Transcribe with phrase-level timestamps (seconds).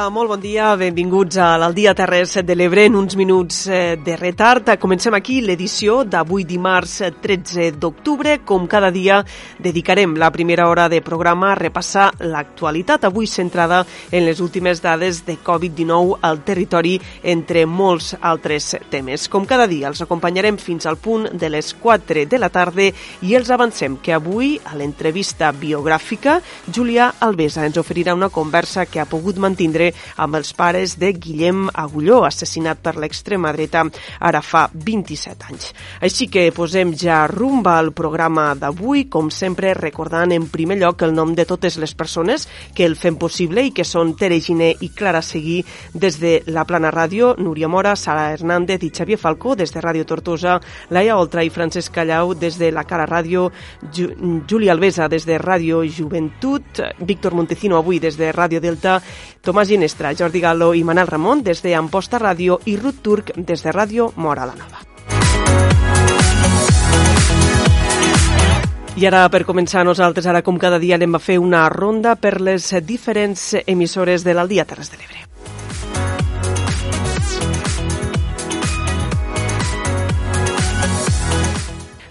[0.00, 4.14] Hola, molt bon dia, benvinguts a l'Aldia Terres de l'Ebre en uns minuts eh, de
[4.16, 4.70] retard.
[4.80, 8.38] Comencem aquí l'edició d'avui dimarts 13 d'octubre.
[8.48, 9.18] Com cada dia,
[9.60, 15.20] dedicarem la primera hora de programa a repassar l'actualitat, avui centrada en les últimes dades
[15.26, 19.28] de Covid-19 al territori, entre molts altres temes.
[19.28, 23.36] Com cada dia, els acompanyarem fins al punt de les 4 de la tarda i
[23.36, 26.40] els avancem que avui, a l'entrevista biogràfica,
[26.72, 29.36] Julià Alvesa ens oferirà una conversa que ha pogut
[30.16, 33.84] amb els pares de Guillem Agulló, assassinat per l'extrema dreta
[34.20, 35.70] ara fa 27 anys.
[36.00, 41.14] Així que posem ja rumba al programa d'avui, com sempre recordant en primer lloc el
[41.14, 44.90] nom de totes les persones que el fem possible i que són Tere Giné i
[44.96, 45.60] Clara Seguí
[45.94, 50.06] des de la Plana Ràdio, Núria Mora, Sara Hernández i Xavier Falcó des de Ràdio
[50.06, 50.58] Tortosa,
[50.90, 53.48] Laia Oltra i Francesc Callau des de la Cara Ràdio,
[53.92, 54.10] Ju
[54.48, 59.00] Júlia Alvesa des de Ràdio Juventut, Víctor Montecino avui des de Ràdio Delta,
[59.40, 63.64] Tomàs Ginestra, Jordi Gallo i Manel Ramon des de Amposta Ràdio i Ruth Turc des
[63.64, 64.84] de Ràdio Mora la Nova.
[69.00, 72.36] I ara, per començar, nosaltres ara, com cada dia, anem a fer una ronda per
[72.42, 75.29] les diferents emissores de l'Aldia Terres de l'Ebre.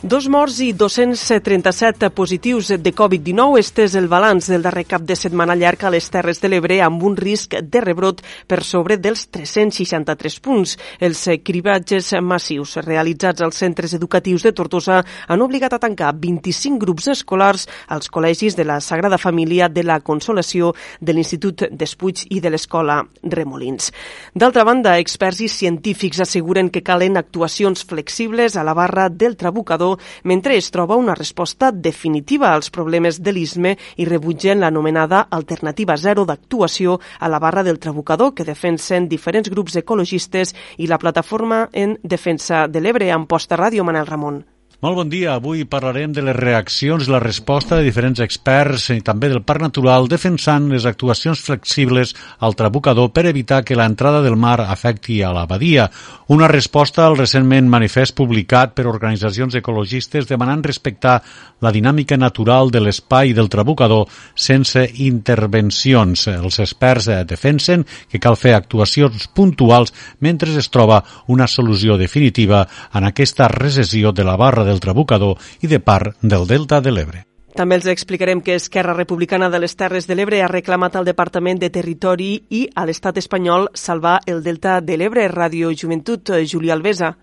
[0.09, 3.59] Dos morts i 237 positius de Covid-19.
[3.59, 6.79] Este és el balanç del darrer cap de setmana llarg a les Terres de l'Ebre
[6.81, 10.73] amb un risc de rebrot per sobre dels 363 punts.
[10.97, 17.11] Els cribatges massius realitzats als centres educatius de Tortosa han obligat a tancar 25 grups
[17.13, 22.49] escolars als col·legis de la Sagrada Família de la Consolació, de l'Institut d'Espuig i de
[22.49, 23.93] l'Escola Remolins.
[24.33, 29.98] D'altra banda, experts i científics asseguren que calen actuacions flexibles a la barra del trabucador
[30.23, 36.25] mentre es troba una resposta definitiva als problemes de l'ISME i rebutgen l'anomenada alternativa zero
[36.25, 41.97] d'actuació a la barra del Trabucador que defensen diferents grups ecologistes i la plataforma en
[42.03, 44.58] defensa de l'Ebre amb posta ràdio Manel Ramon.
[44.79, 45.33] Molt bon dia.
[45.35, 49.65] Avui parlarem de les reaccions i la resposta de diferents experts i també del Parc
[49.65, 55.33] Natural defensant les actuacions flexibles al trabucador per evitar que l'entrada del mar afecti a
[55.35, 55.89] la badia.
[56.31, 61.17] Una resposta al recentment manifest publicat per organitzacions ecologistes demanant respectar
[61.59, 66.23] la dinàmica natural de l'espai del trabucador sense intervencions.
[66.31, 69.91] Els experts defensen que cal fer actuacions puntuals
[70.23, 72.63] mentre es troba una solució definitiva
[72.95, 75.35] en aquesta recessió de la barra del Trabucador
[75.65, 77.25] i de part del Delta de l'Ebre.
[77.57, 81.57] També els explicarem que Esquerra Republicana de les Terres de l'Ebre ha reclamat al Departament
[81.59, 85.25] de Territori i a l'Estat espanyol salvar el Delta de l'Ebre.
[85.33, 87.15] Ràdio Joventut, Julià Alvesa.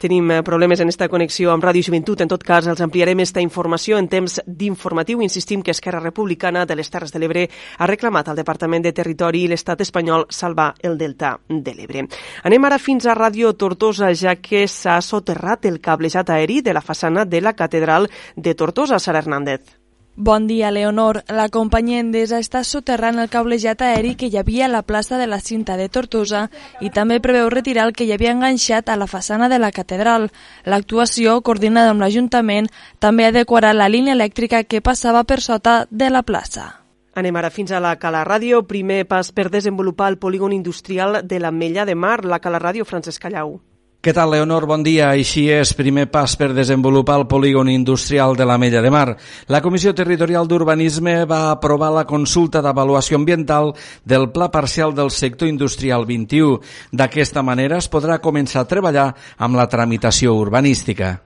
[0.00, 2.22] Tenim eh, problemes en esta connexió amb Ràdio Joventut.
[2.24, 5.20] En tot cas, els ampliarem esta informació en temps d'informatiu.
[5.20, 7.42] Insistim que Esquerra Republicana de les Terres de l'Ebre
[7.76, 12.06] ha reclamat al Departament de Territori i l'Estat espanyol salvar el Delta de l'Ebre.
[12.48, 16.80] Anem ara fins a Ràdio Tortosa, ja que s'ha soterrat el cablejat aeri de la
[16.80, 19.79] façana de la Catedral de Tortosa, Sara Hernández.
[20.22, 21.24] Bon dia, Leonor.
[21.32, 25.24] La companyia Endesa està soterrant el cablejat aeri que hi havia a la plaça de
[25.26, 26.42] la Cinta de Tortosa
[26.84, 30.28] i també preveu retirar el que hi havia enganxat a la façana de la catedral.
[30.66, 36.20] L'actuació, coordinada amb l'Ajuntament, també adequarà la línia elèctrica que passava per sota de la
[36.20, 36.68] plaça.
[37.16, 38.66] Anem ara fins a la Cala Ràdio.
[38.68, 42.84] Primer pas per desenvolupar el polígon industrial de la Mella de Mar, la Cala Ràdio
[42.84, 43.62] Francesc Callau.
[44.00, 44.64] Què tal, Leonor?
[44.64, 45.10] Bon dia.
[45.12, 49.18] Així és, primer pas per desenvolupar el polígon industrial de la Mella de Mar.
[49.52, 53.74] La Comissió Territorial d'Urbanisme va aprovar la consulta d'avaluació ambiental
[54.08, 56.62] del Pla Parcial del Sector Industrial 21.
[56.96, 61.18] D'aquesta manera es podrà començar a treballar amb la tramitació urbanística.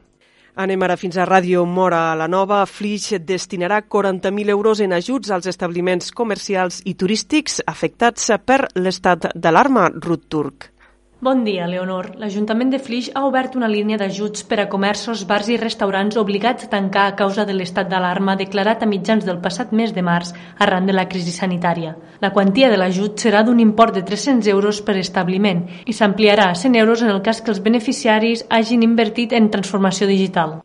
[0.58, 2.02] Anem ara fins a Ràdio Mora.
[2.18, 8.64] La nova Flix destinarà 40.000 euros en ajuts als establiments comercials i turístics afectats per
[8.74, 10.73] l'estat d'alarma Rut Turc.
[11.24, 12.10] Bon dia, Leonor.
[12.20, 16.66] L'Ajuntament de Flix ha obert una línia d'ajuts per a comerços, bars i restaurants obligats
[16.66, 20.34] a tancar a causa de l'estat d'alarma declarat a mitjans del passat mes de març
[20.66, 21.94] arran de la crisi sanitària.
[22.20, 26.58] La quantia de l'ajut serà d'un import de 300 euros per establiment i s'ampliarà a
[26.62, 30.58] 100 euros en el cas que els beneficiaris hagin invertit en transformació digital.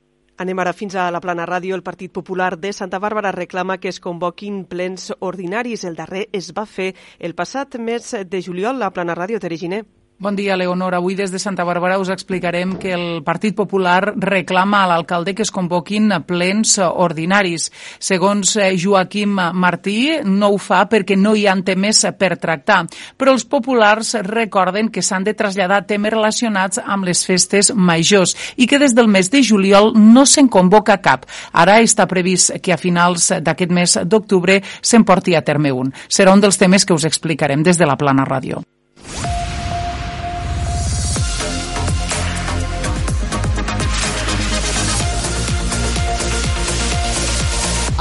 [0.44, 1.77] Anem ara fins a la plana ràdio.
[1.79, 5.88] El Partit Popular de Santa Bàrbara reclama que es convoquin plens ordinaris.
[5.88, 8.75] El darrer es va fer el passat mes de juliol.
[8.75, 9.85] La plana ràdio Tereginer.
[10.21, 10.95] Bon dia, Leonor.
[10.95, 15.45] Avui des de Santa Bàrbara us explicarem que el Partit Popular reclama a l'alcalde que
[15.45, 17.69] es convoquin plens ordinaris.
[18.04, 22.81] Segons eh, Joaquim Martí, no ho fa perquè no hi ha temes per tractar,
[23.16, 28.68] però els populars recorden que s'han de traslladar temes relacionats amb les festes majors i
[28.68, 31.24] que des del mes de juliol no se'n convoca cap.
[31.54, 35.95] Ara està previst que a finals d'aquest mes d'octubre se'n porti a terme un.
[36.12, 38.60] Serà un dels temes que us explicarem des de la Plana Ràdio.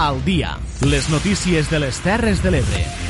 [0.09, 0.57] Al dia.
[0.81, 3.08] Les notícies de les Terres de l'Ebre.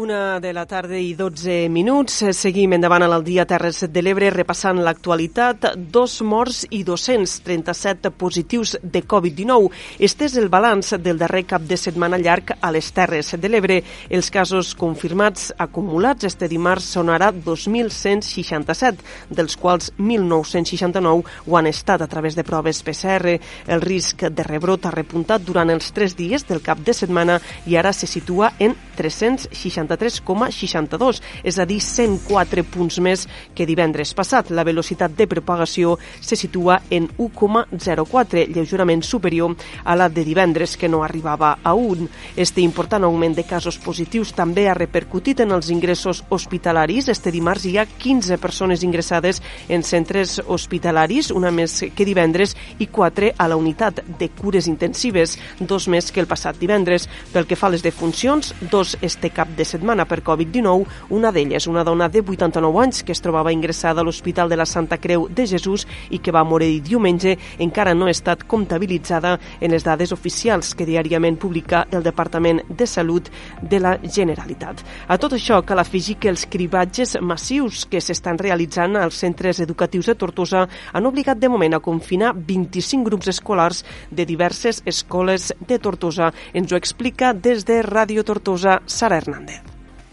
[0.00, 2.22] Una de la tarda i 12 minuts.
[2.32, 5.74] Seguim endavant al dia Terres de l'Ebre repassant l'actualitat.
[5.76, 9.68] Dos morts i 237 positius de Covid-19.
[10.00, 13.76] Este és el balanç del darrer cap de setmana llarg a les Terres de l'Ebre.
[14.08, 22.00] Els casos confirmats acumulats este dimarts són ara 2.167, dels quals 1.969 ho han estat
[22.00, 23.36] a través de proves PCR.
[23.68, 27.36] El risc de rebrot ha repuntat durant els tres dies del cap de setmana
[27.68, 34.14] i ara se situa en 360 63,62, és a dir, 104 punts més que divendres
[34.14, 34.50] passat.
[34.54, 40.88] La velocitat de propagació se situa en 1,04, lleugerament superior a la de divendres, que
[40.88, 42.08] no arribava a 1.
[42.36, 47.08] Este important augment de casos positius també ha repercutit en els ingressos hospitalaris.
[47.08, 52.86] Este dimarts hi ha 15 persones ingressades en centres hospitalaris, una més que divendres, i
[52.86, 57.08] 4 a la unitat de cures intensives, dos més que el passat divendres.
[57.32, 61.66] Pel que fa a les defuncions, dos este cap de setmana per Covid-19, una d'elles,
[61.66, 65.28] una dona de 89 anys que es trobava ingressada a l'Hospital de la Santa Creu
[65.28, 70.12] de Jesús i que va morir diumenge, encara no ha estat comptabilitzada en les dades
[70.12, 73.30] oficials que diàriament publica el Departament de Salut
[73.62, 74.84] de la Generalitat.
[75.08, 80.10] A tot això cal afegir que els cribatges massius que s'estan realitzant als centres educatius
[80.10, 85.78] de Tortosa han obligat de moment a confinar 25 grups escolars de diverses escoles de
[85.78, 86.32] Tortosa.
[86.52, 89.69] Ens ho explica des de Ràdio Tortosa, Sara Hernández.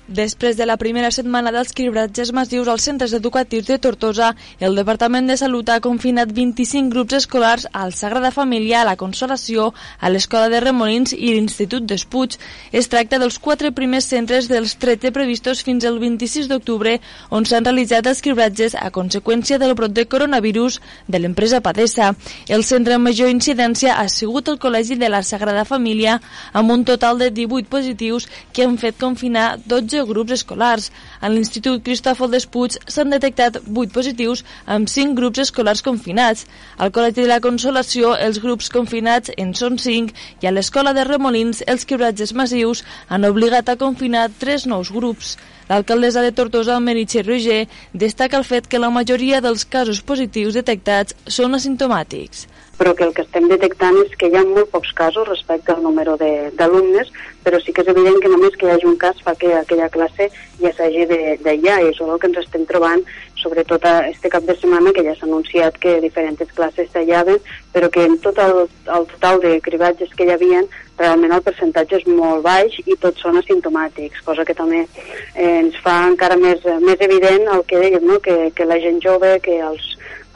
[0.07, 4.29] Després de la primera setmana dels cribratges massius als centres educatius de Tortosa,
[4.63, 9.73] el Departament de Salut ha confinat 25 grups escolars al Sagrada Família, a la Consolació,
[9.99, 12.37] a l'Escola de Remolins i l'Institut d'Espuig.
[12.71, 16.95] Es tracta dels quatre primers centres dels 13 previstos fins al 26 d'octubre,
[17.29, 20.79] on s'han realitzat els cribratges a conseqüència del brot de coronavirus
[21.11, 22.13] de l'empresa Padessa.
[22.47, 26.21] El centre amb major incidència ha sigut el Col·legi de la Sagrada Família,
[26.53, 30.91] amb un total de 18 positius que han fet confinar 12 12 grups escolars.
[31.21, 36.45] En l'Institut Cristòfol Despuig s'han detectat 8 positius amb 5 grups escolars confinats.
[36.77, 40.13] Al Col·legi de la Consolació els grups confinats en són 5
[40.43, 45.37] i a l'Escola de Remolins els quebratges massius han obligat a confinar 3 nous grups.
[45.67, 51.17] L'alcaldessa de Tortosa, Meritxell Roger, destaca el fet que la majoria dels casos positius detectats
[51.27, 52.47] són asimptomàtics
[52.77, 55.81] però que el que estem detectant és que hi ha molt pocs casos respecte al
[55.81, 57.09] número d'alumnes,
[57.47, 59.87] però sí que és evident que només que hi hagi un cas fa que aquella
[59.93, 60.27] classe
[60.59, 61.05] ja s'hagi
[61.45, 63.05] d'aïllar i és el que ens estem trobant
[63.39, 67.39] sobretot este cap de setmana que ja s'ha anunciat que diferents classes s'aïllaven,
[67.73, 68.65] però que en tot el,
[68.97, 70.65] el total de cribatges que hi havia
[70.97, 75.77] realment el percentatge és molt baix i tots són asimptomàtics, cosa que també eh, ens
[75.85, 78.19] fa encara més, més evident el que dèiem, no?
[78.19, 79.93] que, que la gent jove, que els,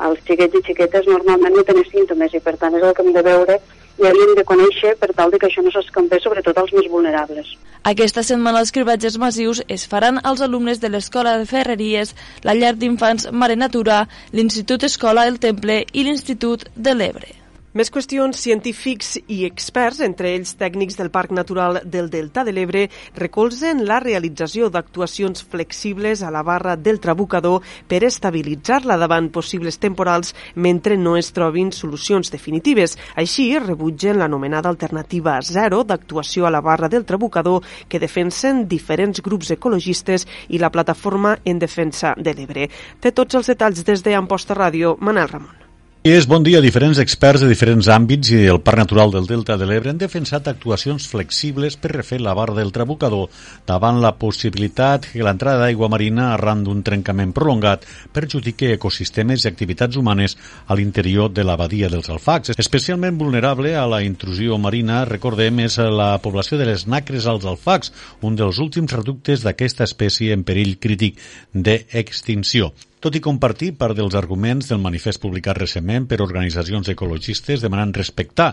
[0.07, 3.15] els xiquets i xiquetes normalment no tenen símptomes i per tant és el que hem
[3.17, 3.59] de veure
[4.01, 7.53] i hauríem de conèixer per tal de que això no s'escampés sobretot als més vulnerables.
[7.91, 12.15] Aquesta setmana els cribatges massius es faran als alumnes de l'Escola de Ferreries,
[12.45, 14.03] la llar d'infants Mare Natura,
[14.33, 17.40] l'Institut Escola El Temple i l'Institut de l'Ebre.
[17.71, 22.81] Més qüestions, científics i experts, entre ells tècnics del Parc Natural del Delta de l'Ebre,
[23.15, 30.33] recolzen la realització d'actuacions flexibles a la barra del Trabucador per estabilitzar-la davant possibles temporals
[30.55, 32.97] mentre no es trobin solucions definitives.
[33.15, 39.55] Així, rebutgen l'anomenada alternativa zero d'actuació a la barra del Trabucador que defensen diferents grups
[39.55, 42.67] ecologistes i la plataforma en defensa de l'Ebre.
[42.99, 45.70] Té tots els detalls des de Amposta Ràdio, Manel Ramon.
[46.01, 46.57] És bon dia.
[46.65, 50.47] Diferents experts de diferents àmbits i el Parc Natural del Delta de l'Ebre han defensat
[50.49, 53.29] actuacions flexibles per refer la barra del Trabucador
[53.69, 57.85] davant la possibilitat que l'entrada d'aigua marina arran d'un trencament prolongat
[58.17, 62.57] perjudique ecosistemes i activitats humanes a l'interior de la badia dels Alfacs.
[62.57, 67.93] Especialment vulnerable a la intrusió marina, recordem, és la població de les nacres als Alfacs,
[68.25, 71.21] un dels últims reductes d'aquesta espècie en perill crític
[71.53, 72.73] d'extinció.
[73.01, 78.51] Tot i compartir part dels arguments del manifest publicat recentment per organitzacions ecologistes demanant respectar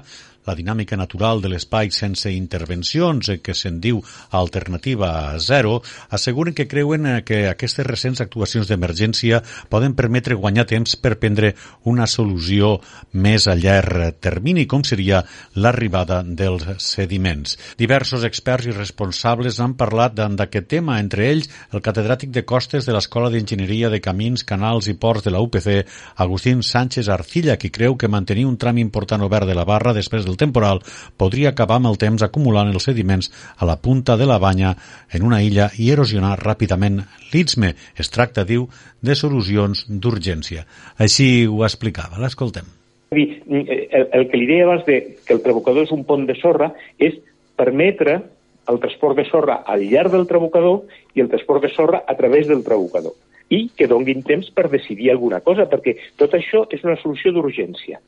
[0.48, 4.00] la dinàmica natural de l'espai sense intervencions, que se'n diu
[4.32, 11.18] alternativa zero, asseguren que creuen que aquestes recents actuacions d'emergència poden permetre guanyar temps per
[11.20, 11.52] prendre
[11.84, 12.78] una solució
[13.12, 15.22] més a llarg termini, com seria
[15.54, 17.58] l'arribada dels sediments.
[17.78, 22.94] Diversos experts i responsables han parlat d'aquest tema, entre ells el catedràtic de costes de
[22.96, 25.84] l'Escola d'Enginyeria de Camins, Canals i Ports de la UPC,
[26.24, 30.24] Agustín Sánchez Arcilla, qui creu que mantenir un tram important obert de la barra després
[30.24, 30.80] del temporal
[31.20, 34.74] podria acabar amb el temps acumulant els sediments a la punta de la banya
[35.12, 37.02] en una illa i erosionar ràpidament
[37.32, 37.74] l'Istme.
[37.96, 38.68] Es tracta, diu,
[39.02, 40.64] de solucions d'urgència.
[40.98, 42.18] Així ho explicava.
[42.22, 42.66] L'escoltem.
[43.10, 46.72] El, el que li deia abans de que el trabucador és un pont de sorra
[46.98, 47.16] és
[47.56, 48.20] permetre
[48.68, 50.84] el transport de sorra al llarg del trabucador
[51.16, 53.16] i el transport de sorra a través del trabucador
[53.48, 58.00] i que donguin temps per decidir alguna cosa, perquè tot això és una solució d'urgència.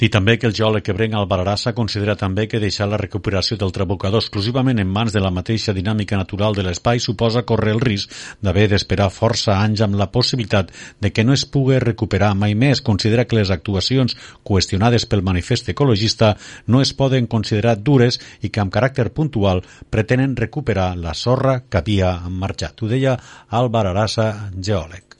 [0.00, 4.22] Dir també que el geòleg ebrenc Albararassa considera també que deixar la recuperació del trabucador
[4.22, 8.64] exclusivament en mans de la mateixa dinàmica natural de l'espai suposa córrer el risc d'haver
[8.70, 10.72] d'esperar força anys amb la possibilitat
[11.04, 12.80] de que no es pugui recuperar mai més.
[12.80, 16.32] Considera que les actuacions qüestionades pel manifest ecologista
[16.66, 21.84] no es poden considerar dures i que amb caràcter puntual pretenen recuperar la sorra que
[21.84, 22.80] havia marxat.
[22.80, 23.18] Ho deia
[23.50, 25.18] Albararassa, geòleg.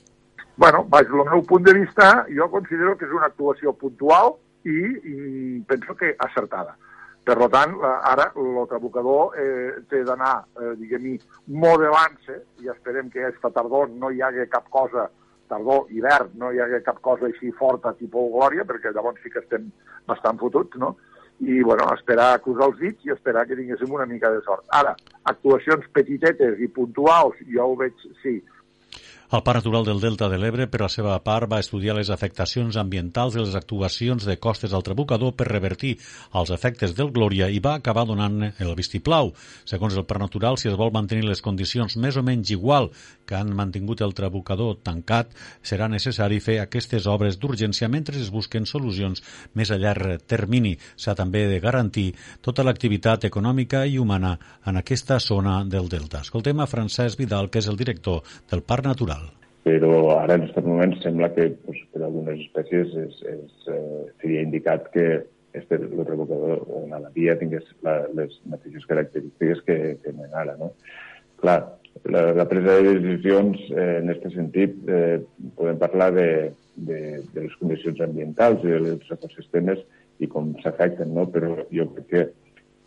[0.57, 5.63] Bueno, baix el meu punt de vista, jo considero que és una actuació puntual, i,
[5.67, 6.77] penso que acertada.
[7.25, 11.19] Per tant, ara el trabucador eh, té d'anar, eh, diguem-hi,
[11.53, 15.07] modelant-se i esperem que aquesta tardor no hi hagi cap cosa,
[15.51, 19.43] tardor, hivern, no hi hagi cap cosa així forta, tipus glòria, perquè llavors sí que
[19.45, 19.69] estem
[20.09, 20.97] bastant fotuts, no?
[21.41, 24.65] I, bueno, esperar a cruzar els dits i esperar que tinguéssim una mica de sort.
[24.77, 24.97] Ara,
[25.31, 28.39] actuacions petitetes i puntuals, jo ho veig, sí,
[29.33, 32.75] el Parc Natural del Delta de l'Ebre, per la seva part, va estudiar les afectacions
[32.81, 35.93] ambientals i les actuacions de costes al trabucador per revertir
[36.35, 39.31] els efectes del Glòria i va acabar donant el vistiplau.
[39.71, 42.91] Segons el Parc Natural, si es vol mantenir les condicions més o menys igual
[43.23, 45.31] que han mantingut el trabucador tancat,
[45.63, 49.23] serà necessari fer aquestes obres d'urgència mentre es busquen solucions
[49.55, 50.75] més a llarg termini.
[50.97, 52.09] S'ha també de garantir
[52.43, 54.35] tota l'activitat econòmica i humana
[54.67, 56.27] en aquesta zona del Delta.
[56.27, 59.20] Escoltem a Francesc Vidal, que és el director del Parc Natural
[59.65, 64.45] però ara en aquest moment sembla que pues, per algunes espècies és, és, eh, seria
[64.47, 65.07] indicat que
[65.53, 70.57] este, el revocador o una via tingués la, les mateixes característiques que, que tenen ara.
[70.61, 70.73] No?
[71.43, 71.59] Clar,
[72.05, 75.19] la, la presa de decisions eh, en aquest sentit eh,
[75.59, 76.29] podem parlar de,
[76.77, 77.01] de,
[77.35, 79.83] de les condicions ambientals i dels ecosistemes
[80.21, 81.27] i com s'afecten, no?
[81.33, 82.25] però jo crec que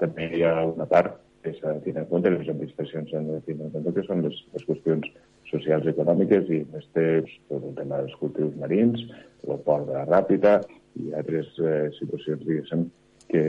[0.01, 3.40] també hi ha una part que s'ha de tenir en compte, les administracions han de
[3.48, 5.10] tenir en compte, que són les, les qüestions
[5.52, 7.08] socials i econòmiques i més té
[7.52, 9.06] tot el tema dels cultius marins,
[9.48, 10.60] el port de la Ràpita
[11.02, 12.88] i altres eh, situacions, diguéssim,
[13.30, 13.44] que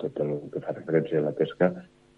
[0.00, 1.70] tot el que fa referència a la pesca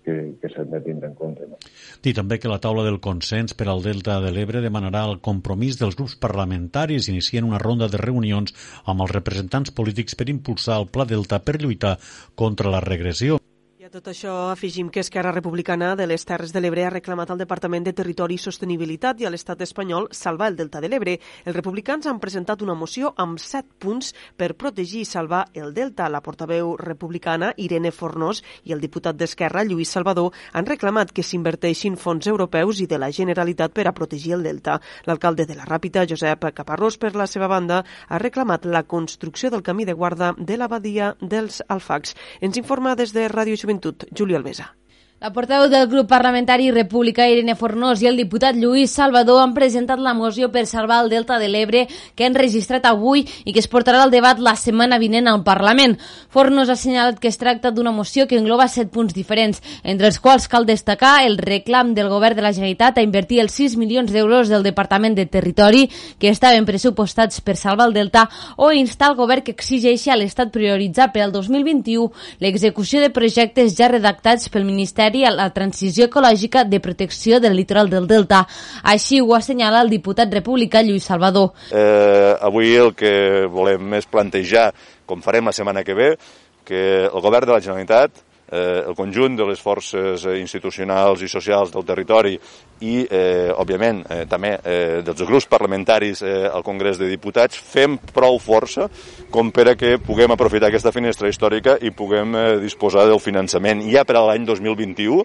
[0.05, 1.49] que, que s'han de tindre en compte.
[1.51, 1.59] No?
[2.05, 5.81] Dir també que la taula del consens per al Delta de l'Ebre demanarà el compromís
[5.81, 8.55] dels grups parlamentaris inicien una ronda de reunions
[8.87, 11.99] amb els representants polítics per impulsar el Pla Delta per lluitar
[12.39, 13.43] contra la regressió.
[13.89, 17.39] A tot això afegim que Esquerra Republicana de les Terres de l'Ebre ha reclamat al
[17.41, 21.15] Departament de Territori i Sostenibilitat i a l'Estat espanyol salvar el Delta de l'Ebre.
[21.49, 26.11] Els republicans han presentat una moció amb set punts per protegir i salvar el Delta.
[26.13, 31.97] La portaveu republicana Irene Fornós i el diputat d'Esquerra Lluís Salvador han reclamat que s'inverteixin
[31.97, 34.77] fons europeus i de la Generalitat per a protegir el Delta.
[35.09, 39.65] L'alcalde de la Ràpita, Josep Caparrós, per la seva banda, ha reclamat la construcció del
[39.65, 42.13] camí de guarda de l'abadia dels Alfacs.
[42.43, 44.75] Ens informa des de Ràdio Joventut Joventut, Julio Alvesa.
[45.21, 49.99] La portaveu del grup parlamentari República, Irene Fornós, i el diputat Lluís Salvador han presentat
[49.99, 51.81] la moció per salvar el Delta de l'Ebre
[52.15, 55.97] que han registrat avui i que es portarà al debat la setmana vinent al Parlament.
[56.31, 60.21] Fornós ha assenyalat que es tracta d'una moció que engloba set punts diferents, entre els
[60.23, 64.15] quals cal destacar el reclam del govern de la Generalitat a invertir els 6 milions
[64.15, 65.89] d'euros del Departament de Territori
[66.21, 70.55] que estaven pressupostats per salvar el Delta o instar el govern que exigeixi a l'Estat
[70.55, 72.07] prioritzar per al 2021
[72.39, 77.57] l'execució de projectes ja redactats pel Ministeri Ministeri a la transició ecològica de protecció del
[77.57, 78.47] litoral del Delta.
[78.83, 81.53] Així ho assenyala el diputat republicà Lluís Salvador.
[81.73, 84.73] Eh, avui el que volem és plantejar,
[85.07, 86.17] com farem la setmana que ve,
[86.65, 91.29] que el govern de la Generalitat eh, el conjunt de les forces eh, institucionals i
[91.29, 92.35] socials del territori
[92.81, 97.99] i, eh, òbviament, eh, també eh, dels grups parlamentaris eh, al Congrés de Diputats, fem
[98.15, 98.89] prou força
[99.31, 103.85] com per a que puguem aprofitar aquesta finestra històrica i puguem eh, disposar del finançament.
[103.93, 105.23] Ja per a l'any 2021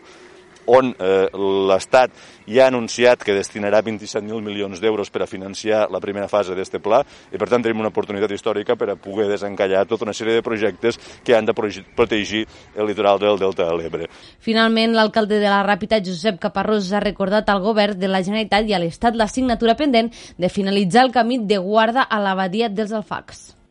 [0.65, 1.27] on eh,
[1.69, 2.11] l'Estat
[2.47, 6.79] ja ha anunciat que destinarà 27.000 milions d'euros per a financiar la primera fase d'aquest
[6.83, 7.01] pla
[7.31, 10.45] i per tant tenim una oportunitat històrica per a poder desencallar tota una sèrie de
[10.45, 14.09] projectes que han de protegir el litoral del Delta de l'Ebre.
[14.39, 18.75] Finalment, l'alcalde de la Ràpita, Josep Caparrós, ha recordat al govern de la Generalitat i
[18.75, 23.62] a l'Estat l'assignatura pendent de finalitzar el camí de guarda a l'abadia dels Alfacs.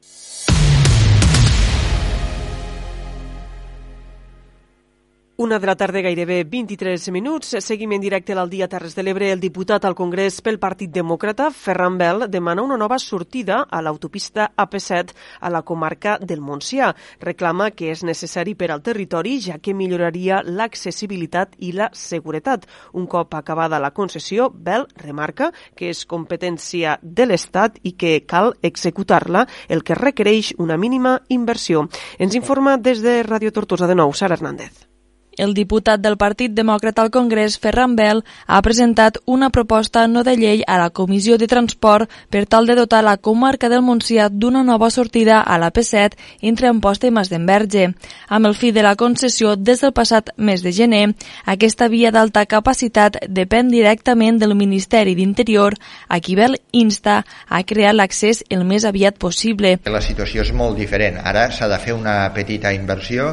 [5.38, 7.56] Una de la tarda, gairebé 23 minuts.
[7.64, 9.30] Seguim en directe al dia Terres de l'Ebre.
[9.32, 14.50] El diputat al Congrés pel Partit Demòcrata, Ferran Bel, demana una nova sortida a l'autopista
[14.52, 16.90] AP7 a la comarca del Montsià.
[17.24, 22.68] Reclama que és necessari per al territori, ja que milloraria l'accessibilitat i la seguretat.
[22.92, 28.52] Un cop acabada la concessió, Bel remarca que és competència de l'Estat i que cal
[28.60, 31.88] executar-la, el que requereix una mínima inversió.
[32.18, 34.91] Ens informa des de Radio Tortosa de nou, Sara Hernández.
[35.38, 40.34] El diputat del Partit Demòcrata al Congrés, Ferran Bel, ha presentat una proposta no de
[40.36, 44.62] llei a la Comissió de Transport per tal de dotar la comarca del Montsià d'una
[44.62, 47.94] nova sortida a la P7 entre Amposta i Masdenverge.
[48.28, 51.14] Amb el fi de la concessió des del passat mes de gener,
[51.46, 57.94] aquesta via d'alta capacitat depèn directament del Ministeri d'Interior, a qui Bel insta a crear
[57.96, 59.78] l'accés el més aviat possible.
[59.88, 61.16] La situació és molt diferent.
[61.24, 63.32] Ara s'ha de fer una petita inversió,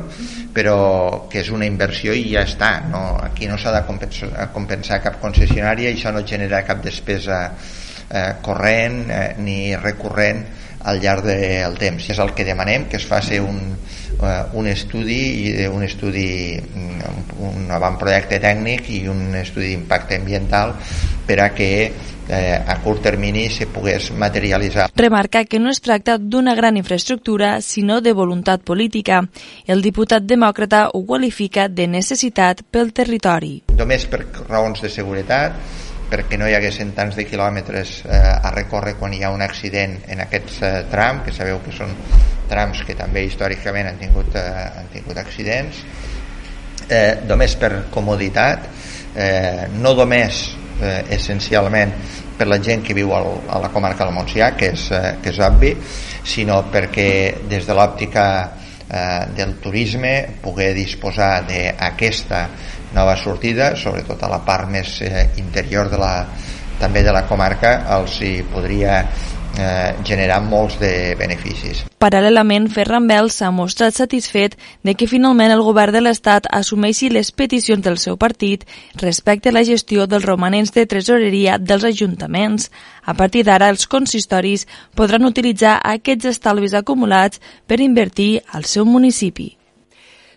[0.55, 2.71] però que és una inversió inversió i ja està.
[2.89, 3.17] No?
[3.25, 8.33] Aquí no s'ha de compensar, compensar cap concessionària i això no genera cap despesa eh,
[8.45, 10.45] corrent eh, ni recurrent
[10.85, 12.09] al llarg del temps.
[12.09, 13.73] És el que demanem, que es faci un,
[14.19, 20.75] uh, un estudi, un estudi, mm, un avantprojecte tècnic i un estudi d'impacte ambiental
[21.25, 21.71] per a que
[22.29, 24.91] eh, a curt termini se pogués materialitzar.
[24.95, 29.23] Remarca que no es tracta d'una gran infraestructura, sinó de voluntat política.
[29.65, 33.63] El diputat demòcrata ho qualifica de necessitat pel territori.
[33.75, 35.57] Només per raons de seguretat,
[36.09, 39.99] perquè no hi haguessin tants de quilòmetres eh, a recórrer quan hi ha un accident
[40.07, 41.93] en aquests eh, trams, que sabeu que són
[42.49, 45.83] trams que també històricament han tingut, eh, han tingut accidents,
[46.89, 48.65] eh, només per comoditat,
[49.15, 50.41] eh, no només
[50.81, 51.93] eh, essencialment
[52.39, 55.33] per la gent que viu al, a la comarca del Montsià, que és, eh, que
[55.33, 55.73] és obvi,
[56.23, 57.09] sinó perquè
[57.51, 58.25] des de l'òptica
[58.89, 62.47] eh, del turisme poder disposar d'aquesta
[62.95, 66.13] nova sortida, sobretot a la part més eh, interior de la,
[66.79, 69.03] també de la comarca, els hi podria
[69.59, 71.83] eh, generar molts de beneficis.
[71.99, 74.55] Paral·lelament, Ferran Bel s'ha mostrat satisfet
[74.87, 78.65] de que finalment el govern de l'Estat assumeixi les peticions del seu partit
[79.03, 82.71] respecte a la gestió dels romanents de tresoreria dels ajuntaments.
[83.03, 89.58] A partir d'ara, els consistoris podran utilitzar aquests estalvis acumulats per invertir al seu municipi.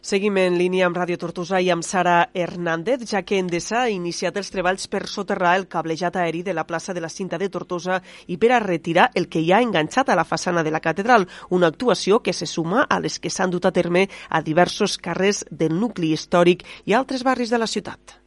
[0.02, 4.40] Seguim en línia amb Ràdio Tortosa i amb Sara Hernández, ja que Endesa ha iniciat
[4.40, 8.00] els treballs per soterrar el cablejat aeri de la plaça de la Cinta de Tortosa
[8.26, 11.28] i per a retirar el que hi ha enganxat a la façana de la catedral,
[11.50, 15.44] una actuació que se suma a les que s'han dut a terme a diversos carrers
[15.52, 18.21] del nucli històric i altres barris de la ciutat.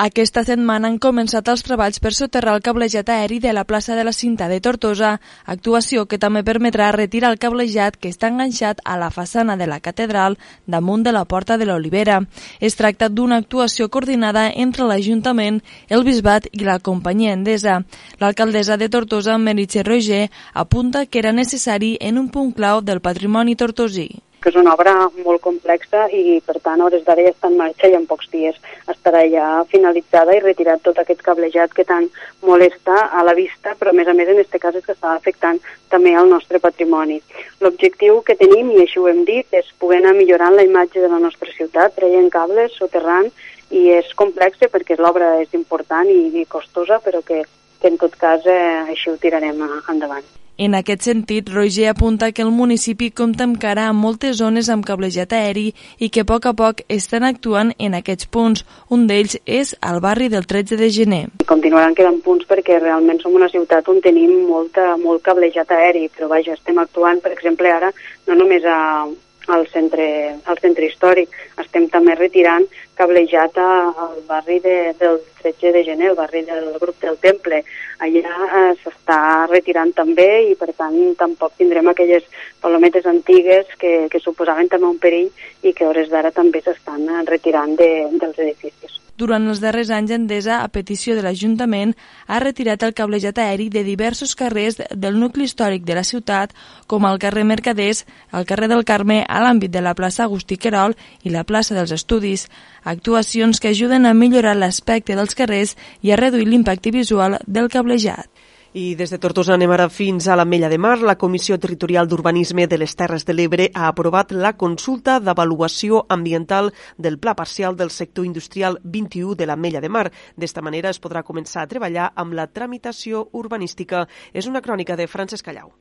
[0.00, 4.04] Aquesta setmana han començat els treballs per soterrar el cablejat aeri de la plaça de
[4.08, 8.96] la Cinta de Tortosa, actuació que també permetrà retirar el cablejat que està enganxat a
[8.96, 12.22] la façana de la catedral damunt de la Porta de l'Olivera.
[12.58, 17.82] Es tracta d'una actuació coordinada entre l'Ajuntament, el Bisbat i la companyia Endesa.
[18.18, 23.56] L'alcaldessa de Tortosa, Meritxell Roger, apunta que era necessari en un punt clau del patrimoni
[23.56, 24.08] tortosí
[24.42, 27.58] que és una obra molt complexa i, per tant, a hores d'ara ja està en
[27.60, 28.58] marxa i en pocs dies
[28.90, 32.08] estarà ja finalitzada i retirat tot aquest cablejat que tant
[32.42, 35.14] molesta a la vista, però a més a més en aquest cas és que està
[35.14, 37.20] afectant també al nostre patrimoni.
[37.62, 41.10] L'objectiu que tenim, i així ho hem dit, és poder anar millorant la imatge de
[41.12, 43.30] la nostra ciutat, traient cables, soterrant,
[43.72, 47.44] i és complexa perquè l'obra és important i, i costosa, però que,
[47.80, 50.41] que en tot cas eh, així ho tirarem endavant.
[50.58, 55.32] En aquest sentit, Roger apunta que el municipi compta encara amb moltes zones amb cablejat
[55.32, 58.66] aeri i que a poc a poc estan actuant en aquests punts.
[58.92, 61.22] Un d'ells és al barri del 13 de gener.
[61.48, 66.28] Continuaran quedant punts perquè realment som una ciutat on tenim molta, molt cablejat aeri, però
[66.28, 67.88] vaja, estem actuant, per exemple, ara
[68.28, 69.08] no només a,
[69.48, 71.32] al centre, al centre històric.
[71.64, 77.00] Estem també retirant cablejat al barri de, del 13 de gener, el barri del grup
[77.00, 77.62] del Temple.
[78.04, 82.26] Allà eh, s'està retirant també i per tant tampoc tindrem aquelles
[82.62, 85.30] palometes antigues que, que suposaven també un perill
[85.62, 89.01] i que hores d'ara també s'estan retirant de, dels edificis.
[89.22, 91.92] Durant els darrers anys, Endesa, a petició de l'Ajuntament,
[92.26, 96.50] ha retirat el cablejat aeri de diversos carrers del nucli històric de la ciutat,
[96.90, 98.02] com el carrer Mercaders,
[98.34, 101.94] el carrer del Carme, a l'àmbit de la plaça Agustí Querol i la plaça dels
[101.94, 102.48] Estudis.
[102.82, 108.26] Actuacions que ajuden a millorar l'aspecte dels carrers i a reduir l'impacte visual del cablejat.
[108.74, 110.94] I des de Tortosa anem ara fins a l'Ametlla de Mar.
[111.04, 116.72] La Comissió Territorial d'Urbanisme de les Terres de l'Ebre ha aprovat la consulta d'avaluació ambiental
[116.96, 120.06] del Pla Parcial del Sector Industrial 21 de l'Ametlla de Mar.
[120.36, 124.06] D'esta manera es podrà començar a treballar amb la tramitació urbanística.
[124.32, 125.74] És una crònica de Francesc Callau.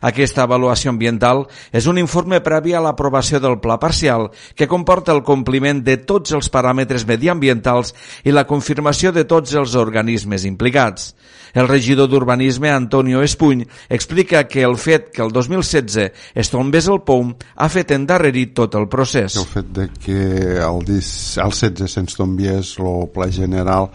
[0.00, 5.24] Aquesta avaluació ambiental és un informe previ a l'aprovació del pla parcial que comporta el
[5.26, 11.12] compliment de tots els paràmetres mediambientals i la confirmació de tots els organismes implicats.
[11.54, 17.00] El regidor d'Urbanisme, Antonio Espuny, explica que el fet que el 2016 es tombés el
[17.02, 19.36] POUM ha fet endarrerir tot el procés.
[19.40, 20.18] El fet de que
[20.60, 21.12] el, 10,
[21.44, 23.88] el 16 se'ns tombiés el pla general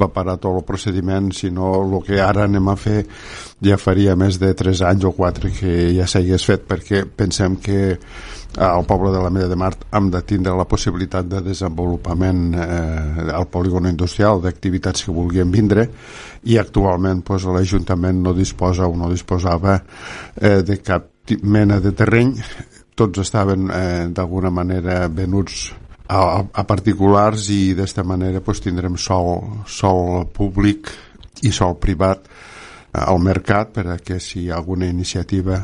[0.00, 3.04] va parar tot el procediment, sinó el que ara anem a fer
[3.62, 7.98] ja faria més de 3 anys o 4 que ja s'hagués fet perquè pensem que
[8.56, 13.32] al poble de la Mella de Mar hem de tindre la possibilitat de desenvolupament eh,
[13.34, 15.88] al polígon industrial d'activitats que vulguin vindre
[16.44, 19.80] i actualment pues, l'Ajuntament no disposa o no disposava
[20.36, 21.10] eh, de cap
[21.42, 22.34] mena de terreny.
[22.94, 25.72] Tots estaven eh, d'alguna manera venuts
[26.06, 30.92] a, a particulars i d'esta manera pues, tindrem sol, sol públic
[31.42, 32.28] i sol privat
[32.94, 35.58] al mercat per a que si alguna iniciativa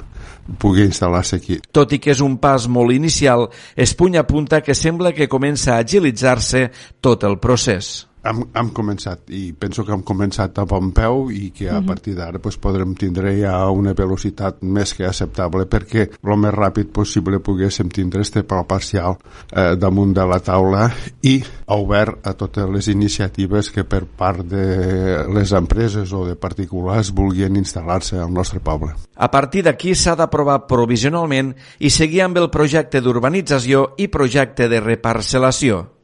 [0.59, 1.61] pugui instal·lar-se aquí.
[1.71, 5.83] Tot i que és un pas molt inicial, Espuny apunta que sembla que comença a
[5.85, 6.69] agilitzar-se
[7.01, 11.50] tot el procés hem, hem començat i penso que hem començat a bon peu i
[11.56, 11.85] que a uh mhm.
[11.85, 11.87] -huh.
[11.87, 16.92] partir d'ara pues, podrem tindre ja una velocitat més que acceptable perquè el més ràpid
[16.92, 19.16] possible poguéssim tindre este pla parcial
[19.52, 20.90] eh, damunt de la taula
[21.22, 27.12] i obert a totes les iniciatives que per part de les empreses o de particulars
[27.12, 28.94] vulguin instal·lar-se al nostre poble.
[29.16, 34.80] A partir d'aquí s'ha d'aprovar provisionalment i seguir amb el projecte d'urbanització i projecte de
[34.80, 35.99] reparcel·lació.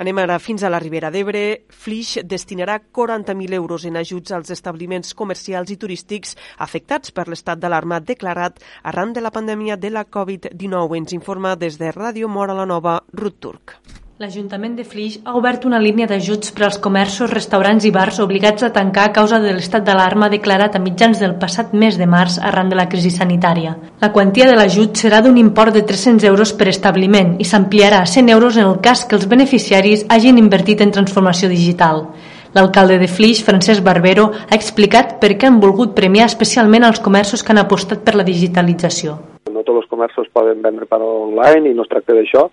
[0.00, 1.40] Anem ara fins a la Ribera d'Ebre.
[1.68, 8.00] Flix destinarà 40.000 euros en ajuts als establiments comercials i turístics afectats per l'estat d'alarma
[8.00, 10.96] declarat arran de la pandèmia de la Covid-19.
[11.04, 13.99] Ens informa des de Ràdio Mora la Nova, Ruth Turc.
[14.20, 18.66] L'Ajuntament de Flix ha obert una línia d'ajuts per als comerços, restaurants i bars obligats
[18.66, 22.36] a tancar a causa de l'estat d'alarma declarat a mitjans del passat mes de març
[22.50, 23.72] arran de la crisi sanitària.
[24.04, 28.12] La quantia de l'ajut serà d'un import de 300 euros per establiment i s'ampliarà a
[28.12, 32.04] 100 euros en el cas que els beneficiaris hagin invertit en transformació digital.
[32.52, 37.40] L'alcalde de Flix, Francesc Barbero, ha explicat per què han volgut premiar especialment els comerços
[37.40, 39.16] que han apostat per la digitalització.
[39.48, 42.50] No tots els comerços poden vendre per online i no es tracta d'això,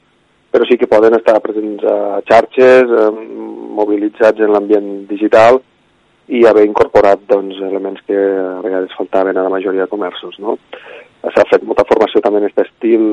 [0.58, 3.10] però sí que poden estar presents a xarxes, eh,
[3.78, 5.60] mobilitzats en l'ambient digital
[6.34, 10.40] i haver incorporat doncs, elements que a vegades faltaven a la majoria de comerços.
[10.42, 10.58] No?
[11.22, 13.06] S'ha fet molta formació també en aquest estil,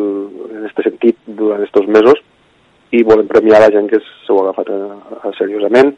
[0.48, 2.24] en aquest sentit, durant aquests mesos
[2.96, 4.80] i volem premiar la gent que s'ho ha agafat a,
[5.28, 5.92] a seriosament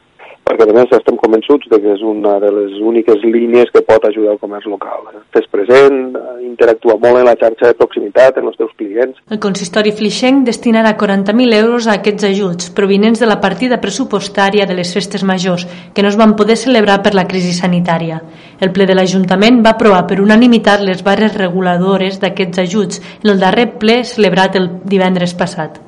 [0.46, 4.04] perquè a més estem convençuts de que és una de les úniques línies que pot
[4.06, 5.08] ajudar el comerç local.
[5.34, 5.98] Fes present,
[6.46, 9.18] interactua molt en la xarxa de proximitat, en els teus clients.
[9.34, 14.76] El consistori Flixenc destinarà 40.000 euros a aquests ajuts, provinents de la partida pressupostària de
[14.78, 18.20] les festes majors, que no es van poder celebrar per la crisi sanitària.
[18.60, 23.42] El ple de l'Ajuntament va aprovar per unanimitat les barres reguladores d'aquests ajuts en el
[23.42, 25.85] darrer ple celebrat el divendres passat.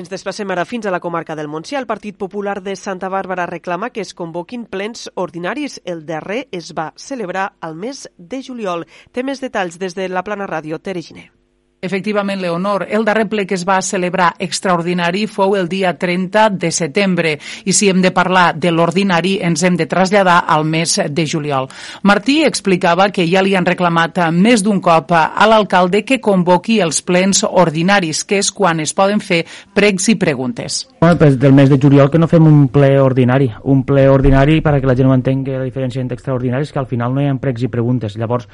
[0.00, 1.80] Ens desplacem ara fins a la comarca del Montsià.
[1.82, 5.76] El Partit Popular de Santa Bàrbara reclama que es convoquin plens ordinaris.
[5.84, 8.86] El darrer es va celebrar al mes de juliol.
[9.12, 11.39] Té més detalls des de la Plana Ràdio, Tere Giner.
[11.82, 16.68] Efectivament, Leonor, el darrer ple que es va celebrar extraordinari fou el dia 30 de
[16.76, 17.30] setembre
[17.64, 21.70] i si hem de parlar de l'ordinari ens hem de traslladar al mes de juliol.
[22.04, 27.00] Martí explicava que ja li han reclamat més d'un cop a l'alcalde que convoqui els
[27.00, 30.82] plens ordinaris, que és quan es poden fer pregs i preguntes.
[31.00, 33.48] Bueno, pues del mes de juliol que no fem un ple ordinari.
[33.72, 36.90] Un ple ordinari, perquè la gent no entengui la diferència entre extraordinari, és que al
[36.92, 38.20] final no hi ha pregs i preguntes.
[38.20, 38.44] Llavors,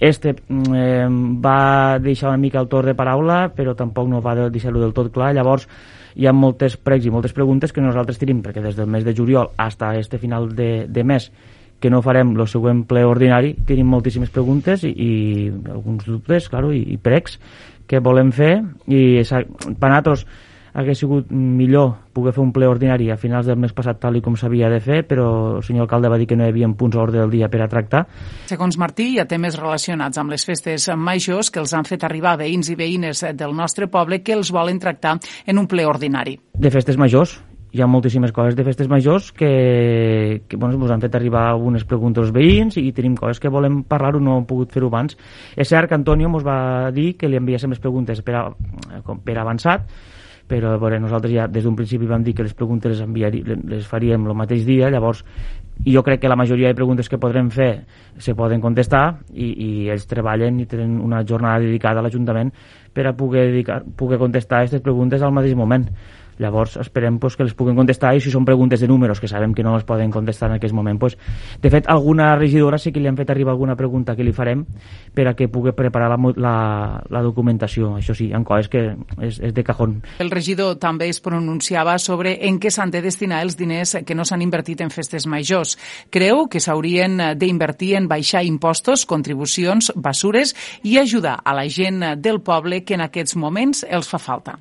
[0.00, 1.06] este mm, eh,
[1.46, 4.94] va deixar una mica mica el torn de paraula, però tampoc no va deixar-ho del
[4.94, 5.34] tot clar.
[5.34, 5.68] Llavors,
[6.16, 9.14] hi ha moltes pregs i moltes preguntes que nosaltres tenim, perquè des del mes de
[9.14, 11.30] juliol fins a este final de, de mes
[11.78, 16.72] que no farem el següent ple ordinari, tenim moltíssimes preguntes i, i alguns dubtes, claro,
[16.72, 17.38] i, i pregs
[17.86, 19.22] que volem fer i
[19.78, 20.24] per nosaltres
[20.76, 24.22] hagués sigut millor poder fer un ple ordinari a finals del mes passat tal i
[24.24, 26.96] com s'havia de fer, però el senyor alcalde va dir que no hi havia punts
[26.96, 28.04] a ordre del dia per a tractar.
[28.52, 32.36] Segons Martí, hi ha temes relacionats amb les festes majors que els han fet arribar
[32.40, 36.36] veïns i veïnes del nostre poble que els volen tractar en un ple ordinari.
[36.52, 37.38] De festes majors,
[37.72, 41.84] hi ha moltíssimes coses de festes majors que, que bueno, ens han fet arribar algunes
[41.88, 45.16] preguntes als veïns i tenim coses que volem parlar-ho, no hem pogut fer-ho abans.
[45.56, 49.38] És cert que Antonio ens va dir que li enviéssim les preguntes per, a, per
[49.40, 49.88] avançat,
[50.46, 53.86] però veure, nosaltres ja des d'un principi vam dir que les preguntes les, enviari, les
[53.86, 55.24] faríem el mateix dia, llavors
[55.84, 57.84] jo crec que la majoria de preguntes que podrem fer
[58.18, 62.52] se poden contestar i, i ells treballen i tenen una jornada dedicada a l'Ajuntament
[62.94, 65.90] per a poder, dedicar, poder contestar aquestes preguntes al mateix moment.
[66.38, 69.54] Llavors esperem pues, que les puguin contestar i si són preguntes de números que sabem
[69.54, 71.16] que no les poden contestar en aquest moment pues,
[71.62, 74.64] de fet alguna regidora sí que li han fet arribar alguna pregunta que li farem
[75.14, 76.56] per a que pugui preparar la, la,
[77.10, 77.94] la documentació.
[77.96, 78.84] Això sí, en coses que
[79.20, 80.00] és, és de cajón.
[80.22, 84.26] El regidor també es pronunciava sobre en què s'han de destinar els diners que no
[84.28, 85.76] s'han invertit en festes majors.
[86.12, 92.42] Creu que s'haurien d'invertir en baixar impostos, contribucions, basures i ajudar a la gent del
[92.44, 94.58] poble que en aquests moments els fa falta.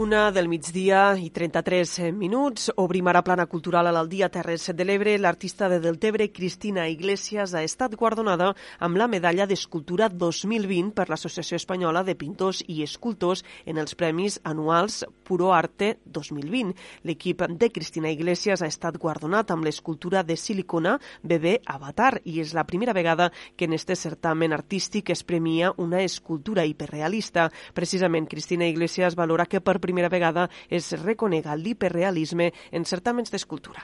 [0.00, 2.70] Una del migdia i 33 minuts.
[2.80, 5.18] Obrim ara plana cultural a l'Aldia Terres de l'Ebre.
[5.20, 11.58] L'artista de Deltebre, Cristina Iglesias, ha estat guardonada amb la medalla d'Escultura 2020 per l'Associació
[11.60, 16.72] Espanyola de Pintors i Escultors en els Premis Anuals Puro Arte 2020.
[17.04, 22.56] L'equip de Cristina Iglesias ha estat guardonat amb l'escultura de silicona Bebé Avatar i és
[22.56, 27.50] la primera vegada que en este certamen artístic es premia una escultura hiperrealista.
[27.74, 33.82] Precisament, Cristina Iglesias valora que per primera vegada es reconega l'hiperrealisme en certaments d'escultura.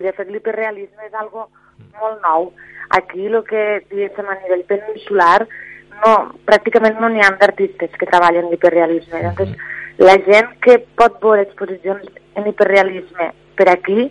[0.00, 1.50] De fet, l'hiperrealisme és algo
[2.00, 2.50] molt nou.
[2.96, 5.44] Aquí, el que diguéssim a nivell peninsular,
[6.00, 6.14] no,
[6.48, 9.22] pràcticament no n'hi ha d'artistes que treballen l'hiperrealisme.
[9.22, 9.54] Llavors,
[10.02, 12.08] la gent que pot veure exposicions
[12.40, 14.08] en hiperrealisme per aquí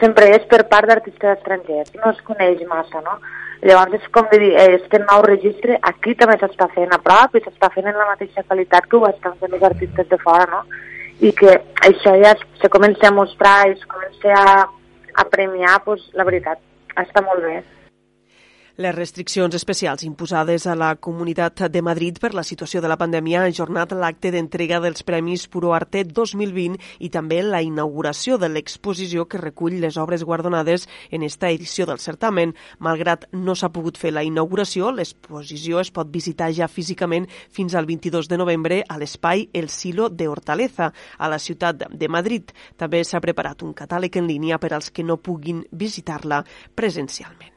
[0.00, 3.18] sempre és per part d'artistes estrangers, no es coneix massa, no?
[3.66, 7.70] Llavors és com dir, este nou registre aquí també s'està fent a prop i s'està
[7.74, 10.60] fent en la mateixa qualitat que ho estan fent els artistes de fora, no?
[11.26, 11.56] I que
[11.88, 14.68] això ja se comença a mostrar i es comença a,
[15.18, 16.62] a premiar, doncs la veritat,
[16.94, 17.56] està molt bé.
[18.76, 23.38] Les restriccions especials imposades a la Comunitat de Madrid per la situació de la pandèmia
[23.40, 29.24] han ajornat l'acte d'entrega dels Premis Puro Arte 2020 i també la inauguració de l'exposició
[29.32, 32.52] que recull les obres guardonades en esta edició del certamen.
[32.78, 37.88] Malgrat no s'ha pogut fer la inauguració, l'exposició es pot visitar ja físicament fins al
[37.88, 42.52] 22 de novembre a l'espai El Silo de Hortaleza, a la ciutat de Madrid.
[42.76, 46.44] També s'ha preparat un catàleg en línia per als que no puguin visitar-la
[46.76, 47.55] presencialment.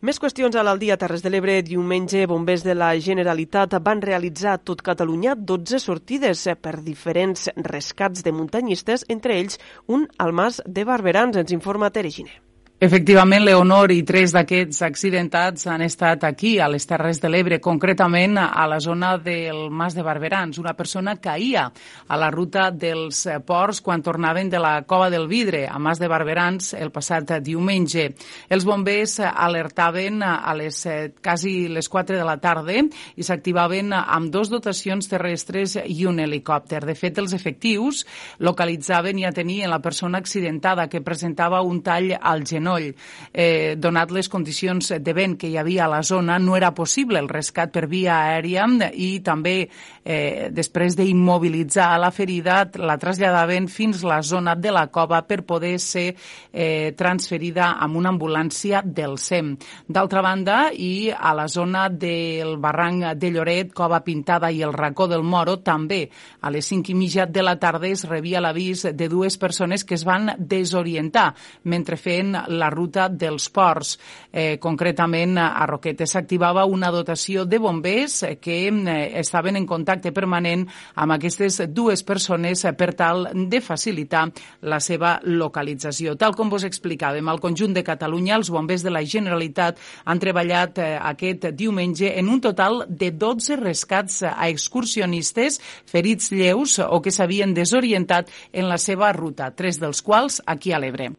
[0.00, 1.58] Més qüestions a l'Aldia Terres de l'Ebre.
[1.60, 8.24] Diumenge, bombers de la Generalitat van realitzar a tot Catalunya 12 sortides per diferents rescats
[8.24, 9.60] de muntanyistes, entre ells
[9.92, 12.40] un al Mas de Barberans, ens informa Tere Giner.
[12.80, 18.38] Efectivament, Leonor i tres d'aquests accidentats han estat aquí, a les Terres de l'Ebre, concretament
[18.40, 20.56] a la zona del Mas de Barberans.
[20.56, 21.66] Una persona caïa
[22.08, 26.08] a la ruta dels ports quan tornaven de la Cova del Vidre, a Mas de
[26.08, 28.14] Barberans, el passat diumenge.
[28.48, 30.80] Els bombers alertaven a les
[31.20, 36.80] quasi les 4 de la tarda i s'activaven amb dos dotacions terrestres i un helicòpter.
[36.88, 38.06] De fet, els efectius
[38.40, 42.94] localitzaven i atenien la persona accidentada que presentava un tall al genoll genoll.
[43.32, 47.18] Eh, donat les condicions de vent que hi havia a la zona, no era possible
[47.18, 49.68] el rescat per via aèria i també
[50.04, 55.78] eh, després d'immobilitzar la ferida la traslladaven fins la zona de la cova per poder
[55.78, 56.14] ser
[56.52, 59.56] eh, transferida amb una ambulància del SEM.
[59.86, 65.06] D'altra banda, i a la zona del barranc de Lloret, Cova Pintada i el racó
[65.08, 66.08] del Moro, també
[66.40, 69.94] a les 5 i mitja de la tarda es rebia l'avís de dues persones que
[69.94, 71.30] es van desorientar
[71.64, 73.94] mentre feien la ruta dels ports.
[74.32, 80.66] Eh, concretament, a Roquetes s'activava una dotació de bombers que eh, estaven en contacte permanent
[80.94, 84.26] amb aquestes dues persones per tal de facilitar
[84.60, 86.16] la seva localització.
[86.20, 90.78] Tal com vos explicàvem, al conjunt de Catalunya, els bombers de la Generalitat han treballat
[90.78, 97.14] eh, aquest diumenge en un total de 12 rescats a excursionistes ferits lleus o que
[97.14, 101.12] s'havien desorientat en la seva ruta, tres dels quals aquí a l'Ebre.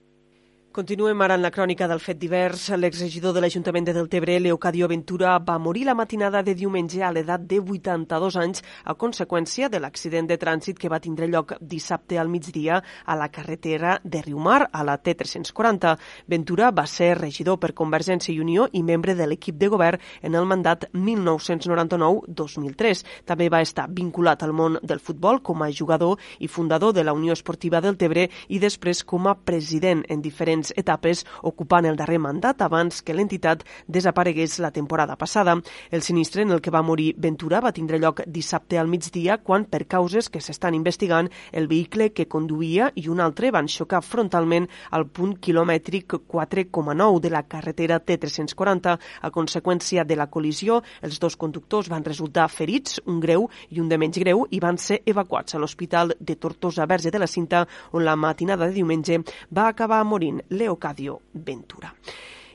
[0.72, 2.70] Continuem ara en la crònica del fet divers.
[2.80, 7.44] L'exregidor de l'Ajuntament de Deltebre, Leocadio Ventura, va morir la matinada de diumenge a l'edat
[7.44, 12.30] de 82 anys a conseqüència de l'accident de trànsit que va tindre lloc dissabte al
[12.32, 15.98] migdia a la carretera de Riumar, a la T340.
[16.32, 20.36] Ventura va ser regidor per Convergència i Unió i membre de l'equip de govern en
[20.40, 23.04] el mandat 1999-2003.
[23.28, 27.12] També va estar vinculat al món del futbol com a jugador i fundador de la
[27.12, 32.19] Unió Esportiva Deltebre i després com a president en diferents diferents etapes ocupant el darrer
[32.19, 35.58] mandat abans que l'entitat desaparegués la temporada passada.
[35.89, 39.65] El sinistre en el que va morir Ventura va tindre lloc dissabte al migdia quan,
[39.65, 44.67] per causes que s'estan investigant, el vehicle que conduïa i un altre van xocar frontalment
[44.91, 48.97] al punt quilomètric 4,9 de la carretera T340.
[49.21, 53.89] A conseqüència de la col·lisió, els dos conductors van resultar ferits, un greu i un
[53.89, 57.65] de menys greu, i van ser evacuats a l'Hospital de Tortosa Verge de la Cinta,
[57.91, 59.21] on la matinada de diumenge
[59.52, 61.96] va acabar morint Leocadio Ventura.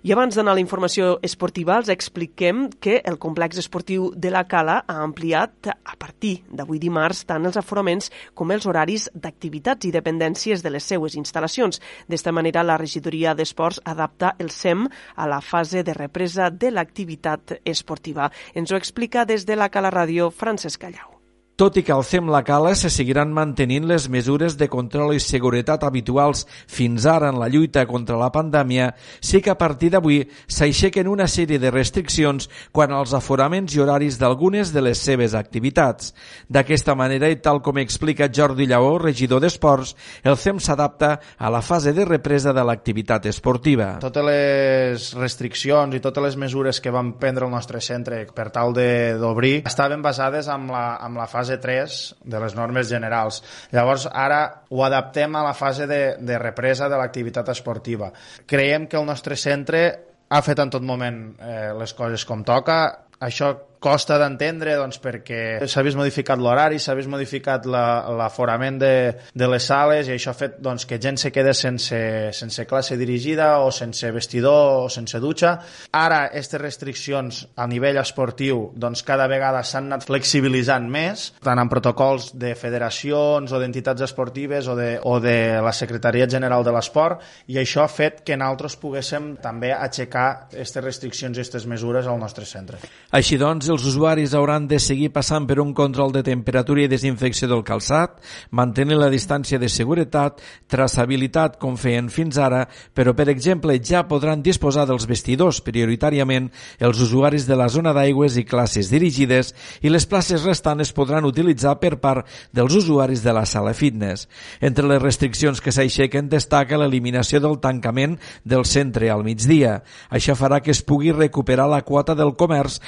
[0.07, 4.45] I abans d'anar a la informació esportiva, els expliquem que el complex esportiu de la
[4.47, 9.91] Cala ha ampliat a partir d'avui dimarts tant els aforaments com els horaris d'activitats i
[9.97, 11.83] dependències de les seues instal·lacions.
[12.07, 17.59] D'esta manera, la regidoria d'Esports adapta el SEM a la fase de represa de l'activitat
[17.65, 18.31] esportiva.
[18.55, 21.16] Ens ho explica des de la Cala Ràdio Francesc Callau.
[21.57, 25.21] Tot i que al CEM La Cala se seguiran mantenint les mesures de control i
[25.25, 28.91] seguretat habituals fins ara en la lluita contra la pandèmia,
[29.25, 30.19] sí que a partir d'avui
[30.53, 36.13] s'aixequen una sèrie de restriccions quan als aforaments i horaris d'algunes de les seves activitats.
[36.53, 39.95] D'aquesta manera, i tal com explica Jordi Lleó, regidor d'Esports,
[40.29, 43.95] el CEM s'adapta a la fase de represa de l'activitat esportiva.
[44.05, 48.77] Totes les restriccions i totes les mesures que vam prendre el nostre centre per tal
[48.77, 53.43] d'obrir estaven basades en la, en la fase fase 3 de les normes generals.
[53.73, 58.11] Llavors, ara ho adaptem a la fase de, de represa de l'activitat esportiva.
[58.47, 59.87] Creiem que el nostre centre
[60.29, 63.07] ha fet en tot moment eh, les coses com toca.
[63.23, 63.55] Això
[63.87, 69.49] costa d'entendre doncs, perquè s'ha vist modificat l'horari, s'ha vist modificat l'aforament la, de, de
[69.53, 72.01] les sales i això ha fet doncs, que gent se quede sense,
[72.35, 75.53] sense classe dirigida o sense vestidor o sense dutxa.
[75.95, 81.71] Ara, aquestes restriccions a nivell esportiu doncs, cada vegada s'han anat flexibilitzant més, tant en
[81.71, 87.23] protocols de federacions o d'entitats esportives o de, o de la Secretaria General de l'Esport
[87.55, 92.19] i això ha fet que nosaltres poguéssim també aixecar aquestes restriccions i aquestes mesures al
[92.19, 92.83] nostre centre.
[93.15, 97.49] Així doncs, els usuaris hauran de seguir passant per un control de temperatura i desinfecció
[97.51, 98.15] del calçat,
[98.51, 100.41] mantenir la distància de seguretat,
[100.73, 102.63] traçabilitat com feien fins ara,
[102.97, 106.49] però per exemple ja podran disposar dels vestidors prioritàriament
[106.81, 109.53] els usuaris de la zona d'aigües i classes dirigides
[109.85, 112.25] i les places restants es podran utilitzar per part
[112.57, 114.25] dels usuaris de la sala fitness.
[114.61, 119.83] Entre les restriccions que s'aixequen destaca l'eliminació del tancament del centre al migdia.
[120.09, 122.81] Això farà que es pugui recuperar la quota del comerç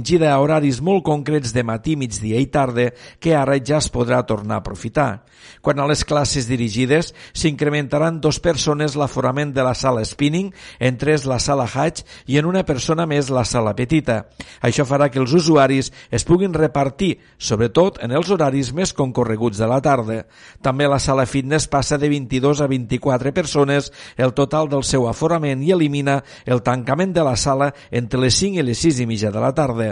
[0.00, 4.24] restringida a horaris molt concrets de matí, migdia i tarda que ara ja es podrà
[4.24, 5.24] tornar a aprofitar.
[5.60, 11.26] Quan a les classes dirigides s'incrementaran dos persones l'aforament de la sala spinning, en tres
[11.26, 14.30] la sala hatch i en una persona més la sala petita.
[14.62, 19.68] Això farà que els usuaris es puguin repartir, sobretot en els horaris més concorreguts de
[19.68, 20.24] la tarda.
[20.62, 25.62] També la sala fitness passa de 22 a 24 persones el total del seu aforament
[25.62, 29.34] i elimina el tancament de la sala entre les 5 i les 6 i mitja
[29.34, 29.89] de la tarda.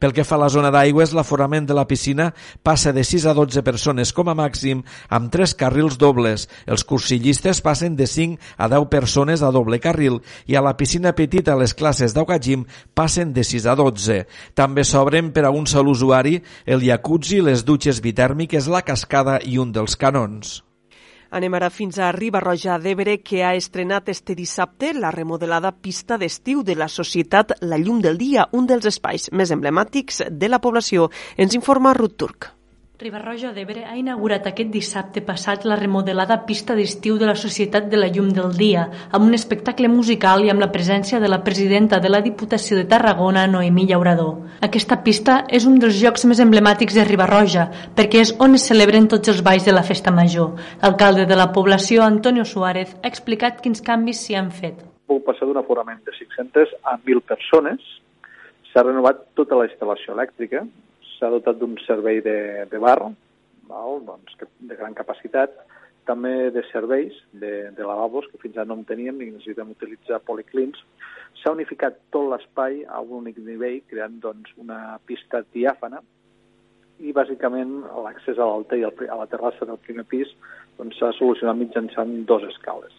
[0.00, 2.30] Pel que fa a la zona d'aigües, l'aforament de la piscina
[2.66, 6.48] passa de 6 a 12 persones com a màxim amb 3 carrils dobles.
[6.66, 11.14] Els cursillistes passen de 5 a 10 persones a doble carril i a la piscina
[11.14, 14.20] petita les classes d'Augajim passen de 6 a 12.
[14.54, 19.58] També s'obren per a un sol usuari el jacuzzi, les dutxes bitèrmiques, la cascada i
[19.58, 20.62] un dels canons.
[21.34, 26.62] Anem ara fins a Ribarroja d'Ebre, que ha estrenat este dissabte la remodelada pista d'estiu
[26.62, 31.10] de la societat La Llum del Dia, un dels espais més emblemàtics de la població.
[31.34, 32.53] Ens informa Ruth Turc.
[33.04, 37.98] Ribarroja d'Ebre ha inaugurat aquest dissabte passat la remodelada pista d'estiu de la Societat de
[37.98, 41.98] la Llum del Dia, amb un espectacle musical i amb la presència de la presidenta
[42.00, 44.38] de la Diputació de Tarragona, Noemí Llaurador.
[44.64, 47.66] Aquesta pista és un dels llocs més emblemàtics de Ribarroja,
[47.98, 50.54] perquè és on es celebren tots els balls de la festa major.
[50.80, 54.80] L'alcalde de la població, Antonio Suárez, ha explicat quins canvis s'hi han fet.
[55.12, 57.84] Puc passar d'un aforament de 500 a 1.000 persones,
[58.72, 60.64] s'ha renovat tota la instal·lació elèctrica,
[61.18, 62.98] s'ha dotat d'un servei de, de bar
[63.68, 64.00] val?
[64.06, 65.54] Doncs, que, de gran capacitat,
[66.08, 70.20] també de serveis de, de lavabos, que fins ara no en teníem i necessitem utilitzar
[70.28, 70.80] policlins.
[71.40, 76.02] S'ha unificat tot l'espai a un únic nivell, creant doncs, una pista diàfana
[77.00, 80.30] i bàsicament l'accés a l'alta i a la terrassa del primer pis
[80.78, 82.92] doncs, s'ha doncs, solucionat mitjançant dos escales.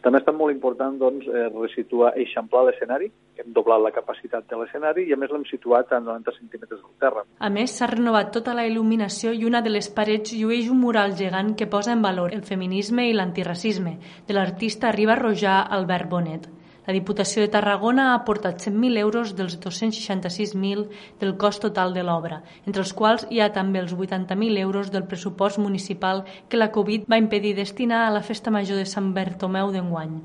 [0.00, 3.10] També ha estat molt important doncs, eh, resituar, eixamplar l'escenari,
[3.40, 6.94] hem doblat la capacitat de l'escenari i a més l'hem situat a 90 centímetres del
[7.04, 7.24] terra.
[7.38, 11.16] A més, s'ha renovat tota la il·luminació i una de les parets llueix un mural
[11.16, 16.48] gegant que posa en valor el feminisme i l'antiracisme, de l'artista Riba Rojà Albert Bonet.
[16.90, 20.80] La Diputació de Tarragona ha aportat 100.000 euros dels 266.000
[21.20, 25.06] del cost total de l'obra, entre els quals hi ha també els 80.000 euros del
[25.12, 29.70] pressupost municipal que la Covid va impedir destinar a la Festa Major de Sant Bertomeu
[29.70, 30.18] d'enguany.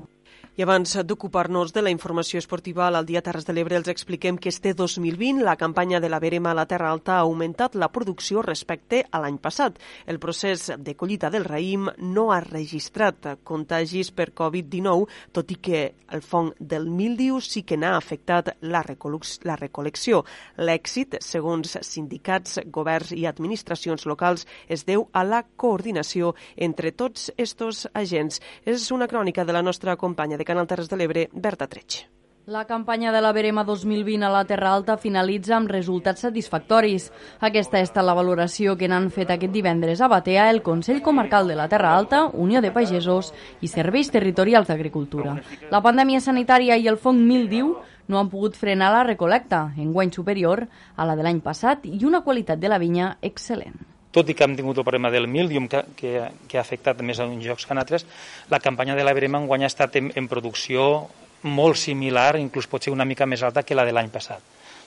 [0.56, 4.48] I abans d'ocupar-nos de la informació esportiva, al Dia Terres de l'Ebre els expliquem que
[4.48, 8.40] este 2020 la campanya de la Verema a la Terra Alta ha augmentat la producció
[8.40, 9.76] respecte a l'any passat.
[10.06, 15.04] El procés de collita del raïm no ha registrat contagis per Covid-19,
[15.36, 20.22] tot i que el fong del mildiu sí que n'ha afectat la, la recol·lecció.
[20.56, 27.84] L'èxit, segons sindicats, governs i administracions locals, es deu a la coordinació entre tots estos
[27.92, 28.40] agents.
[28.64, 32.06] És una crònica de la nostra companya de Canal Terres de l'Ebre, Berta Treig.
[32.46, 37.08] La campanya de la Verema 2020 a la Terra Alta finalitza amb resultats satisfactoris.
[37.42, 41.56] Aquesta és la valoració que n'han fet aquest divendres a Batea el Consell Comarcal de
[41.58, 45.34] la Terra Alta, Unió de Pagesos i Serveis Territorials d'Agricultura.
[45.74, 47.74] La pandèmia sanitària i el fong mildiu
[48.06, 51.98] no han pogut frenar la recolecta, en guany superior a la de l'any passat i
[52.06, 55.68] una qualitat de la vinya excel·lent tot i que hem tingut el problema del mildium
[55.68, 56.16] que, que,
[56.48, 58.06] que ha afectat més a uns jocs que en altres,
[58.48, 61.06] la campanya de la Verema enguany ha estat en, en producció
[61.46, 64.40] molt similar, inclús pot ser una mica més alta que la de l'any passat.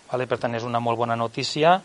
[0.09, 0.25] Vale?
[0.25, 1.77] Per tant, és una molt bona notícia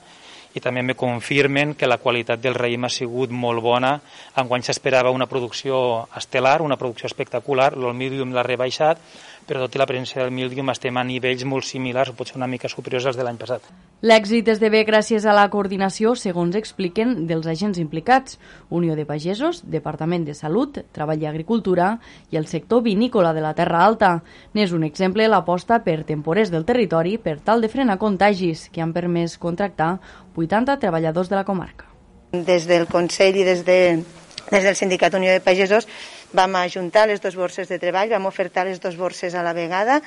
[0.55, 3.97] i també me confirmen que la qualitat del raïm ha sigut molt bona.
[4.38, 9.01] Enguany s'esperava una producció estel·lar, una producció espectacular, el mildium l'ha rebaixat,
[9.47, 12.49] però tot i la presència del míldium estem a nivells molt similars o potser una
[12.49, 13.66] mica superiors als de l'any passat.
[14.05, 18.38] L'èxit esdevé gràcies a la coordinació, segons expliquen, dels agents implicats,
[18.70, 21.95] Unió de Pagesos, Departament de Salut, Treball i Agricultura
[22.32, 24.18] i el sector vinícola de la Terra Alta.
[24.55, 28.92] N'és un exemple l'aposta per temporers del territori per tal de frenar contagis que han
[28.97, 29.99] permès contractar
[30.36, 31.88] 80 treballadors de la comarca.
[32.32, 34.03] Des del Consell i des, de,
[34.51, 35.86] des del Sindicat Unió de Pagesos
[36.35, 40.01] vam ajuntar les dues borses de treball, vam ofertar les dues borses a la vegada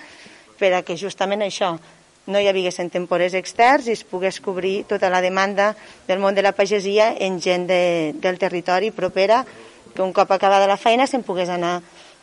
[0.60, 1.78] per a que justament això
[2.28, 5.72] no hi haguessin temporers externs i es pogués cobrir tota la demanda
[6.08, 9.46] del món de la pagesia en gent de, del territori propera
[9.96, 11.80] que un cop acabada la feina se'n pogués anar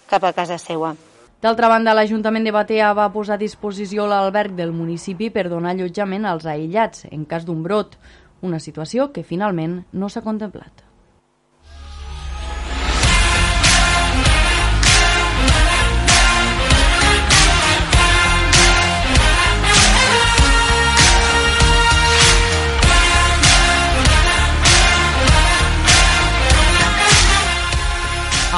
[0.07, 0.93] cap a casa seva.
[1.41, 6.25] D'altra banda, l'Ajuntament de Batea va posar a disposició l'alberg del municipi per donar allotjament
[6.29, 7.99] als aïllats en cas d'un brot,
[8.45, 10.84] una situació que finalment no s'ha contemplat.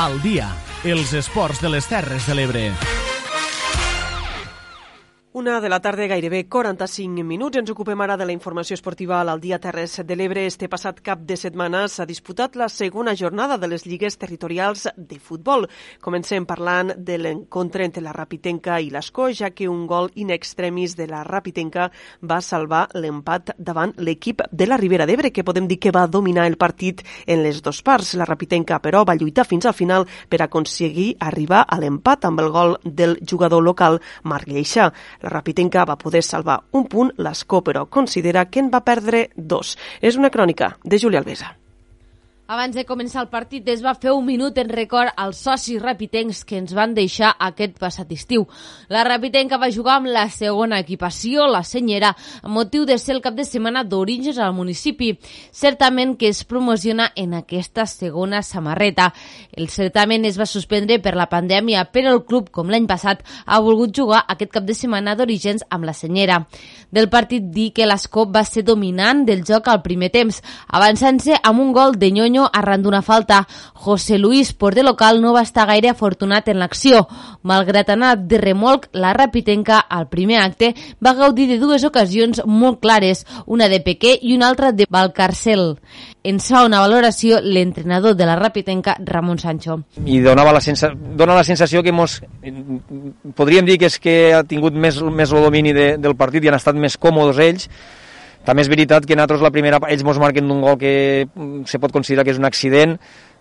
[0.07, 0.47] Al dia.
[0.87, 2.96] Els esports de les Terres de l'Ebre.
[5.37, 7.59] Una de la tarda, gairebé 45 minuts.
[7.61, 10.47] Ens ocupem ara de la informació esportiva al Dia Terres de l'Ebre.
[10.49, 15.19] Este passat cap de setmana s'ha disputat la segona jornada de les lligues territorials de
[15.21, 15.67] futbol.
[16.01, 20.95] Comencem parlant de l'encontre entre la Rapitenca i l'Escó, ja que un gol in extremis
[20.97, 21.91] de la Rapitenca
[22.23, 26.49] va salvar l'empat davant l'equip de la Ribera d'Ebre, que podem dir que va dominar
[26.49, 28.15] el partit en les dues parts.
[28.17, 32.51] La Rapitenca, però, va lluitar fins al final per aconseguir arribar a l'empat amb el
[32.57, 34.89] gol del jugador local Marc Lleixà.
[35.27, 39.75] La Rapitenca va poder salvar un punt, l'Escó, però considera que en va perdre dos.
[40.01, 41.57] És una crònica de Júlia Alvesa.
[42.47, 46.45] Abans de començar el partit es va fer un minut en record als socis rapitencs
[46.47, 48.45] que ens van deixar aquest passat estiu.
[48.87, 52.13] La rapitenca va jugar amb la segona equipació, la senyera,
[52.45, 55.09] amb motiu de ser el cap de setmana d'orígens al municipi.
[55.51, 59.09] Certament que es promociona en aquesta segona samarreta.
[59.51, 63.59] El certament es va suspendre per la pandèmia, però el club, com l'any passat, ha
[63.59, 66.45] volgut jugar aquest cap de setmana d'orígens amb la senyera.
[66.95, 70.39] Del partit dir que l'Escop va ser dominant del joc al primer temps,
[70.71, 73.47] avançant-se amb un gol de Nyonyo Antonio arran d'una falta.
[73.73, 77.07] José Luis, porter local, no va estar gaire afortunat en l'acció.
[77.43, 80.75] Malgrat anar de remolc, la Rapitenca, al primer acte,
[81.05, 85.79] va gaudir de dues ocasions molt clares, una de Pequé i una altra de Valcarcel.
[86.27, 89.81] En fa una valoració l'entrenador de la Rapitenca, Ramon Sancho.
[90.05, 90.91] I donava la sensa...
[90.93, 92.21] dona la sensació que mos...
[93.37, 96.51] podríem dir que és que ha tingut més, més el domini de, del partit i
[96.51, 97.71] han estat més còmodes ells,
[98.47, 100.93] també és veritat que nosaltres la primera, ells ens marquen d'un gol que
[101.27, 102.95] mm, se pot considerar que és un accident,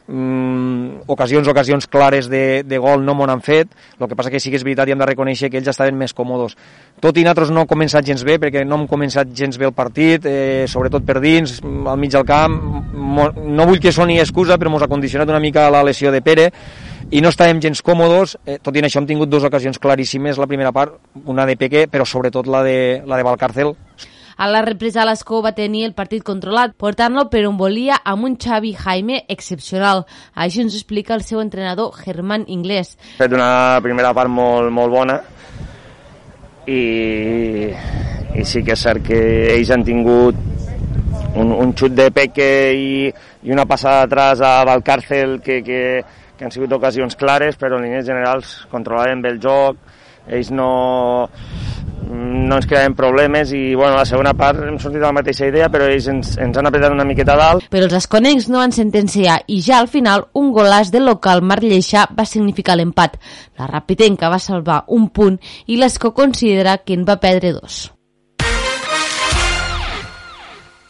[0.07, 4.41] mm, ocasions, ocasions clares de, de gol no m'ho han fet, el que passa que
[4.41, 6.57] sí que és veritat i hem de reconèixer que ells estaven més còmodes.
[7.01, 9.77] Tot i nosaltres no hem començat gens bé, perquè no hem començat gens bé el
[9.77, 12.59] partit, eh, sobretot per dins, al mig del camp,
[12.95, 16.49] no vull que soni excusa, però ens ha condicionat una mica la lesió de Pere,
[17.13, 20.47] i no estàvem gens còmodes, eh, tot i això hem tingut dues ocasions claríssimes, la
[20.49, 23.75] primera part, una de Peque, però sobretot la de, la de Valcárcel,
[24.37, 28.35] a la represa l'Escó va tenir el partit controlat, portant-lo per on volia amb un
[28.41, 30.05] Xavi Jaime excepcional.
[30.35, 32.97] Això ens explica el seu entrenador Germán Inglés.
[33.15, 35.19] Ha fet una primera part molt, molt bona
[36.67, 37.69] i,
[38.35, 39.21] i sí que és cert que
[39.53, 40.37] ells han tingut
[41.35, 42.91] un, un xut de Peque i,
[43.43, 45.81] i una passada atrás a Valcárcel que, que,
[46.37, 49.79] que han sigut ocasions clares, però en línies generals controlaven bé el joc,
[50.25, 51.29] ells no,
[52.09, 55.69] no ens creaven problemes i bueno, la segona part hem sortit de la mateixa idea
[55.73, 57.67] però ells ens, ens han apretat una miqueta dalt.
[57.73, 61.65] Però els esconecs no han sentenciat i ja al final un golàs del local Marc
[61.65, 63.17] Lleixà va significar l'empat.
[63.59, 67.94] La Rapitenca va salvar un punt i l'Esco considera que en va perdre dos.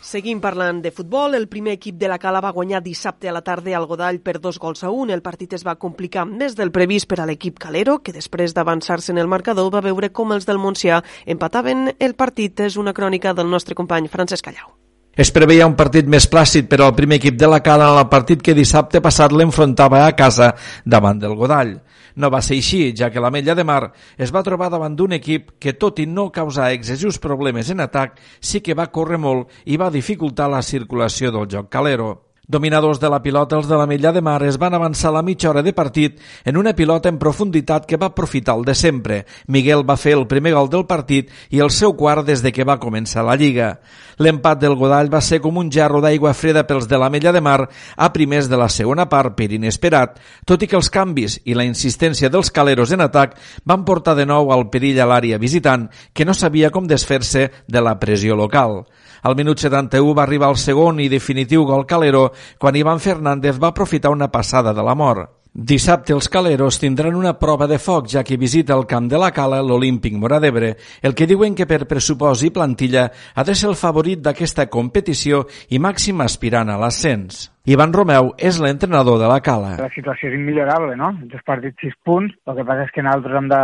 [0.06, 1.34] Seguim parlant de futbol.
[1.34, 4.36] El primer equip de la Cala va guanyar dissabte a la tarda al Godall per
[4.38, 5.10] dos gols a un.
[5.10, 9.16] El partit es va complicar més del previst per a l'equip calero, que després d'avançar-se
[9.16, 12.68] en el marcador va veure com els del Montsià empataven el partit.
[12.70, 14.85] És una crònica del nostre company Francesc Callau.
[15.16, 18.10] Es preveia un partit més plàcid per al primer equip de la Cala en el
[18.12, 20.50] partit que dissabte passat l'enfrontava a casa
[20.84, 21.72] davant del Godall.
[22.20, 25.16] No va ser així, ja que la Mella de Mar es va trobar davant d'un
[25.16, 29.56] equip que, tot i no causar excessius problemes en atac, sí que va córrer molt
[29.72, 32.12] i va dificultar la circulació del joc calero.
[32.48, 35.50] Dominadors de la pilota, els de la Milla de Mar es van avançar la mitja
[35.50, 39.26] hora de partit en una pilota en profunditat que va aprofitar el de sempre.
[39.48, 42.64] Miguel va fer el primer gol del partit i el seu quart des de que
[42.64, 43.80] va començar la Lliga.
[44.22, 47.42] L'empat del Godall va ser com un gerro d'aigua freda pels de la Mella de
[47.42, 47.66] Mar
[47.98, 51.66] a primers de la segona part per inesperat, tot i que els canvis i la
[51.66, 53.34] insistència dels caleros en atac
[53.66, 57.82] van portar de nou al perill a l'àrea visitant, que no sabia com desfer-se de
[57.82, 58.84] la pressió local.
[59.26, 63.74] Al minut 71 va arribar el segon i definitiu gol calero quan Ivan Fernández va
[63.74, 65.32] aprofitar una passada de la mort.
[65.56, 69.30] Dissabte els caleros tindran una prova de foc, ja que visita el camp de la
[69.32, 73.70] Cala l'Olímpic Mora d'Ebre, el que diuen que per pressupost i plantilla ha de ser
[73.70, 77.46] el favorit d'aquesta competició i màxim aspirant a l'ascens.
[77.72, 79.78] Ivan Romeu és l'entrenador de la Cala.
[79.80, 81.14] La situació és immillorable, no?
[81.32, 82.36] Dos partits, sis punts.
[82.52, 83.62] El que passa és que nosaltres hem de,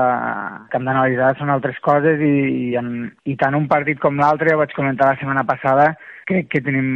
[0.72, 4.48] que hem d'analitzar són altres coses i, i, en, i tant un partit com l'altre,
[4.48, 5.92] ja ho vaig comentar la setmana passada,
[6.32, 6.90] crec que tenim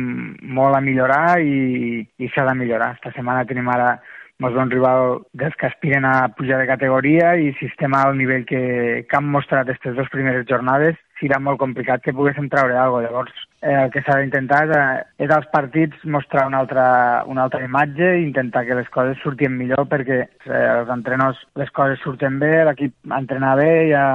[0.58, 2.96] molt a millorar i, i s'ha de millorar.
[2.96, 3.98] Esta setmana tenim ara
[4.44, 8.44] ens un rival dels que aspiren a pujar de categoria i si estem al nivell
[8.50, 13.08] que, que han mostrat aquestes dues primeres jornades, serà molt complicat que poguéssim treure alguna
[13.08, 13.14] cosa.
[13.16, 16.86] Llavors, eh, el que s'ha d'intentar eh, és als partits mostrar una altra,
[17.28, 21.72] una altra imatge i intentar que les coses surtin millor perquè eh, els entrenors les
[21.76, 24.06] coses surten bé, l'equip entrena bé, hi ha,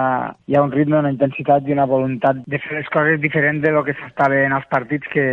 [0.47, 3.75] hi ha un ritme, una intensitat i una voluntat de fer les coses diferent de
[3.75, 5.25] lo que s'està en els partits que,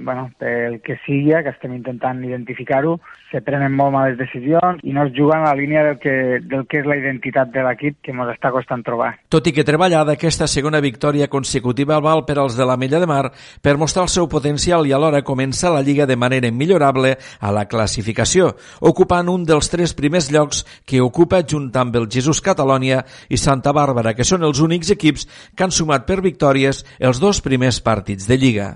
[0.00, 2.96] bueno, pel que sigui, que estem intentant identificar-ho,
[3.30, 6.66] se prenen molt males decisions i no es juguen a la línia del que, del
[6.70, 9.12] que és la identitat de l'equip que ens està costant trobar.
[9.30, 13.10] Tot i que treballar d'aquesta segona victòria consecutiva val per als de la Mella de
[13.10, 13.24] Mar
[13.62, 17.66] per mostrar el seu potencial i alhora començar la Lliga de manera immillorable a la
[17.68, 23.40] classificació, ocupant un dels tres primers llocs que ocupa junt amb el Jesús Catalònia i
[23.40, 27.80] Santa Bàrbara, que són els únics equips que han sumat per victòries els dos primers
[27.80, 28.72] partits de Lliga.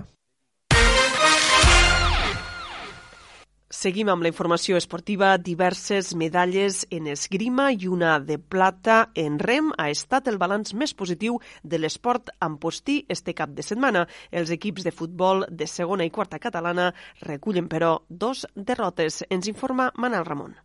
[3.79, 5.29] Seguim amb la informació esportiva.
[5.39, 10.91] Diverses medalles en esgrima i una de plata en rem ha estat el balanç més
[10.91, 14.05] positiu de l'esport postí este cap de setmana.
[14.31, 19.23] Els equips de futbol de segona i quarta catalana recullen, però, dos derrotes.
[19.29, 20.59] Ens informa Manel Ramon.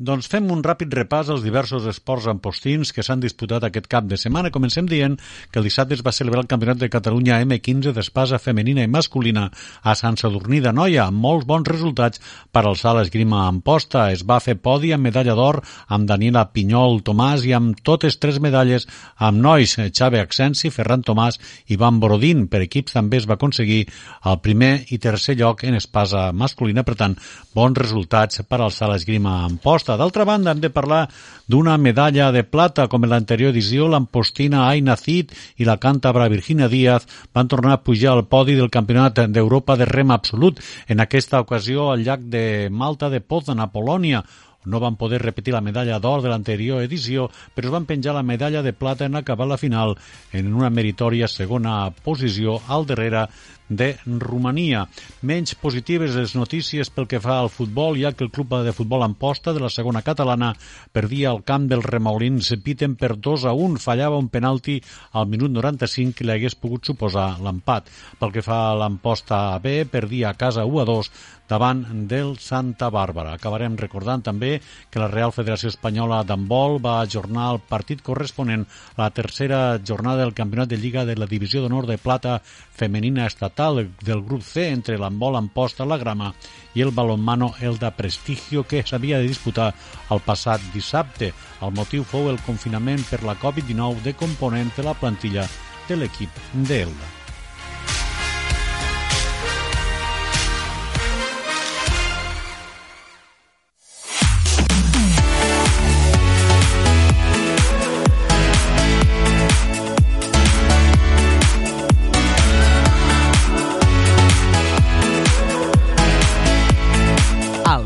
[0.00, 4.16] Doncs fem un ràpid repàs als diversos esports postins que s'han disputat aquest cap de
[4.16, 4.48] setmana.
[4.48, 5.18] Comencem dient
[5.52, 9.50] que el dissabte es va celebrar el Campionat de Catalunya M15 d'espasa femenina i masculina
[9.82, 14.06] a Sant Sadurní de Noia, amb molts bons resultats per alçar l'esgrima en posta.
[14.10, 15.60] Es va fer podi amb medalla d'or
[15.92, 18.88] amb Daniela Pinyol Tomàs i amb totes tres medalles
[19.18, 21.36] amb nois, Xavi Accensi, Ferran Tomàs
[21.68, 22.46] i Van Borodín.
[22.48, 23.82] Per equips també es va aconseguir
[24.24, 27.20] el primer i tercer lloc en espasa masculina, per tant,
[27.52, 29.96] bons resultats per alçar l'esgrima en posta plata.
[29.96, 31.08] D'altra banda, hem de parlar
[31.48, 36.68] d'una medalla de plata, com en l'anterior edició, l'ampostina Aina Cid i la càntabra Virginia
[36.68, 41.40] Díaz van tornar a pujar al podi del Campionat d'Europa de rem absolut, en aquesta
[41.40, 44.22] ocasió al llac de Malta de Poznan, a Polònia,
[44.66, 48.22] no van poder repetir la medalla d'or de l'anterior edició, però es van penjar la
[48.22, 49.96] medalla de plata en acabar la final
[50.32, 53.26] en una meritòria segona posició al darrere
[53.70, 54.84] de Romania.
[55.22, 59.06] Menys positives les notícies pel que fa al futbol, ja que el club de futbol
[59.06, 60.52] Amposta de la segona catalana
[60.92, 63.80] perdia el camp dels remolins Piten per 2 a 1.
[63.80, 64.80] Fallava un penalti
[65.12, 67.88] al minut 95 que li hagués pogut suposar l'empat.
[68.18, 71.12] Pel que fa a l'Amposta B, perdia a casa 1 a 2
[71.50, 73.34] davant del Santa Bàrbara.
[73.34, 74.60] Acabarem recordant també
[74.90, 78.62] que la Real Federació Espanyola d'Handbol va ajornar el partit corresponent
[78.94, 82.38] a la tercera jornada del Campionat de Lliga de la Divisió d'Honor de Plata
[82.80, 86.30] femenina estatal del grup C entre l'handbol en posta a la grama
[86.72, 89.68] i el balonmano Elda Prestigio que s'havia de disputar
[90.10, 91.32] el passat dissabte.
[91.60, 95.48] El motiu fou el confinament per la Covid-19 de component de la plantilla
[95.88, 97.19] de l'equip d'Elda.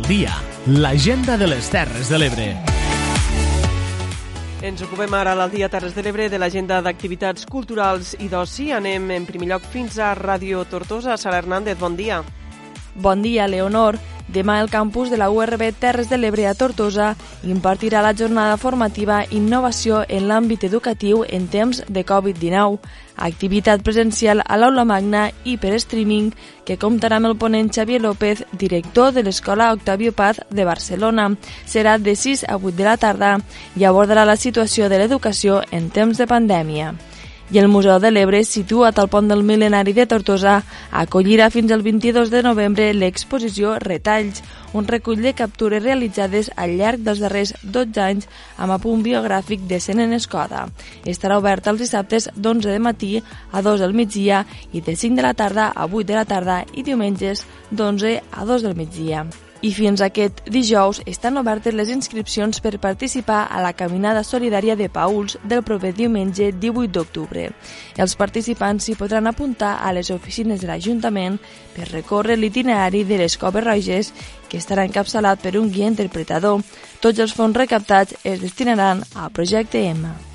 [0.07, 0.33] Dia,
[0.67, 2.47] l'agenda de les Terres de l'Ebre.
[4.65, 8.71] Ens ocupem ara al dia Terres de l'Ebre de l'agenda d'activitats culturals i d'oci.
[8.77, 11.17] Anem en primer lloc fins a Ràdio Tortosa.
[11.17, 12.21] Sara Hernández, bon dia.
[12.95, 13.99] Bon dia, Leonor.
[14.29, 17.11] Demà el campus de la URB Terres de l'Ebre a Tortosa
[17.45, 22.79] impartirà la jornada formativa Innovació en l'àmbit educatiu en temps de Covid-19,
[23.29, 26.33] activitat presencial a l'aula magna i per streaming
[26.65, 31.35] que comptarà amb el ponent Xavier López, director de l'Escola Octavio Paz de Barcelona.
[31.67, 33.37] Serà de 6 a 8 de la tarda
[33.77, 36.95] i abordarà la situació de l'educació en temps de pandèmia
[37.53, 41.85] i el Museu de l'Ebre, situat al pont del mil·lenari de Tortosa, acollirà fins al
[41.85, 44.43] 22 de novembre l'exposició Retalls,
[44.73, 49.79] un recull de captures realitzades al llarg dels darrers 12 anys amb apunt biogràfic de
[49.81, 50.67] Senen Escoda.
[51.05, 53.15] Estarà obert els dissabtes d'11 de matí
[53.53, 56.63] a 2 del migdia i de 5 de la tarda a 8 de la tarda
[56.73, 59.27] i diumenges d'11 a 2 del migdia
[59.65, 64.91] i fins aquest dijous estan obertes les inscripcions per participar a la Caminada Solidària de
[64.93, 67.47] Pauls del proper diumenge 18 d'octubre.
[67.97, 71.41] Els participants s'hi podran apuntar a les oficines de l'Ajuntament
[71.77, 74.13] per recórrer l'itinerari de les Coves Roges
[74.51, 76.61] que estarà encapçalat per un guia interpretador.
[77.01, 80.34] Tots els fons recaptats es destinaran al projecte M.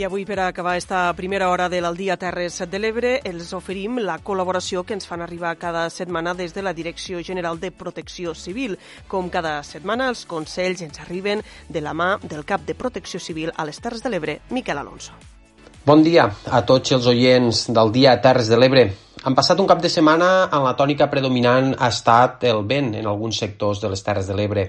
[0.00, 4.14] I avui, per acabar esta primera hora de l'Aldia Terres de l'Ebre, els oferim la
[4.24, 8.78] col·laboració que ens fan arribar cada setmana des de la Direcció General de Protecció Civil.
[9.12, 13.52] Com cada setmana, els consells ens arriben de la mà del cap de Protecció Civil
[13.52, 15.12] a les Terres de l'Ebre, Miquel Alonso.
[15.84, 18.88] Bon dia a tots els oients del dia Terres de l'Ebre.
[19.20, 23.04] Han passat un cap de setmana en la tònica predominant ha estat el vent en
[23.04, 24.62] alguns sectors de les Terres de l'Ebre.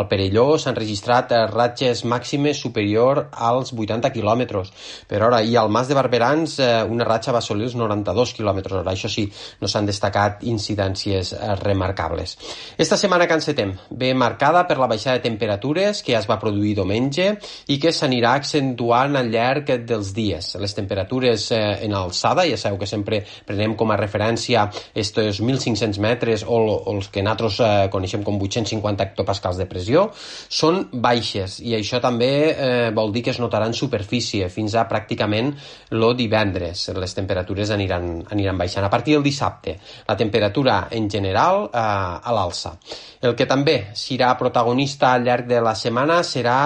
[0.00, 4.62] Al Perelló s'han registrat ratxes màximes superior als 80 km
[5.10, 8.62] per hora i al Mas de Barberans eh, una ratxa va assolir els 92 km
[8.78, 8.94] hora.
[8.94, 9.26] Això sí,
[9.60, 12.38] no s'han destacat incidències eh, remarcables.
[12.78, 16.40] Esta setmana que encetem ve marcada per la baixada de temperatures que ja es va
[16.40, 17.28] produir diumenge
[17.68, 20.54] i que s'anirà accentuant al llarg dels dies.
[20.56, 26.00] Les temperatures eh, en alçada, ja sabeu que sempre prenem com a referència estos 1.500
[26.02, 31.58] metres o, o els que nosaltres eh, coneixem com 850 hectopascals de pressió, són baixes
[31.64, 35.52] i això també eh, vol dir que es notarà en superfície fins a pràcticament
[35.98, 36.88] lo divendres.
[36.96, 38.86] Les temperatures aniran, aniran baixant.
[38.86, 39.78] A partir del dissabte,
[40.08, 42.76] la temperatura en general eh, a l'alça.
[43.20, 46.58] El que també serà protagonista al llarg de la setmana serà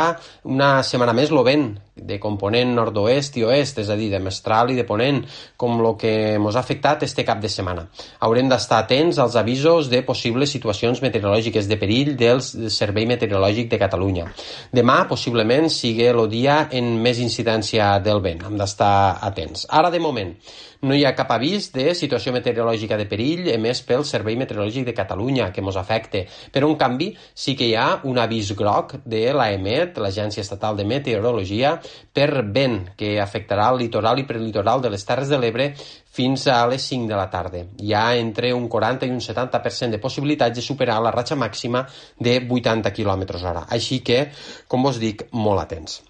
[0.45, 4.73] una setmana més lo vent, de component nord-oest i oest, és a dir, de mestral
[4.73, 5.21] i de ponent,
[5.61, 7.87] com el que ens ha afectat este cap de setmana.
[8.21, 13.81] Haurem d'estar atents als avisos de possibles situacions meteorològiques de perill del Servei Meteorològic de
[13.83, 14.27] Catalunya.
[14.73, 18.45] Demà, possiblement, sigui el dia en més incidència del vent.
[18.47, 19.67] Hem d'estar atents.
[19.71, 20.37] Ara, de moment,
[20.83, 24.95] no hi ha cap avís de situació meteorològica de perill emès pel Servei Meteorològic de
[24.97, 29.21] Catalunya que ens afecte, però en canvi sí que hi ha un avís groc de
[29.31, 31.77] l'AEMET, l'Agència Estatal de Meteorologia,
[32.13, 35.69] per vent que afectarà el litoral i prelitoral de les Terres de l'Ebre
[36.13, 37.65] fins a les 5 de la tarda.
[37.81, 41.87] Hi ha entre un 40 i un 70% de possibilitats de superar la ratxa màxima
[42.19, 43.67] de 80 km hora.
[43.69, 44.27] Així que,
[44.69, 46.03] com vos dic, molt atents.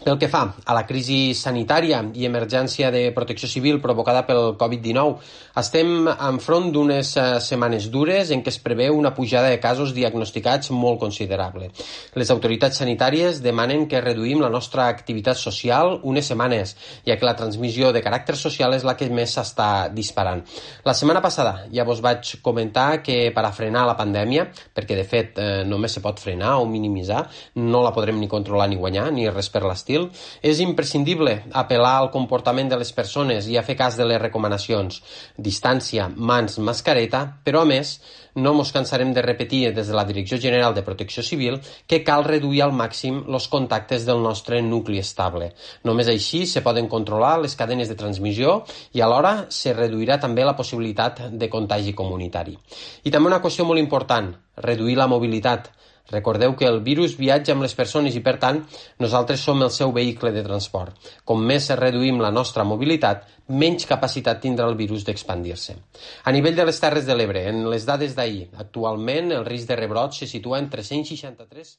[0.00, 5.18] Pel que fa a la crisi sanitària i emergència de protecció civil provocada pel Covid-19,
[5.60, 10.72] estem enfront d'unes eh, setmanes dures en què es preveu una pujada de casos diagnosticats
[10.72, 11.68] molt considerable.
[12.16, 16.72] Les autoritats sanitàries demanen que reduïm la nostra activitat social unes setmanes,
[17.04, 20.40] ja que la transmissió de caràcter social és la que més s'està disparant.
[20.88, 25.04] La setmana passada ja vos vaig comentar que per a frenar la pandèmia, perquè de
[25.04, 27.26] fet eh, només se pot frenar o minimitzar,
[27.60, 30.08] no la podrem ni controlar ni guanyar, ni res per l'estil,
[30.42, 35.02] és imprescindible apel·lar al comportament de les persones i a fer cas de les recomanacions.
[35.36, 37.98] Distància, mans, mascareta, però a més
[38.34, 42.24] no ens cansarem de repetir des de la Direcció General de Protecció Civil que cal
[42.24, 45.52] reduir al màxim els contactes del nostre nucli estable.
[45.84, 48.62] Només així se poden controlar les cadenes de transmissió
[48.94, 52.56] i alhora se reduirà també la possibilitat de contagi comunitari.
[53.04, 55.70] I també una qüestió molt important, reduir la mobilitat.
[56.10, 58.58] Recordeu que el virus viatja amb les persones i, per tant,
[59.00, 60.96] nosaltres som el seu vehicle de transport.
[61.24, 65.78] Com més reduïm la nostra mobilitat, menys capacitat tindrà el virus d'expandir-se.
[66.24, 69.78] A nivell de les Terres de l'Ebre, en les dades d'ahir, actualment el risc de
[69.78, 71.78] rebrot se situa en 363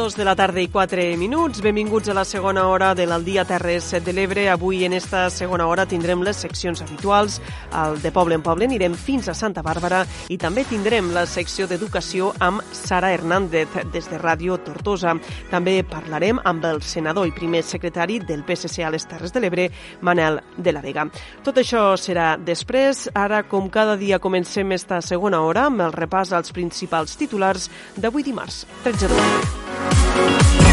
[0.00, 1.60] Dos de la tarda i quatre minuts.
[1.60, 4.46] Benvinguts a la segona hora de l'Aldia Terres de l'Ebre.
[4.48, 7.36] Avui en esta segona hora tindrem les seccions habituals.
[7.76, 11.66] Al de Poble en Poble anirem fins a Santa Bàrbara i també tindrem la secció
[11.68, 15.12] d'Educació amb Sara Hernández des de Ràdio Tortosa.
[15.50, 19.68] També parlarem amb el senador i primer secretari del PSC a les Terres de l'Ebre,
[20.00, 21.10] Manel de la Vega.
[21.44, 23.10] Tot això serà després.
[23.12, 27.68] Ara, com cada dia, comencem esta segona hora amb el repàs als principals titulars
[28.00, 29.89] d'avui dimarts, 13 d'octubre.
[29.92, 30.69] Thank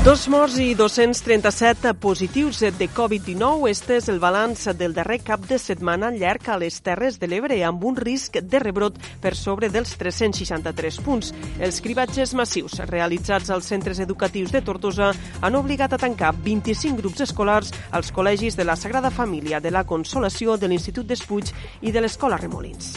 [0.00, 3.68] Dos morts i 237 positius de Covid-19.
[3.68, 7.58] Este és el balanç del darrer cap de setmana llarg a les Terres de l'Ebre,
[7.68, 11.34] amb un risc de rebrot per sobre dels 363 punts.
[11.60, 17.20] Els cribatges massius realitzats als centres educatius de Tortosa han obligat a tancar 25 grups
[17.28, 22.00] escolars als col·legis de la Sagrada Família, de la Consolació, de l'Institut d'Espuig i de
[22.00, 22.94] l'Escola Remolins.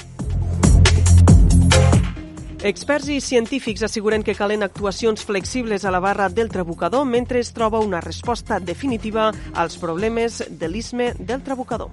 [2.63, 7.51] Experts i científics asseguren que calen actuacions flexibles a la barra del trabucador mentre es
[7.51, 11.89] troba una resposta definitiva als problemes de l'isme del trabucador.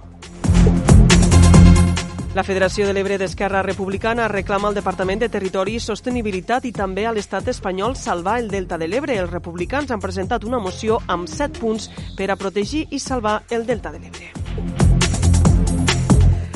[2.33, 7.03] La Federació de l'Ebre d'Esquerra Republicana reclama al Departament de Territori i Sostenibilitat i també
[7.03, 9.19] a l'estat espanyol salvar el Delta de l'Ebre.
[9.19, 13.67] Els republicans han presentat una moció amb set punts per a protegir i salvar el
[13.67, 14.90] Delta de l'Ebre.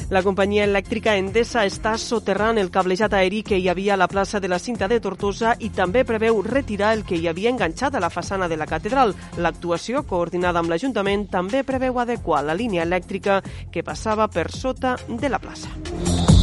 [0.10, 4.40] La companyia elèctrica Endesa està soterrant el cablejat aeri que hi havia a la plaça
[4.40, 8.04] de la Cinta de Tortosa i també preveu retirar el que hi havia enganxat a
[8.04, 9.16] la façana de la catedral.
[9.42, 13.42] L'actuació, coordinada amb l'Ajuntament, també preveu adequar la línia elèctrica
[13.74, 16.35] que passava per sota de la plaça.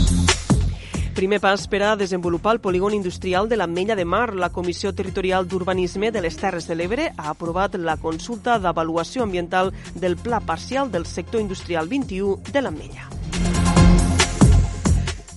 [1.12, 4.32] Primer pas per a desenvolupar el polígon industrial de l'Ametlla de Mar.
[4.34, 9.74] La Comissió Territorial d'Urbanisme de les Terres de l'Ebre ha aprovat la consulta d'avaluació ambiental
[9.94, 13.10] del Pla Parcial del Sector Industrial 21 de l'Ametlla.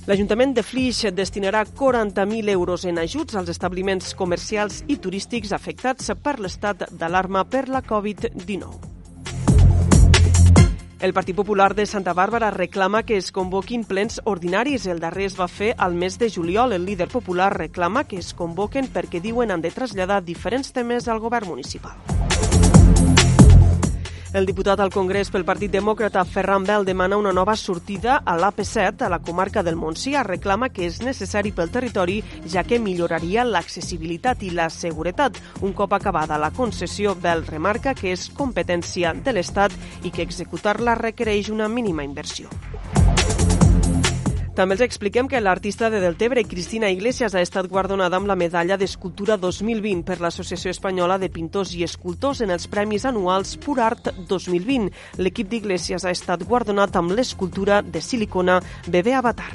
[0.07, 6.39] L'Ajuntament de Flix destinarà 40.000 euros en ajuts als establiments comercials i turístics afectats per
[6.39, 8.94] l'estat d'alarma per la Covid-19.
[11.05, 14.87] El Partit Popular de Santa Bàrbara reclama que es convoquin plens ordinaris.
[14.87, 16.73] El darrer es va fer al mes de juliol.
[16.73, 21.21] El líder popular reclama que es convoquen perquè diuen han de traslladar diferents temes al
[21.21, 21.93] govern municipal.
[24.35, 29.05] El diputat al Congrés pel Partit Demòcrata, Ferran Bel, demana una nova sortida a l'AP7,
[29.05, 30.25] a la comarca del Montsià.
[30.27, 32.17] Reclama que és necessari pel territori,
[32.51, 35.39] ja que milloraria l'accessibilitat i la seguretat.
[35.63, 39.71] Un cop acabada la concessió, Bel remarca que és competència de l'Estat
[40.03, 42.51] i que executar-la requereix una mínima inversió.
[44.55, 48.77] També els expliquem que l'artista de Deltebre, Cristina Iglesias, ha estat guardonada amb la medalla
[48.79, 54.13] d'Escultura 2020 per l'Associació Espanyola de Pintors i Escultors en els Premis Anuals Pur Art
[54.29, 54.87] 2020.
[55.19, 59.51] L'equip d'Iglesias ha estat guardonat amb l'escultura de silicona Bebé Avatar.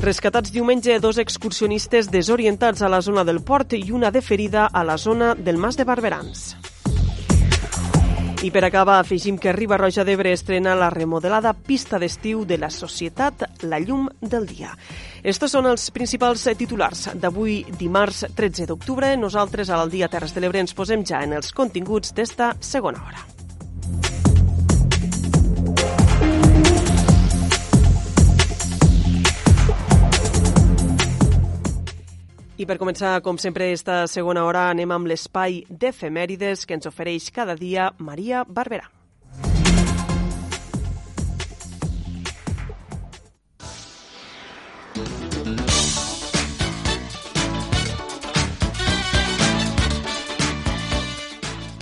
[0.00, 4.88] Rescatats diumenge dos excursionistes desorientats a la zona del port i una de ferida a
[4.88, 6.79] la zona del Mas de Barberans.
[8.42, 12.70] I per acabar, afegim que Riba Roja d'Ebre estrena la remodelada pista d'estiu de la
[12.72, 14.70] societat La Llum del Dia.
[15.20, 19.12] Estos són els principals titulars d'avui, dimarts 13 d'octubre.
[19.20, 24.29] Nosaltres, a l'Aldia Terres de l'Ebre, ens posem ja en els continguts d'esta segona hora.
[32.60, 37.30] I per començar, com sempre, esta segona hora anem amb l'espai d'efemèrides que ens ofereix
[37.32, 38.84] cada dia Maria Barberà.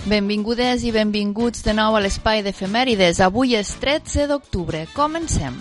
[0.07, 3.19] Benvingudes i benvinguts de nou a l'espai d'efemèrides.
[3.19, 4.87] Avui és 13 d'octubre.
[4.95, 5.59] Comencem.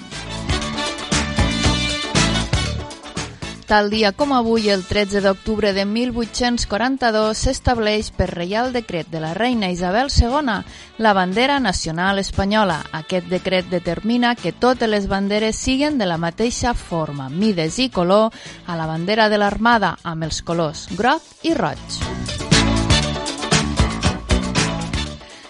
[3.68, 9.34] Tal dia com avui, el 13 d'octubre de 1842, s'estableix per reial decret de la
[9.36, 10.62] reina Isabel II
[10.96, 12.78] la bandera nacional espanyola.
[12.96, 18.32] Aquest decret determina que totes les banderes siguen de la mateixa forma, mides i color
[18.64, 22.17] a la bandera de l'armada amb els colors groc i roig.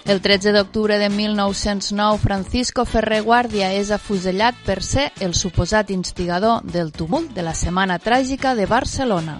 [0.09, 6.62] El 13 d'octubre de 1909, Francisco Ferrer Guàrdia és afusellat per ser el suposat instigador
[6.64, 9.36] del tumult de la Setmana Tràgica de Barcelona.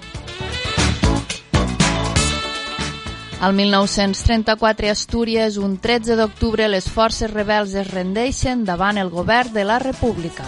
[3.41, 9.57] Al 1934 a Astúries, un 13 d'octubre, les forces rebels es rendeixen davant el govern
[9.57, 10.45] de la República.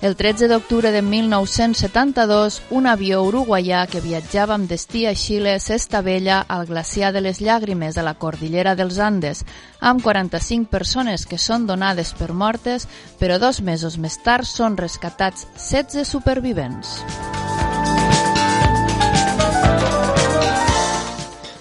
[0.00, 6.38] El 13 d'octubre de 1972, un avió uruguaià que viatjava amb destí a Xile s'estavella
[6.46, 9.42] al glaciar de les Llàgrimes a la cordillera dels Andes,
[9.80, 12.86] amb 45 persones que són donades per mortes,
[13.18, 17.00] però dos mesos més tard són rescatats 16 supervivents.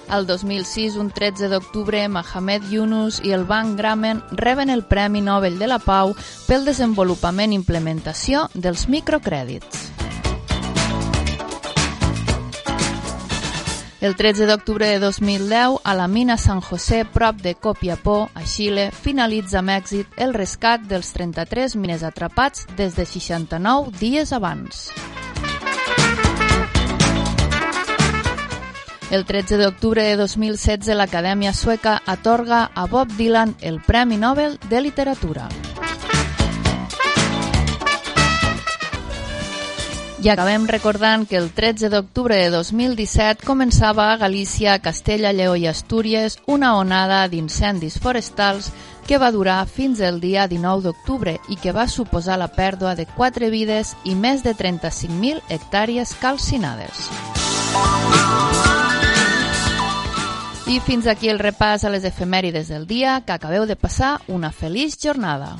[0.09, 5.59] El 2006, un 13 d'octubre, Mohamed Yunus i el Banc Grameen reben el Premi Nobel
[5.59, 6.15] de la Pau
[6.47, 9.91] pel desenvolupament i implementació dels microcrèdits.
[13.99, 18.91] El 13 d'octubre de 2010, a la mina San José, prop de Copiapó, a Xile,
[18.93, 24.91] finalitza amb èxit el rescat dels 33 mines atrapats des de 69 dies abans.
[29.09, 34.81] El 13 d'octubre de 2016 l'Acadèmia Sueca atorga a Bob Dylan el Premi Nobel de
[34.81, 35.47] Literatura.
[40.19, 45.67] I acabem recordant que el 13 d'octubre de 2017 començava a Galícia, Castella, Lleó i
[45.71, 48.73] Astúries una onada d'incendis forestals
[49.07, 53.07] que va durar fins el dia 19 d'octubre i que va suposar la pèrdua de
[53.07, 57.07] 4 vides i més de 35.000 hectàrees calcinades.
[60.67, 64.51] I fins aquí el repàs a les efemèrides del dia, que acabeu de passar una
[64.51, 65.55] feliç jornada.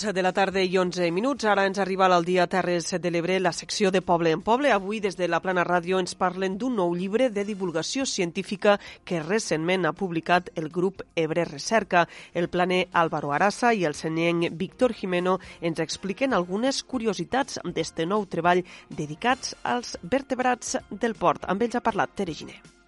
[0.00, 1.44] Dos de la tarda i 11 minuts.
[1.44, 4.70] Ara ens arriba al dia Terres de l'Ebre, la secció de Poble en Poble.
[4.72, 9.20] Avui, des de la Plana Ràdio, ens parlen d'un nou llibre de divulgació científica que
[9.20, 12.06] recentment ha publicat el grup Ebre Recerca.
[12.32, 18.24] El planer Álvaro Arasa i el senyenc Víctor Jimeno ens expliquen algunes curiositats d'este nou
[18.24, 21.44] treball dedicats als vertebrats del port.
[21.44, 22.79] Amb ells ha parlat Tere Giner.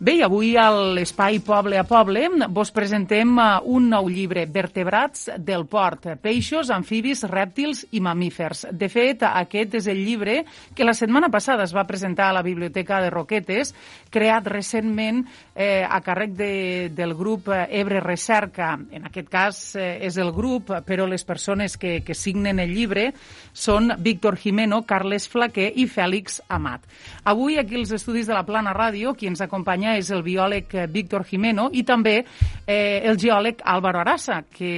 [0.00, 2.22] Bé, i avui a l'Espai Poble a Poble
[2.56, 8.62] vos presentem eh, un nou llibre, Vertebrats del port, peixos, amfibis, rèptils i mamífers.
[8.72, 10.38] De fet, aquest és el llibre
[10.72, 13.74] que la setmana passada es va presentar a la Biblioteca de Roquetes,
[14.08, 15.20] creat recentment
[15.52, 16.48] eh, a càrrec de,
[16.96, 18.70] del grup Ebre Recerca.
[18.96, 23.10] En aquest cas eh, és el grup, però les persones que, que signen el llibre
[23.52, 26.88] són Víctor Jimeno, Carles Flaquer i Fèlix Amat.
[27.28, 30.86] Avui, aquí als estudis de la Plana Ràdio, qui ens acompanya és el biòleg eh,
[30.90, 34.72] Víctor Jimeno i també eh, el geòleg Álvaro Arasa, que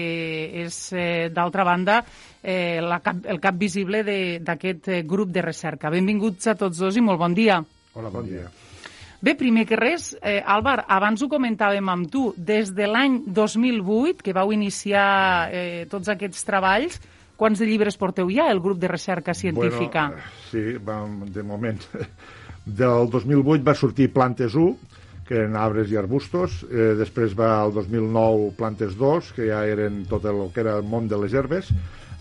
[0.65, 2.01] és, eh, d'altra banda,
[2.43, 4.03] eh, la cap, el cap visible
[4.41, 5.91] d'aquest eh, grup de recerca.
[5.91, 7.63] Benvinguts a tots dos i molt bon dia.
[7.95, 8.49] Hola, bon dia.
[9.23, 14.19] Bé, primer que res, eh, Álvar, abans ho comentàvem amb tu, des de l'any 2008,
[14.19, 16.99] que vau iniciar eh, tots aquests treballs,
[17.39, 20.09] quants de llibres porteu ja, el grup de recerca científica?
[20.11, 21.87] Bueno, sí, vam, de moment.
[22.83, 24.75] Del 2008 va sortir Plantes 1,
[25.27, 26.63] que eren arbres i arbustos.
[26.71, 30.87] Eh, després va al 2009 Plantes 2, que ja eren tot el que era el
[30.89, 31.73] món de les herbes.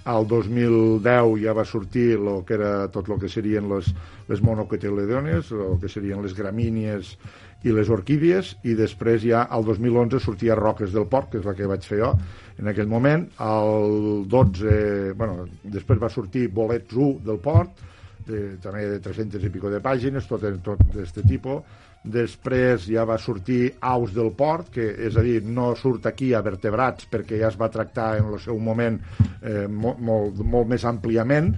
[0.10, 3.92] Al 2010 ja va sortir lo que era tot el que serien les,
[4.28, 7.18] les monocotiledones, el que serien les gramínies
[7.62, 11.54] i les orquídies, i després ja al 2011 sortia Roques del Port, que és la
[11.54, 12.16] que vaig fer jo
[12.58, 13.28] en aquell moment.
[13.38, 17.86] Al 12, bueno, després va sortir Bolets 1 del Port,
[18.26, 21.62] de, també de 300 i pico de pàgines, tot, tot d'aquest tipus.
[22.02, 26.42] Després ja va sortir Aus del Port, que és a dir, no surt aquí a
[26.42, 28.98] vertebrats perquè ja es va tractar en el seu moment
[29.42, 31.52] eh, molt, molt, molt més àmpliament,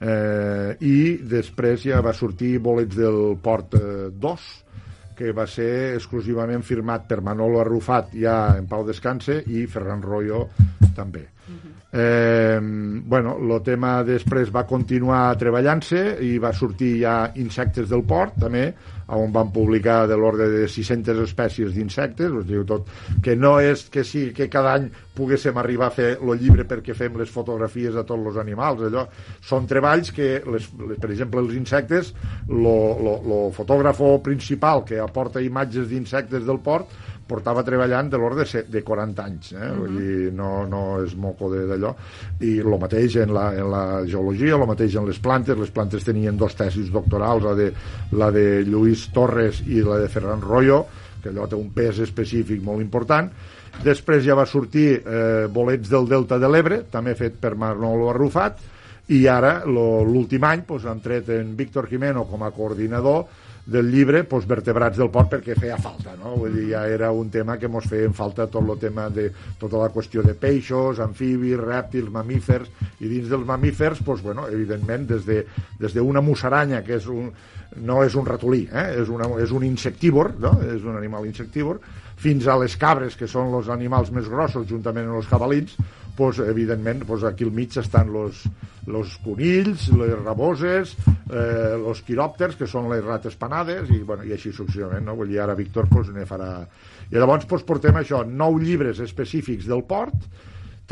[0.00, 4.48] eh, i després ja va sortir Bolets del Port eh, 2,
[5.20, 10.46] que va ser exclusivament firmat per Manolo Arrufat ja en Pau Descanse i Ferran Royo
[10.96, 11.26] també.
[11.92, 18.38] Eh, bueno, el tema després va continuar treballant-se i va sortir ja Insectes del Port
[18.38, 18.68] també,
[19.10, 22.86] on van publicar de l'ordre de 600 espècies d'insectes, us diu tot,
[23.24, 24.86] que no és que sí, que cada any
[25.18, 29.08] poguéssim arribar a fer el llibre perquè fem les fotografies de tots els animals, allò.
[29.42, 32.14] Són treballs que, les, les, per exemple, els insectes,
[32.46, 36.94] el fotògrafo principal que aporta imatges d'insectes del port
[37.30, 39.56] portava treballant de l'ordre de 40 anys, eh?
[39.56, 39.76] Uh -huh.
[39.78, 41.94] Vull dir, no, no és moco d'allò.
[42.40, 46.04] I el mateix en la, en la geologia, el mateix en les plantes, les plantes
[46.04, 47.72] tenien dos tesis doctorals, la de,
[48.12, 50.86] la de Lluís Torres i la de Ferran Royo,
[51.22, 53.30] que allò té un pes específic molt important.
[53.84, 58.58] Després ja va sortir eh, Bolets del Delta de l'Ebre, també fet per Manolo Arrufat,
[59.10, 63.24] i ara l'últim any doncs, han tret en Víctor Jimeno com a coordinador
[63.70, 66.34] del llibre doncs, vertebrats del port perquè feia falta no?
[66.40, 69.28] Vull dir, ja era un tema que ens feien falta tot el tema de
[69.60, 72.68] tota la qüestió de peixos, amfibis, rèptils, mamífers
[73.00, 75.44] i dins dels mamífers, doncs, bueno, evidentment des de,
[75.78, 77.30] des d'una musaranya que és un,
[77.86, 79.00] no és un ratolí, eh?
[79.00, 80.56] és, una, és un insectívor, no?
[80.66, 81.80] és un animal insectívor,
[82.20, 85.76] fins a les cabres, que són els animals més grossos, juntament amb els cabalins,
[86.20, 88.42] pues, evidentment, pues, aquí al mig estan los,
[88.84, 90.92] los conills, les raboses,
[91.32, 95.14] eh, los quiròpters, que són les rates panades, i, bueno, i així successivament, no?
[95.16, 96.50] Vull dir, ara Víctor pues, ne farà...
[97.08, 100.28] I llavors pues, portem això, nou llibres específics del port,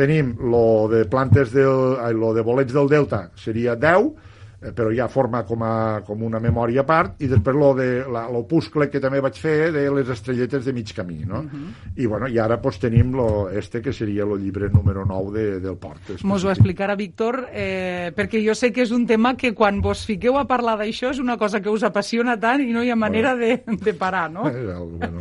[0.00, 4.27] tenim lo de plantes del, lo de bolets del delta, seria 10, eh,
[4.58, 8.88] però ja forma com, a, com una memòria a part, i després lo de l'opuscle
[8.90, 11.40] que també vaig fer de les estrelletes de mig camí, no?
[11.40, 11.64] Uh Mhm.
[11.64, 11.92] -huh.
[12.02, 15.60] I, bueno, i ara pues, tenim lo, este que seria el llibre número 9 de,
[15.60, 16.00] del port.
[16.24, 20.04] Mos ho explicarà Víctor, eh, perquè jo sé que és un tema que quan vos
[20.04, 22.96] fiqueu a parlar d'això és una cosa que us apassiona tant i no hi ha
[22.96, 24.42] manera de, de parar, no?
[24.98, 25.20] Bueno.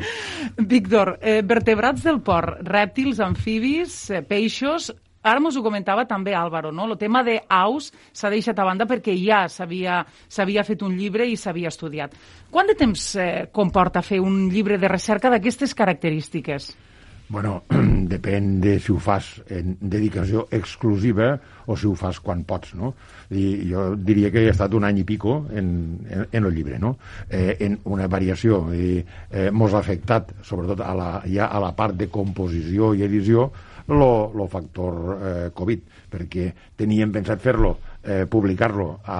[0.57, 4.93] Víctor, eh, vertebrats del port, rèptils, amfibis, eh, peixos...
[5.23, 6.85] Ara mos ho comentava també Álvaro, no?
[6.85, 11.37] El tema de aus s'ha deixat a banda perquè ja s'havia fet un llibre i
[11.37, 12.13] s'havia estudiat.
[12.51, 16.75] Quant de temps eh, comporta fer un llibre de recerca d'aquestes característiques?
[17.29, 17.65] Bueno,
[18.07, 21.33] depèn de si ho fas en dedicació exclusiva
[21.67, 22.93] o si ho fas quan pots, no?
[23.35, 25.67] I jo diria que he estat un any i pico en,
[26.07, 26.93] en, en el llibre, no?
[27.27, 28.61] Eh, en una variació.
[28.71, 29.01] I,
[29.31, 33.49] eh, mos ha afectat, sobretot a la, ja a la part de composició i edició,
[33.87, 39.19] lo, lo factor eh, Covid, perquè teníem pensat fer-lo, eh, publicar-lo a,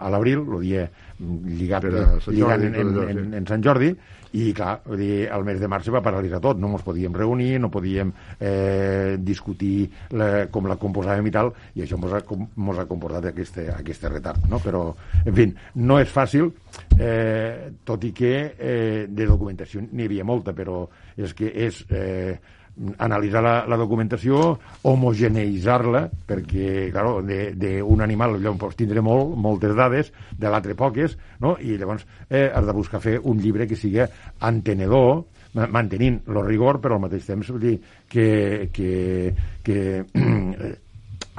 [0.00, 0.84] a l'abril, el dia
[1.18, 3.38] lligat, Per a Sant lligant Jordi, en, en, en, sí.
[3.38, 3.90] en Sant Jordi,
[4.34, 7.14] i clar, vull dir, el mes de març se va paralitzar tot, no ens podíem
[7.14, 8.10] reunir, no podíem
[8.40, 9.86] eh, discutir
[10.18, 12.22] la, com la composàvem i tal, i això ens ha,
[12.66, 14.58] mos ha comportat aquest, aquest retard, no?
[14.64, 14.88] Però,
[15.22, 15.46] en fi,
[15.86, 16.50] no és fàcil,
[16.98, 20.82] eh, tot i que eh, de documentació n'hi havia molta, però
[21.16, 21.84] és que és...
[21.90, 22.60] Eh,
[22.98, 24.58] analitzar la, la documentació,
[24.90, 31.56] homogeneïtzar-la, perquè, claro, d'un animal allò pots tindre molt, moltes dades, de l'altre poques, no?
[31.60, 36.42] i llavors eh, has de buscar fer un llibre que sigui entenedor, ma- mantenint el
[36.46, 37.76] rigor, però al mateix temps vull dir,
[38.10, 40.04] que, que, que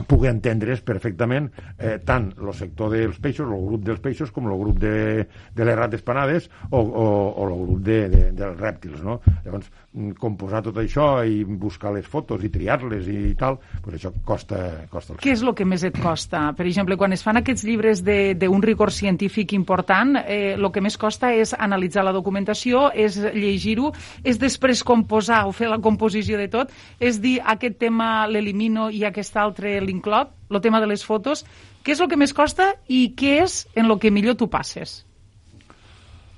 [0.09, 1.47] pugui entendre's perfectament
[1.79, 5.23] eh, tant el sector dels peixos, el grup dels peixos, com el grup de,
[5.55, 9.21] de les rates panades o, o, o el grup de, de, dels rèptils, no?
[9.45, 9.71] Llavors,
[10.19, 15.13] composar tot això i buscar les fotos i triar-les i tal, pues això costa, costa
[15.13, 16.51] el Què és el que més et costa?
[16.57, 20.81] Per exemple, quan es fan aquests llibres de- d'un rigor científic important, eh, el que
[20.81, 23.93] més costa és analitzar la documentació, és llegir-ho,
[24.23, 29.03] és després composar o fer la composició de tot, és dir, aquest tema l'elimino i
[29.05, 31.45] aquest altre l'inclot, el tema de les fotos.
[31.83, 35.04] Què és el que més costa i què és en el que millor tu passes?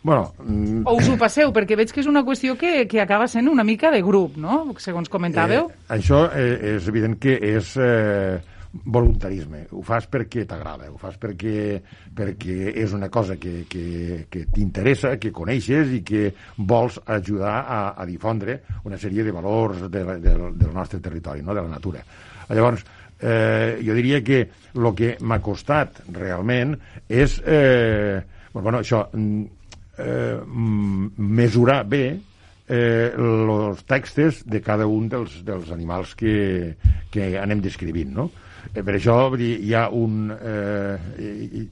[0.07, 0.31] Bueno,
[0.87, 1.49] O us ho passeu?
[1.51, 4.61] Perquè veig que és una qüestió que, que acaba sent una mica de grup, no?
[4.79, 5.65] Segons comentàveu.
[5.67, 8.37] Eh, això eh, és evident que és eh,
[8.85, 9.65] voluntarisme.
[9.75, 11.81] Ho fas perquè t'agrada, ho fas perquè,
[12.15, 17.81] perquè és una cosa que, que, que t'interessa, que coneixes i que vols ajudar a,
[17.99, 21.51] a difondre una sèrie de valors de, del, del nostre territori, no?
[21.51, 22.05] de la natura.
[22.47, 22.87] Llavors,
[23.19, 24.39] eh, jo diria que
[24.71, 26.77] el que m'ha costat realment
[27.11, 29.56] és eh, bueno, això, mm,
[29.97, 30.39] eh,
[31.17, 32.03] mesurar bé
[32.67, 36.75] eh, els textos de cada un dels, dels animals que,
[37.11, 38.29] que anem descrivint, no?
[38.73, 41.65] Eh, per això dir, hi ha un, eh,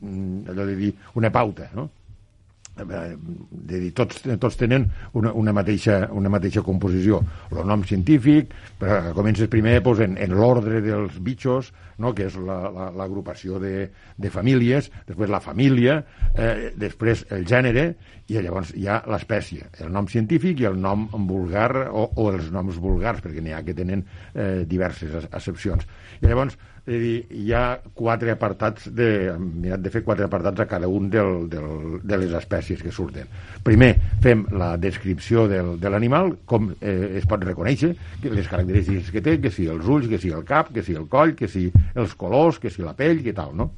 [0.51, 1.89] allò de dir, una pauta, no?
[2.75, 3.15] Eh,
[3.65, 7.21] de dir, tots, tots tenen una, una, mateixa, una mateixa composició.
[7.55, 8.51] El nom científic,
[8.81, 11.71] però comences primer doncs, en, en l'ordre dels bitxos,
[12.03, 12.11] no?
[12.13, 16.01] que és la- la- l'agrupació de, de famílies, després la família,
[16.35, 17.87] eh, després el gènere,
[18.27, 22.51] i llavors hi ha l'espècie, el nom científic i el nom vulgar, o, o els
[22.51, 24.03] noms vulgars, perquè n'hi ha que tenen
[24.33, 25.87] eh, diverses ac- accepcions.
[26.19, 27.63] I llavors, és a dir, hi ha
[27.97, 32.19] quatre apartats, de, hem mirat de fer quatre apartats a cada un del, del, de
[32.21, 33.31] les espècies que surten.
[33.65, 39.09] Primer, fem la descripció del, de l'animal, com eh, es pot reconèixer, que les característiques
[39.15, 41.49] que té, que si els ulls, que si el cap, que si el coll, que
[41.49, 43.71] si els colors, que si la pell, que tal, no?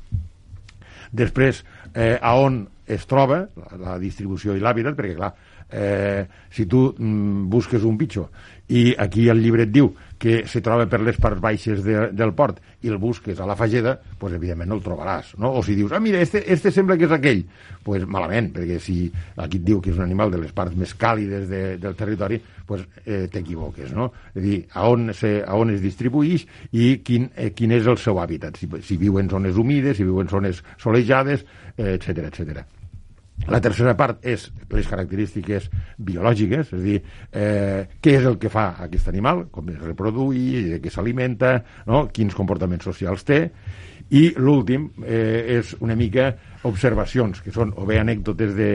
[1.16, 5.32] Després, eh, a on es troba la, la distribució i l'hàbitat, perquè, clar,
[5.72, 8.30] eh, si tu mm, busques un bitxo
[8.68, 12.34] i aquí el llibre et diu que se troba per les parts baixes de, del
[12.36, 15.36] port i el busques a la fageda, pues, evidentment no el trobaràs.
[15.38, 15.54] No?
[15.56, 17.44] O si dius, ah, mira, este, este sembla que és aquell,
[17.86, 18.98] pues, malament, perquè si
[19.38, 22.42] aquí et diu que és un animal de les parts més càlides de, del territori,
[22.68, 23.94] pues, eh, t'equivoques.
[23.96, 24.10] No?
[24.34, 27.88] És a dir, a on, se, a on es distribuïx i quin, eh, quin és
[27.88, 31.46] el seu hàbitat, si, si viu en zones humides, si viu en zones solejades,
[31.78, 32.66] etc eh, etc.
[33.46, 35.70] La tercera part és les característiques
[36.04, 36.98] biològiques, és a dir,
[37.32, 42.08] eh, què és el que fa aquest animal, com es reproduï, de què s'alimenta, no?
[42.12, 43.52] quins comportaments socials té,
[44.10, 46.32] i l'últim eh, és una mica
[46.68, 48.70] observacions, que són o bé anècdotes de,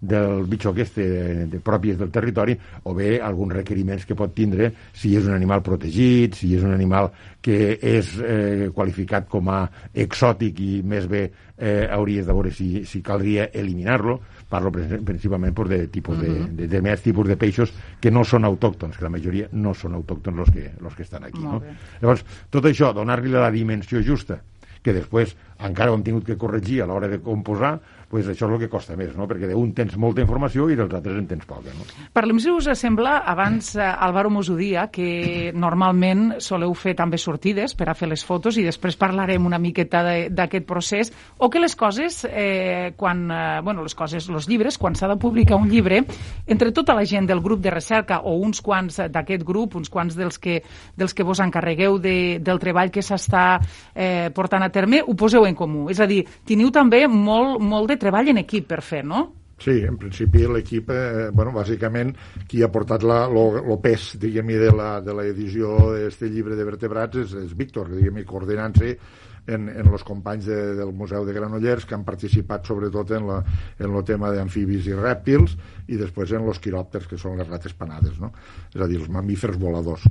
[0.00, 4.70] del bitxo aquest de, de pròpies del territori o bé alguns requeriments que pot tindre
[4.96, 7.10] si és un animal protegit, si és un animal
[7.42, 12.86] que és eh, qualificat com a exòtic i més bé eh, hauries de veure si,
[12.88, 17.36] si caldria eliminar-lo parlo principalment pues, de, tipus de, de, de, de més tipus de
[17.38, 21.02] peixos que no són autòctons, que la majoria no són autòctons els que, los que
[21.02, 21.42] estan aquí.
[21.42, 21.58] No?
[21.98, 22.22] Llavors,
[22.54, 24.38] tot això, donar-li la dimensió justa
[24.86, 25.34] que després
[25.66, 27.76] encara ho hem tingut que corregir a l'hora de composar,
[28.16, 29.26] pues això és el que costa més, no?
[29.28, 31.68] perquè d'un tens molta informació i dels altres en tens poca.
[31.76, 31.84] No?
[32.16, 37.20] Parlem, si us sembla, abans eh, Álvaro mos ho dia, que normalment soleu fer també
[37.20, 40.00] sortides per a fer les fotos i després parlarem una miqueta
[40.32, 44.96] d'aquest procés, o que les coses, eh, quan, eh, bueno, les coses, els llibres, quan
[44.96, 46.00] s'ha de publicar un llibre,
[46.46, 50.16] entre tota la gent del grup de recerca o uns quants d'aquest grup, uns quants
[50.16, 50.62] dels que,
[50.96, 53.60] dels que vos encarregueu de, del treball que s'està
[53.92, 55.90] eh, portant a terme, ho poseu en comú.
[55.92, 59.26] És a dir, teniu també molt, molt de treball en equip per fer, no?
[59.58, 62.10] Sí, en principi l'equip, eh, bueno, bàsicament,
[62.48, 67.32] qui ha portat lo pes, diguem de la, de l'edició d'aquest llibre de vertebrats és,
[67.40, 68.92] és Víctor, diguem coordinant-se
[69.46, 73.40] en, en els companys de, del Museu de Granollers que han participat sobretot en, la,
[73.78, 75.56] en el tema d'amfibis i rèptils
[75.88, 78.34] i després en els quiròpters, que són les rates panades, no?
[78.74, 80.04] és a dir, els mamífers voladors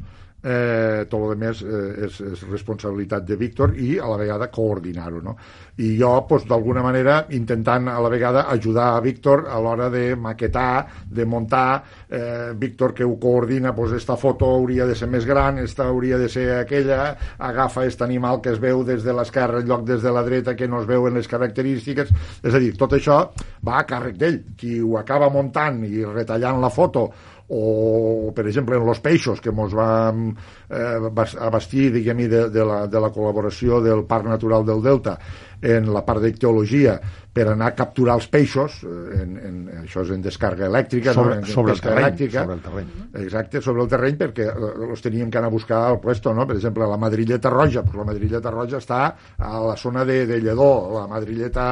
[0.45, 5.21] eh, tot el més eh, és, és responsabilitat de Víctor i a la vegada coordinar-ho
[5.25, 5.35] no?
[5.81, 10.15] i jo pues, d'alguna manera intentant a la vegada ajudar a Víctor a l'hora de
[10.15, 15.25] maquetar, de muntar eh, Víctor que ho coordina pues, esta foto hauria de ser més
[15.25, 19.63] gran esta hauria de ser aquella agafa aquest animal que es veu des de l'esquerra
[19.63, 22.75] en lloc des de la dreta que no es veuen les característiques és a dir,
[22.77, 23.23] tot això
[23.65, 27.09] va a càrrec d'ell qui ho acaba muntant i retallant la foto
[27.47, 30.31] o per exemple en los peixos que ens vam
[30.69, 35.19] eh, abastir diguem de, de, la, de la col·laboració del Parc Natural del Delta
[35.61, 36.97] en la part d'icteologia
[37.35, 41.41] per anar a capturar els peixos, eh, en, en, això és en descarga elèctrica, sobre,
[41.41, 41.43] no?
[41.43, 42.93] en sobre, el terreny, elèctrica, sobre el terreny.
[43.25, 44.45] Exacte, sobre el terreny, perquè
[44.87, 46.45] els teníem que anar a buscar al puesto, no?
[46.47, 49.01] Per exemple, la madrilleta roja, pues la madrilleta roja està
[49.35, 51.65] a la zona de, de Lledó, la madrilleta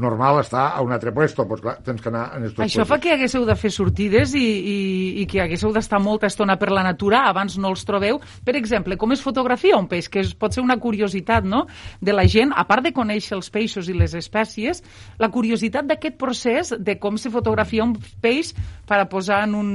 [0.00, 2.88] normal està a un altre puesto, pues clar, tens que anar en estos Això puestos.
[2.94, 4.78] fa que haguéssiu de fer sortides i, i,
[5.20, 8.22] i que haguéssiu d'estar molta estona per la natura, abans no els trobeu.
[8.46, 11.66] Per exemple, com es fotografia un peix, que és, pot ser una curiositat no?
[12.00, 14.80] de la gent, a part de conèixer els peixos i les espècies,
[15.20, 17.92] la curiositat d'aquest procés de com se fotografia un
[18.24, 18.54] peix
[18.88, 19.70] per a posar en un,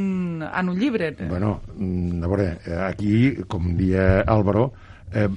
[0.46, 1.14] en un llibre.
[1.30, 3.14] Bueno, mm, a veure, eh, aquí,
[3.48, 4.72] com dia Álvaro,
[5.14, 5.28] eh,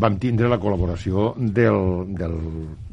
[0.00, 2.38] vam tindre la col·laboració del, del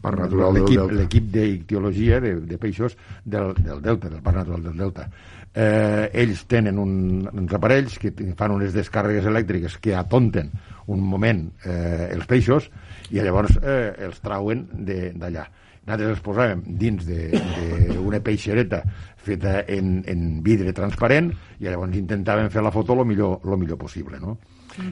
[0.02, 0.98] Parc Natural del l'equip Delta.
[1.00, 5.08] l'equip d'ictiologia de, de peixos del, del Delta, del Parc Natural del Delta.
[5.54, 6.94] Eh, ells tenen un,
[7.30, 10.50] uns aparells que fan unes descàrregues elèctriques que atonten
[10.90, 12.72] un moment eh, els peixos
[13.14, 15.46] i llavors eh, els trauen d'allà.
[15.84, 18.80] Nosaltres els posàvem dins d'una peixereta
[19.24, 23.80] feta en, en vidre transparent i llavors intentàvem fer la foto el millor, lo millor
[23.82, 24.38] possible, no?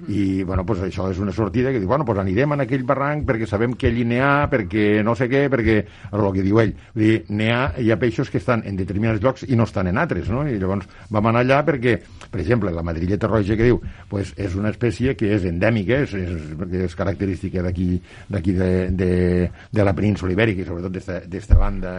[0.07, 3.25] I bueno, pues això és una sortida que diu, bueno, pues anirem en aquell barranc
[3.27, 5.77] perquè sabem que allí n'hi ha, perquè no sé què, perquè
[6.11, 6.73] el que diu ell.
[6.95, 9.91] Vull dir, n'hi ha, hi ha peixos que estan en determinats llocs i no estan
[9.91, 10.45] en altres, no?
[10.47, 11.97] I llavors vam anar allà perquè,
[12.31, 16.13] per exemple, la madrilleta roja que diu, pues és una espècie que és endèmica, és,
[16.15, 17.91] és, és característica d'aquí
[18.31, 21.93] d'aquí de, de, de la península ibèrica i sobretot d'esta banda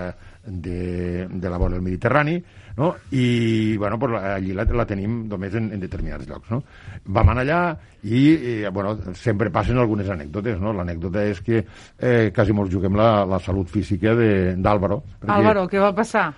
[0.46, 2.42] de, de la vora del Mediterrani,
[2.76, 2.94] no?
[3.10, 6.50] i bueno, pues, allí la, la tenim només en, en determinats llocs.
[6.50, 6.62] No?
[7.06, 7.60] Vam anar allà
[8.02, 10.60] i, i bueno, sempre passen algunes anècdotes.
[10.60, 10.74] No?
[10.76, 15.02] L'anècdota és que eh, quasi ens juguem la, la salut física d'Àlvaro.
[15.26, 16.30] Álvaro, què va passar?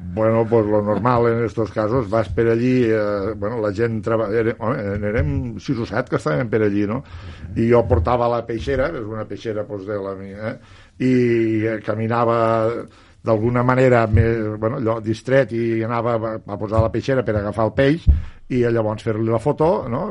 [0.00, 4.54] Bueno, pues lo normal en estos casos, vas per allí, eh, bueno, la gent treballa,
[5.10, 7.00] érem sis o set que estàvem per allí, no?
[7.58, 10.84] I jo portava la peixera, és una peixera pues, de la mia, eh?
[11.02, 11.10] i
[11.66, 12.38] eh, caminava
[13.24, 17.66] d'alguna manera més, bueno, allò, distret i anava a, a posar la peixera per agafar
[17.68, 18.06] el peix
[18.54, 20.06] i llavors fer-li la foto no?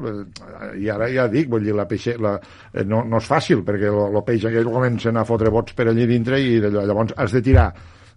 [0.78, 2.36] i ara ja dic, vull dir, la peixe, la,
[2.74, 6.06] eh, no, no és fàcil perquè el peix aquell comencen a fotre bots per allí
[6.10, 7.72] dintre i llavors has de tirar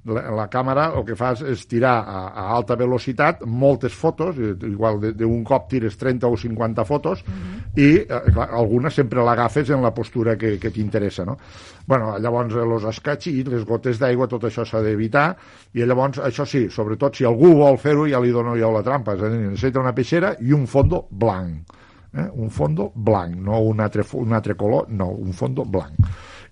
[0.09, 4.55] la, la càmera el que fas és tirar a, a alta velocitat moltes fotos, eh,
[4.71, 7.61] igual d'un cop tires 30 o 50 fotos, uh -huh.
[7.77, 11.37] i eh, clar, alguna sempre l'agafes en la postura que, que t'interessa, no?
[11.87, 15.37] Bueno, llavors, els escatxits, les gotes d'aigua, tot això s'ha d'evitar,
[15.75, 19.15] i llavors, això sí, sobretot si algú vol fer-ho, ja li dono jo la trampa,
[19.15, 21.63] és a dir, necessita una peixera i un fondo blanc.
[22.13, 22.29] Eh?
[22.33, 25.95] Un fondo blanc, no un altre, un altre color, no, un fondo blanc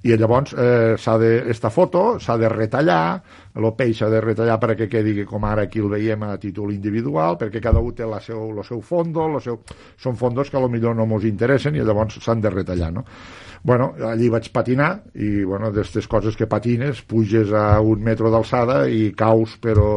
[0.06, 3.18] i llavors eh, s'ha de, esta foto s'ha de retallar,
[3.58, 7.38] el peix s'ha de retallar perquè quedi com ara aquí el veiem a títol individual,
[7.40, 9.58] perquè cada un té la seu, el seu fondo, el seu...
[9.98, 13.04] són fondos que a lo millor no ens interessen i llavors s'han de retallar, no?
[13.68, 18.86] Bueno, allí vaig patinar i, bueno, d'aquestes coses que patines, puges a un metro d'alçada
[18.88, 19.90] i caus, però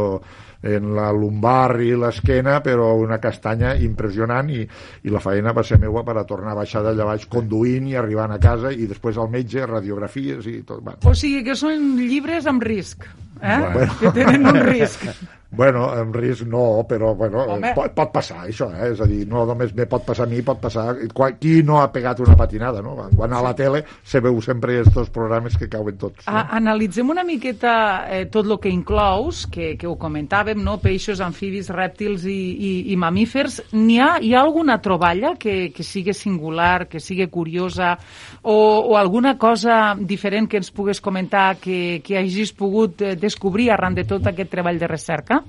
[0.62, 5.80] en la lumbar i l'esquena, però una castanya impressionant i, i la feina va ser
[5.82, 9.18] meua per a tornar a baixar d'allà baix conduint i arribant a casa i després
[9.18, 10.84] al metge, radiografies i tot.
[10.84, 11.00] Bueno.
[11.08, 13.08] O sigui que són llibres amb risc,
[13.42, 13.62] eh?
[13.72, 14.02] Bueno.
[14.02, 15.08] que tenen un risc.
[15.52, 17.44] Bueno, en risc no, però bueno,
[17.76, 18.94] pot, pot passar això, eh?
[18.94, 20.94] és a dir, no només me pot passar a mi, pot passar...
[21.42, 22.94] Qui no ha pegat una patinada, no?
[23.18, 26.24] Quan a la tele se veu sempre estos programes que cauen tots.
[26.24, 26.32] No?
[26.32, 27.74] A, analitzem una miqueta
[28.08, 30.78] eh, tot el que inclous, que, que ho comentàvem, no?
[30.80, 33.60] peixos, amfibis, rèptils i, i, i mamífers.
[33.76, 37.98] N'hi ha, hi ha alguna troballa que, que sigui singular, que sigui curiosa,
[38.42, 38.56] o,
[38.88, 44.00] o alguna cosa diferent que ens pugues comentar que, que hagis pogut eh, descobrir arran
[44.00, 45.41] de tot aquest treball de recerca?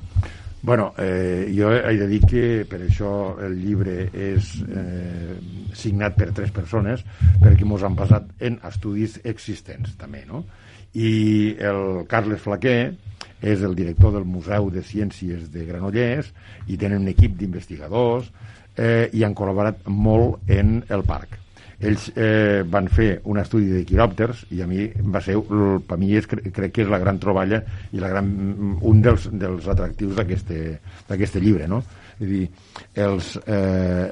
[0.62, 5.35] Bueno, eh, jo he de dir que per això el llibre és eh,
[5.74, 7.02] signat per tres persones,
[7.43, 10.44] perquè ens han basat en estudis existents, també, no?
[10.94, 12.94] I el Carles Flaquer
[13.43, 16.31] és el director del Museu de Ciències de Granollers
[16.70, 18.31] i tenen un equip d'investigadors
[18.78, 21.41] eh, i han col·laborat molt en el parc
[21.82, 25.36] ells eh, van fer un estudi de quiròpters i a mi va ser,
[25.86, 28.32] per mi és, crec que és la gran troballa i la gran,
[28.80, 31.82] un dels, dels atractius d'aquest llibre, no?
[32.20, 32.42] És dir,
[33.02, 34.10] els, eh,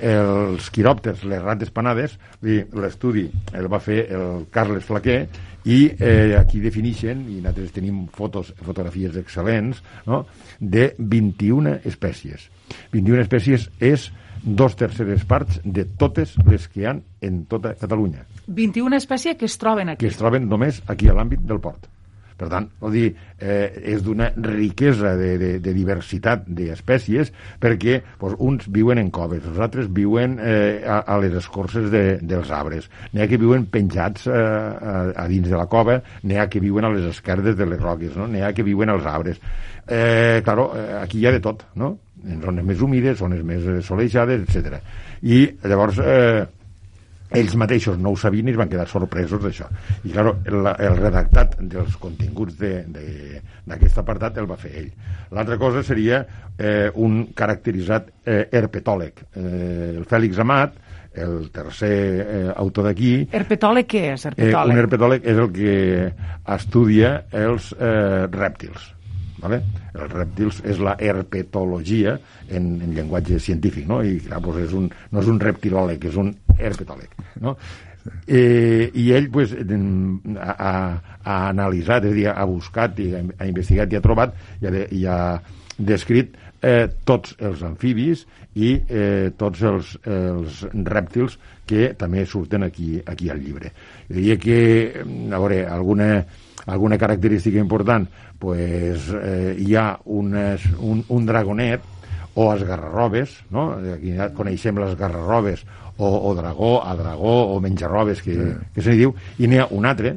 [0.00, 5.20] els quiròpters, les rates panades, l'estudi el va fer el Carles Flaquer
[5.64, 10.24] i eh, aquí defineixen, i nosaltres tenim fotos, fotografies excel·lents, no?
[10.60, 12.50] de 21 espècies.
[12.92, 14.10] 21 espècies és
[14.44, 18.28] dos terceres parts de totes les que hi han en tota Catalunya.
[18.46, 20.04] 21 espècies que es troben aquí.
[20.04, 21.88] Que es troben només aquí a l'àmbit del port.
[22.34, 23.08] Per tant, vol dir,
[23.38, 27.30] eh, és d'una riquesa de, de, de diversitat d'espècies
[27.62, 32.02] perquè doncs, uns viuen en coves, els altres viuen eh, a, a les escorces de,
[32.26, 36.40] dels arbres, n'hi ha que viuen penjats eh, a, a dins de la cova, n'hi
[36.42, 38.26] ha que viuen a les esquerdes de les roques, no?
[38.26, 39.38] n'hi ha que viuen als arbres.
[39.86, 41.94] Eh, claro, eh, aquí hi ha de tot, no?
[42.24, 44.78] En zones més humides, zones més eh, solejades, etc.
[45.22, 46.44] I llavors eh,
[47.34, 49.66] ells mateixos no ho sabien i es van quedar sorpresos d'això.
[50.04, 54.90] I, clar, el, el redactat dels continguts d'aquest de, apartat el va fer ell.
[55.34, 56.22] L'altra cosa seria
[56.56, 59.26] eh, un caracteritzat eh, herpetòleg.
[59.34, 60.80] Eh, el Fèlix Amat,
[61.14, 63.14] el tercer eh, autor d'aquí...
[63.34, 64.70] Herpetòleg què és, herpetòleg?
[64.70, 65.78] Eh, un herpetòleg és el que
[66.56, 67.14] estudia
[67.44, 68.90] els eh, rèptils
[69.44, 69.60] Vale?
[69.92, 72.14] Els rèptils és la herpetologia
[72.48, 74.00] en, en llenguatge científic, no?
[74.00, 77.58] I clar, doncs és un, no és un reptilòleg, és un herpetòleg, no?
[78.28, 80.72] Eh, I ell pues, ha, ha,
[81.24, 84.72] ha analitzat, és a dir, ha buscat, i ha investigat i ha trobat i ha,
[84.92, 85.18] i ha
[85.78, 86.34] descrit
[86.64, 93.30] eh, tots els amfibis i eh, tots els, els rèptils que també surten aquí, aquí
[93.32, 93.72] al llibre.
[94.08, 94.58] Diria que,
[95.04, 96.08] a veure, alguna,
[96.66, 98.08] alguna característica important
[98.38, 101.82] pues, eh, hi ha unes, un, un dragonet
[102.34, 103.70] o esgarrarrobes, no?
[103.94, 105.64] aquí coneixem les esgarrarrobes
[105.96, 108.54] o, o dragó, a dragó o menjarrobes que, sí.
[108.74, 110.16] que se li diu, i n'hi ha un altre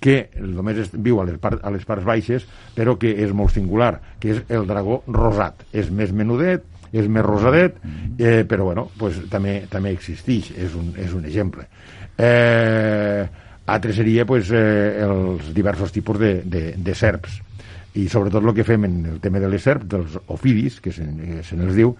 [0.00, 2.46] que només viu a les, part, a les parts baixes
[2.76, 6.62] però que és molt singular que és el dragó rosat és més menudet,
[6.92, 7.80] és més rosadet
[8.18, 11.66] eh, però bueno, pues, també, també existeix és un, és un exemple
[12.18, 13.26] eh,
[13.66, 17.40] altre seria pues, eh, els diversos tipus de, de, de serps.
[17.96, 21.06] I sobretot el que fem en el tema de les serps, dels ofidis, que se,
[21.46, 21.94] se n'els diu,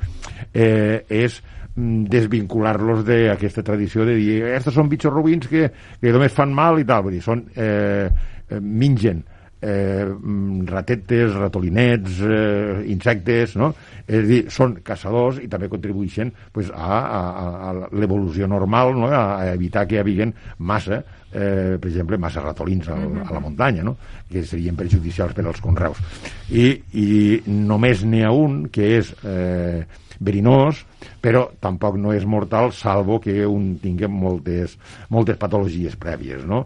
[0.52, 1.38] eh, és
[1.74, 5.70] mm, desvincular-los d'aquesta tradició de dir estos són bitxos rubins que,
[6.00, 8.10] que només fan mal i tal, vull dir, són, eh,
[8.46, 9.24] eh mengen
[9.60, 13.72] eh, mm, ratetes, ratolinets, eh, insectes, no?
[14.06, 19.10] És a dir, són caçadors i també contribueixen pues, a, a, a l'evolució normal, no?
[19.10, 21.02] a, a evitar que hi hagi massa
[21.36, 23.96] eh, per exemple, massa ratolins al, a la muntanya, no?
[24.30, 26.00] que serien perjudicials per als conreus.
[26.48, 27.08] I, i
[27.46, 29.84] només n'hi ha un que és eh,
[30.20, 30.82] verinós,
[31.20, 34.78] però tampoc no és mortal, salvo que un tingui moltes,
[35.12, 36.64] moltes patologies prèvies, no?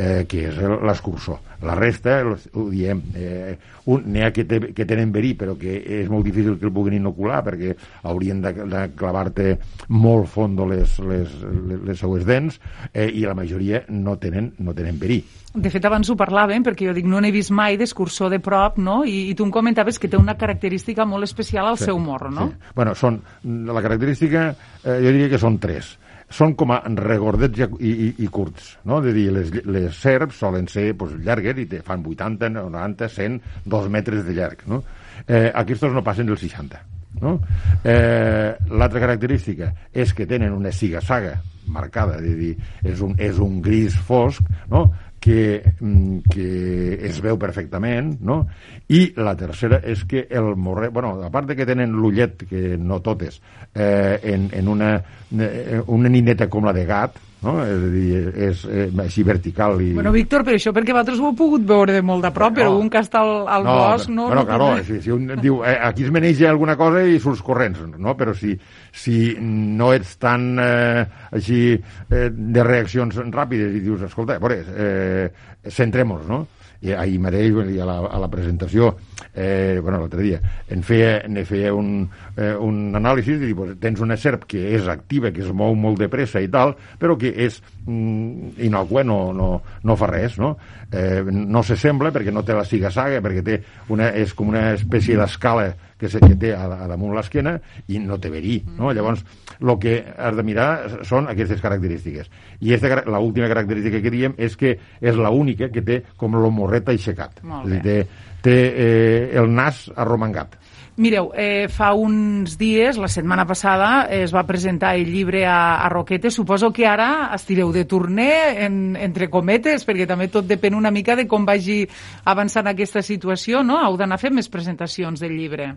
[0.00, 1.40] Eh, que és l'escursor.
[1.66, 6.08] La resta, ho diem, eh, n'hi ha que, te, que tenen verí, però que és
[6.08, 7.74] molt difícil que el puguin inocular, perquè
[8.08, 9.58] haurien de, de clavar-te
[9.92, 12.56] molt fondo les, les, les, les seues dents,
[12.94, 15.20] eh, i la majoria no tenen, no tenen verí.
[15.50, 18.78] De fet, abans ho parlàvem, perquè jo dic, no n'he vist mai d'escursor de prop,
[18.80, 19.00] no?
[19.04, 22.30] I, I tu em comentaves que té una característica molt especial al sí, seu morro,
[22.32, 22.48] no?
[22.48, 22.74] Sí.
[22.78, 23.20] Bueno, són,
[23.68, 25.98] la característica, eh, jo diria que són tres
[26.30, 29.00] són com a regordets i, i, i curts, no?
[29.02, 33.40] De dir, les, les serps solen ser pues, llargues i te fan 80, 90, 100,
[33.66, 34.82] 2 metres de llarg, no?
[35.26, 36.82] Eh, aquests no passen dels 60,
[37.20, 37.36] no?
[37.82, 41.40] Eh, L'altra característica és que tenen una siga-saga
[41.70, 42.54] marcada, de dir,
[42.86, 44.86] és un, és un gris fosc, no?
[45.20, 48.40] Que, mm, que es veu perfectament, no?
[48.88, 50.90] I la tercera és que el morrer...
[50.90, 53.38] Bueno, a part de que tenen l'ullet, que no totes,
[53.74, 54.94] eh, en, en una,
[55.36, 57.54] eh, una nineta com la de gat, no?
[57.64, 59.90] és a dir, és eh, així vertical i...
[59.96, 62.70] Bueno, Víctor, però això perquè vosaltres ho heu pogut veure de molt de prop, però
[62.74, 62.82] no.
[62.84, 64.28] un que està al, al no, bosc no...
[64.28, 67.42] Bueno, no claro, si, si un diu, eh, aquí es maneja alguna cosa i surts
[67.46, 68.16] corrents, no?
[68.20, 68.54] Però si,
[68.92, 71.04] si no ets tan eh,
[71.36, 76.44] així eh, de reaccions ràpides i dius, escolta, a veure, eh, centrem-nos, no?
[76.80, 78.94] I ahir mateix a la, a la presentació
[79.34, 80.40] eh, bueno, l'altre dia
[80.72, 84.88] en feia, ne feia un, eh, un anàlisi dir, pues, tens una serp que és
[84.88, 89.20] activa, que es mou molt de pressa i tal, però que és mm, inocua, no,
[89.36, 89.50] no,
[89.84, 90.54] no fa res no?
[90.90, 93.60] Eh, no s'assembla perquè no té la siga-saga perquè té
[93.92, 95.70] una, és com una espècie d'escala
[96.00, 97.58] que, se, que té a, a damunt l'esquena
[97.92, 98.56] i no té verí.
[98.78, 98.94] No?
[98.96, 99.20] Llavors,
[99.60, 102.30] el que has de mirar són aquestes característiques.
[102.60, 106.36] I esta, la última característica que diem és que és la única que té com
[106.38, 107.42] el morret aixecat.
[107.64, 107.96] És dir, té,
[108.42, 110.56] té eh, el nas arromangat.
[111.00, 115.80] Mireu, eh, fa uns dies, la setmana passada, eh, es va presentar el llibre a,
[115.80, 116.34] a Roquetes.
[116.34, 121.16] Suposo que ara estireu de torner, en, entre cometes, perquè també tot depèn una mica
[121.16, 121.86] de com vagi
[122.28, 123.80] avançant aquesta situació, no?
[123.80, 125.70] Heu d'anar fer més presentacions del llibre.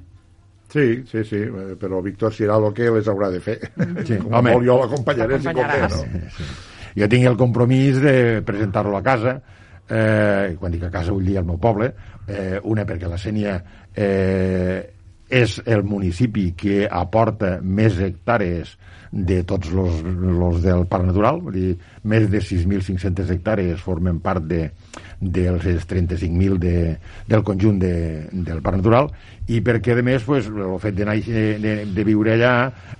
[0.74, 3.60] Sí, sí, sí, eh, però Víctor serà el que les haurà de fer.
[4.08, 6.00] Sí, Com home, molt jo l'acompanyaré si convé, no?
[6.00, 6.48] Sí, sí.
[6.98, 9.36] Jo tinc el compromís de presentar-lo a casa,
[9.86, 11.92] eh, quan dic a casa vull dir al meu poble,
[12.26, 13.60] eh, una perquè la Sènia
[13.94, 14.82] eh,
[15.30, 18.74] és el municipi que aporta més hectàrees
[19.14, 21.74] de tots els del Parc Natural, vull dir,
[22.10, 24.68] més de 6.500 hectàrees formen part de,
[25.32, 26.76] dels 35.000 de,
[27.28, 27.96] del conjunt de,
[28.32, 29.10] del Parc Natural
[29.48, 31.08] i perquè, a més, pues, el fet de,
[31.64, 32.54] de, de viure allà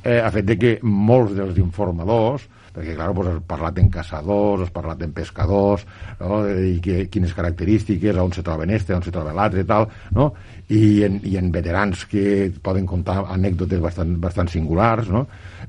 [0.04, 4.64] eh, ha fet de que molts dels informadors perquè, clar, pues, has parlat en caçadors,
[4.66, 5.86] has parlat en pescadors,
[6.20, 6.40] no?
[6.50, 9.86] i que, quines característiques, on se troben este, on se troba l'altre i tal,
[10.18, 10.32] no?
[10.74, 15.28] I en, i en veterans que poden contar anècdotes bastant, bastant singulars, no?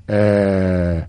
[0.09, 1.05] Eh,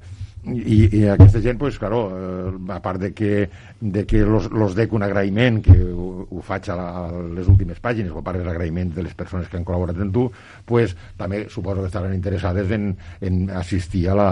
[0.45, 3.47] i, i aquesta gent, pues, claro, eh, a part de que,
[3.91, 7.47] de que los, los dec un agraïment, que ho, ho faig a, la, a les
[7.51, 10.25] últimes pàgines, o a part l'agraïment de les persones que han col·laborat amb tu,
[10.65, 12.89] pues, també suposo que estaran interessades en,
[13.21, 14.29] en assistir a la,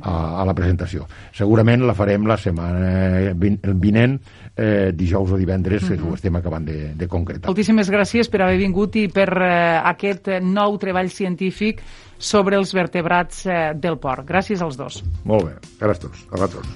[0.00, 1.06] a, a la presentació.
[1.36, 4.18] Segurament la farem la setmana vinent,
[4.56, 5.96] eh, dijous o divendres, uh -huh.
[5.96, 7.48] que ho estem acabant de, de concretar.
[7.48, 11.80] Moltíssimes gràcies per haver vingut i per eh, aquest nou treball científic
[12.18, 14.26] sobre els vertebrats eh, del porc.
[14.26, 15.04] Gràcies als dos.
[15.24, 16.26] Molt bé, gràcies a tots.
[16.30, 16.66] A vosaltres.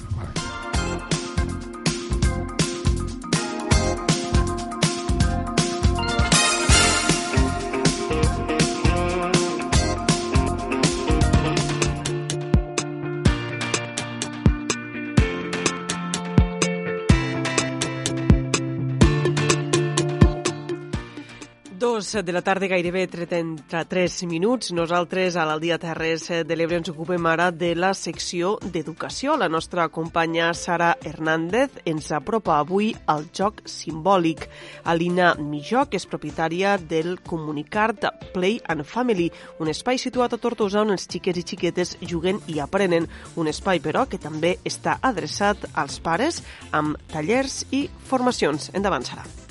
[22.11, 24.73] De la tarda, gairebé 33 minuts.
[24.75, 29.37] Nosaltres, a l'Aldia Terres de l'Ebre, ens ocupem ara de la secció d'educació.
[29.39, 34.49] La nostra companya Sara Hernández ens apropa avui al joc simbòlic.
[34.85, 39.31] Alina Mijoc és propietària del Comunicart Play and Family,
[39.63, 43.07] un espai situat a Tortosa on els xiquets i xiquetes juguen i aprenen.
[43.37, 46.43] Un espai, però, que també està adreçat als pares
[46.73, 48.73] amb tallers i formacions.
[48.75, 49.42] Endavant, Sara.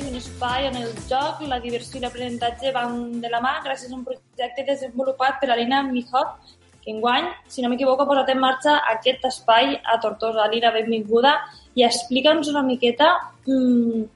[0.00, 3.96] Un espai on el joc, la diversió i l'aprenentatge van de la mà gràcies a
[3.98, 8.78] un projecte desenvolupat per Alina Mijot, que enguany, si no m'equivoco, ha posat en marxa
[8.94, 10.46] aquest espai a Tortosa.
[10.46, 11.36] Alina, benvinguda
[11.76, 13.12] i explica'ns una miqueta
[13.44, 14.08] mmm,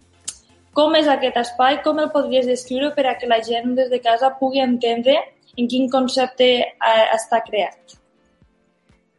[0.76, 1.78] Com és aquest espai?
[1.84, 5.14] Com el podries descriure per a que la gent des de casa pugui entendre
[5.56, 7.96] en quin concepte eh, està creat?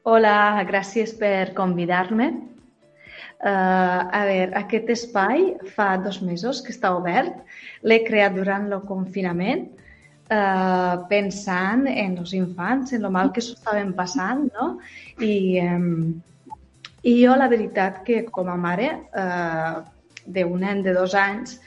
[0.05, 2.29] Hola, gràcies per convidar-me.
[3.37, 7.35] Uh, a veure, aquest espai fa dos mesos que està obert.
[7.85, 9.67] L'he creat durant el confinament
[10.31, 14.71] uh, pensant en els infants, en el mal que s'ho estaven passant, no?
[15.21, 16.15] I, um,
[17.03, 19.85] I jo, la veritat, que com a mare uh,
[20.25, 21.59] d'un nen de dos anys,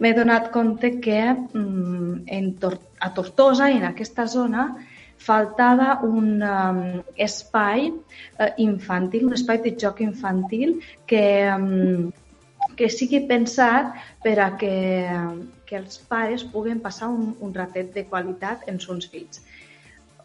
[0.00, 4.72] m'he donat compte que um, en Tor a Tortosa, en aquesta zona,
[5.18, 6.80] faltava un um,
[7.16, 12.10] espai uh, infantil, un espai de joc infantil que, um,
[12.78, 14.74] que sigui pensat per a que,
[15.66, 19.42] que els pares puguen passar un, un ratet de qualitat en els fills.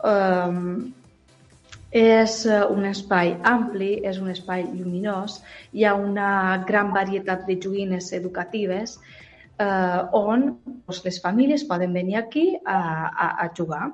[0.04, 0.94] Um,
[1.94, 5.38] és un espai ampli, és un espai lluminós,
[5.78, 8.98] hi ha una gran varietat de joguines educatives
[9.60, 12.80] eh, on doncs, les famílies poden venir aquí a,
[13.14, 13.92] a, a jugar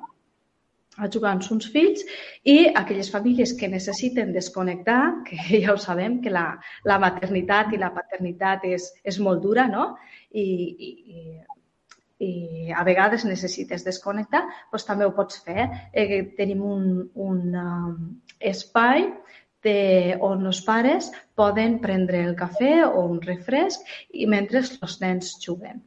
[1.00, 2.02] a jugar amb uns fills
[2.44, 6.46] i aquelles famílies que necessiten desconnectar, que ja ho sabem, que la,
[6.88, 9.94] la maternitat i la paternitat és, és molt dura, no?
[10.30, 10.92] I, i,
[12.20, 12.32] i
[12.76, 15.68] a vegades necessites desconnectar, doncs també ho pots fer.
[15.92, 18.00] Eh, tenim un, un um,
[18.52, 19.08] espai
[19.64, 25.36] de, on els pares poden prendre el cafè o un refresc i mentre els nens
[25.44, 25.80] juguen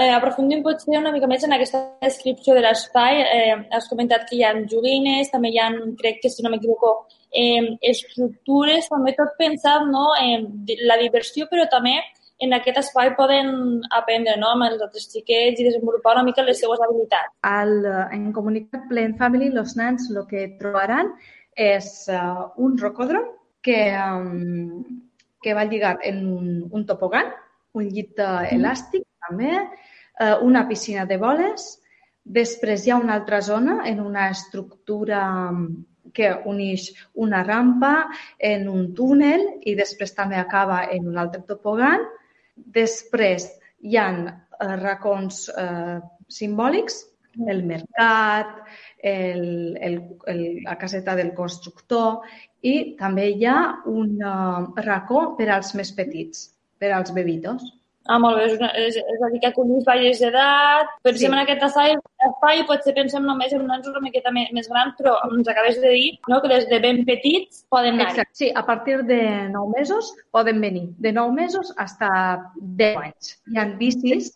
[0.00, 3.22] eh, aprofundim potser una mica més en aquesta descripció de l'espai.
[3.22, 5.70] Eh, has comentat que hi ha joguines, també hi ha,
[6.00, 6.92] crec que si no m'equivoco,
[7.32, 10.46] eh, estructures, també tot pensat no, en
[10.88, 11.96] la diversió, però també
[12.38, 16.60] en aquest espai poden aprendre no, amb els altres xiquets i desenvolupar una mica les
[16.62, 17.34] seues habilitats.
[17.42, 17.74] Al,
[18.14, 21.10] en Comunicat Plan Family, els nens el que trobaran
[21.58, 23.26] és uh, un rocòdrom
[23.66, 24.84] que, um,
[25.42, 26.86] que va lligat en un, un
[27.78, 29.87] un llit uh, elàstic també, eh,
[30.42, 31.68] una piscina de boles,
[32.24, 35.20] després hi ha una altra zona en una estructura
[35.50, 35.68] mm,
[36.14, 38.08] que uneix una rampa
[38.38, 42.04] en un túnel i després també acaba en un altre topogan.
[42.56, 43.46] Després
[43.84, 47.04] hi ha eh, racons eh, simbòlics,
[47.46, 48.54] el mercat,
[48.98, 52.24] el, el, el, la caseta del constructor
[52.66, 56.48] i també hi ha un uh, racó per als més petits,
[56.82, 57.62] per als bebitos.
[58.08, 61.28] Ah, molt bé, és, una, és, és a dir, que acollim falles d'edat, pensem sí.
[61.28, 65.12] en aquest espai, espai, potser pensem només en nens una miqueta més, més grans, però
[65.26, 68.14] ens acabes de dir no, que des de ben petits poden anar.
[68.14, 69.20] Exacte, sí, a partir de
[69.52, 72.14] 9 mesos poden venir, de 9 mesos fins a
[72.80, 73.34] 10 anys.
[73.52, 74.30] Hi ha bicis,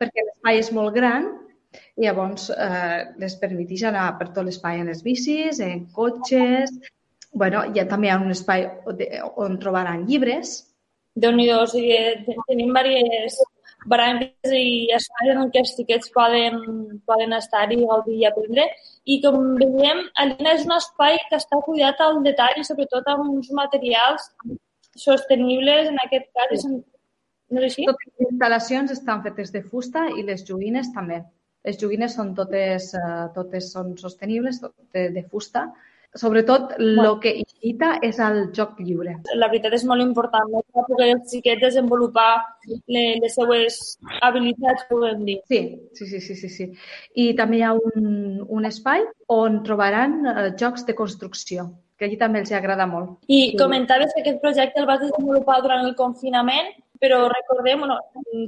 [0.00, 1.28] perquè l'espai és molt gran,
[1.94, 6.74] i llavors eh, les permeteix anar per tot l'espai en les bicis, en cotxes,
[7.30, 8.66] bueno, ha, també hi ha un espai
[9.38, 10.56] on trobaran llibres,
[11.22, 11.96] déu nhi o sigui,
[12.48, 13.40] tenim diverses
[13.88, 16.58] branques i espais en què els xiquets poden,
[17.08, 18.66] poden estar i gaudir i aprendre.
[19.06, 23.30] I com veiem, Alina és un espai que està cuidat al detall i sobretot amb
[23.30, 24.28] uns materials
[24.96, 26.56] sostenibles, en aquest cas.
[26.64, 26.80] Sí.
[27.50, 27.86] No és així?
[27.88, 31.22] Totes les instal·lacions estan fetes de fusta i les joguines també.
[31.66, 35.66] Les joguines són totes, uh, totes són sostenibles, totes de fusta,
[36.18, 39.12] Sobretot, el que incita és el joc lliure.
[39.38, 40.64] La veritat és molt important, no?
[40.74, 42.32] per poder els xiquets desenvolupar
[42.66, 43.78] les, les seues
[44.26, 45.38] habilitats, podem dir.
[45.46, 45.60] Sí,
[45.94, 46.68] sí, sí, sí, sí, sí.
[47.14, 52.18] I també hi ha un, un espai on trobaran eh, jocs de construcció, que allí
[52.18, 53.20] també els agrada molt.
[53.30, 57.96] I comentaves que aquest projecte el vas desenvolupar durant el confinament però recordem, bueno,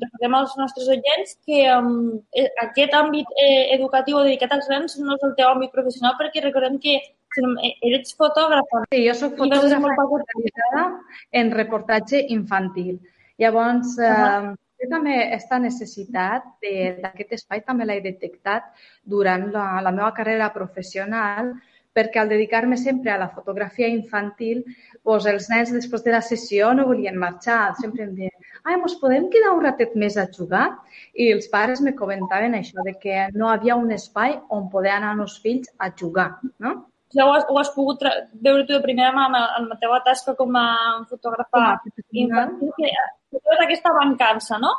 [0.03, 2.21] recordem als nostres oients que um,
[2.67, 6.77] aquest àmbit eh, educatiu dedicat als grans no és el teu àmbit professional perquè recordem
[6.83, 6.99] que
[7.39, 8.85] eh, eres fotògrafa.
[8.93, 9.91] Sí, jo soc fotògrafa
[10.21, 10.85] especialitzada
[11.41, 13.01] en reportatge infantil.
[13.39, 14.53] Llavors, uh -huh.
[14.53, 16.43] eh, jo també aquesta necessitat
[17.03, 18.63] d'aquest espai també l'he detectat
[19.05, 21.55] durant la, la meva carrera professional
[21.95, 24.65] perquè al dedicar-me sempre a la fotografia infantil,
[25.05, 28.95] doncs els nens després de la sessió no volien marxar, sempre em deien ai, mos
[29.01, 30.67] podem quedar un ratet més a jugar?
[31.15, 35.15] I els pares me comentaven això, de que no havia un espai on poder anar
[35.19, 36.31] els fills a jugar,
[36.63, 36.75] no?
[37.13, 38.03] Ja ho has, ho has pogut
[38.45, 40.67] veure tu de primera mà en la teva tasca com a
[41.11, 41.65] fotògrafa
[42.13, 42.91] infantil, que,
[43.37, 44.73] que aquesta mancança, no?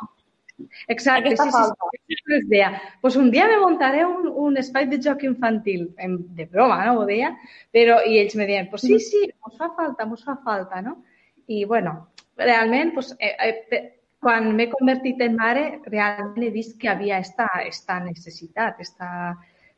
[0.88, 1.62] Exacte, sí, sí,
[2.06, 2.68] sí, sí, els deia,
[3.00, 7.06] pues un dia me montaré un, un espai de joc infantil, de broma, no ho
[7.08, 7.32] deia,
[7.74, 11.00] però, i ells me deien, pues sí, sí, mos fa falta, mos fa falta, no?
[11.48, 11.96] I, bueno,
[12.38, 13.34] realment, pues, eh,
[13.70, 13.82] eh,
[14.24, 19.10] quan m'he convertit en mare, realment he vist que havia esta, esta necessitat, esta,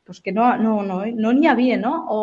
[0.07, 1.93] pues que no no no no n'hi havia, no?
[2.09, 2.19] O,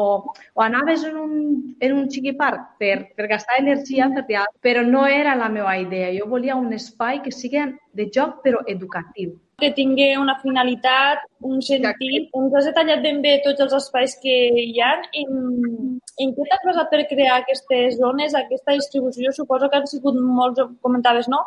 [0.55, 1.33] o anaves en un,
[1.79, 6.13] en un xiquiparc per, per gastar energia, per, però no era la meva idea.
[6.19, 11.61] Jo volia un espai que sigui de joc però educatiu que tingui una finalitat, un
[11.63, 12.31] sentit.
[12.39, 14.35] Ens has detallat ben bé tots els espais que
[14.65, 14.91] hi ha.
[15.21, 19.33] En, en què t'has basat per crear aquestes zones, aquesta distribució?
[19.33, 21.45] Suposo que han sigut molts, comentaves, no?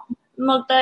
[0.49, 0.79] Molta,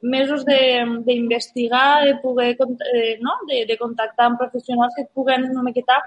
[0.00, 2.56] mesos d'investigar, de, de poder
[2.94, 3.36] eh, no?
[3.48, 5.98] de, de contactar amb professionals que et puguen una miqueta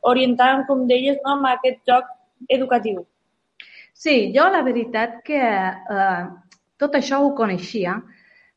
[0.00, 1.36] orientar, com deies, no?
[1.36, 2.08] amb aquest joc
[2.52, 3.04] educatiu.
[3.96, 6.24] Sí, jo la veritat que eh,
[6.76, 7.96] tot això ho coneixia,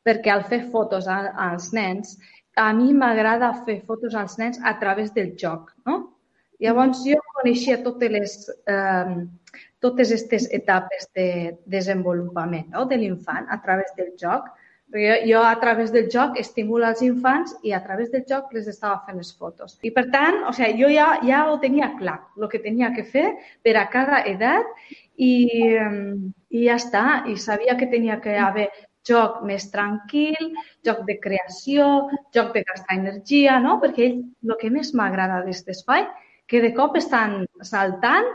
[0.03, 2.17] perquè al fer fotos a, als nens,
[2.59, 5.99] a mi m'agrada fer fotos als nens a través del joc, no?
[6.59, 8.33] Llavors jo coneixia totes les,
[8.67, 9.19] eh,
[9.79, 11.27] totes aquestes etapes de
[11.65, 12.85] desenvolupament no?
[12.85, 14.49] de l'infant a través del joc.
[14.89, 18.67] Perquè jo a través del joc estimulo els infants i a través del joc les
[18.71, 19.77] estava fent les fotos.
[19.85, 23.05] I per tant, o sigui, jo ja, ja ho tenia clar, el que tenia que
[23.05, 23.27] fer
[23.65, 24.65] per a cada edat
[25.15, 25.33] i,
[26.49, 27.03] i ja està.
[27.29, 28.69] I sabia que tenia que haver
[29.07, 30.53] joc més tranquil,
[30.85, 33.77] joc de creació, joc de gastar energia, no?
[33.83, 34.17] Perquè ell,
[34.47, 36.07] el que més m'agrada d'aquest espai,
[36.49, 38.27] que de cop estan saltant,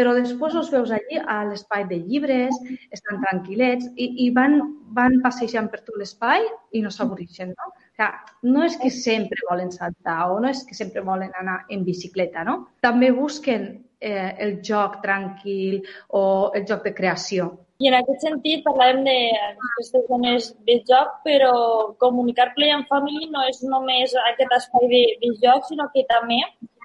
[0.00, 2.56] però després els veus allí a l'espai de llibres,
[2.96, 4.56] estan tranquil·lets i, i van,
[4.96, 7.72] van passejant per tot l'espai i no s'avorreixen, no?
[8.00, 8.06] O
[8.48, 12.46] no és que sempre volen saltar o no és que sempre volen anar en bicicleta,
[12.48, 12.54] no?
[12.80, 13.66] També busquen
[14.00, 16.22] eh, el joc tranquil o
[16.56, 17.50] el joc de creació.
[17.80, 21.52] I en aquest sentit parlàvem d'aquestes zones de joc, però
[22.00, 26.40] comunicar Play and Family no és només aquest espai de, de joc, sinó que també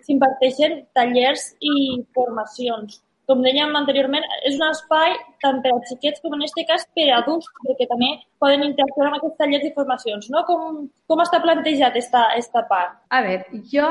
[0.05, 1.75] s'imparteixen tallers i
[2.15, 3.01] formacions.
[3.29, 7.07] Com dèiem anteriorment, és un espai tant per a xiquets com en aquest cas per
[7.09, 8.11] a adults, perquè també
[8.43, 10.29] poden interactuar amb aquests tallers i formacions.
[10.33, 10.43] No?
[10.49, 12.99] Com, com està plantejat esta, esta part?
[13.09, 13.89] A veure, jo,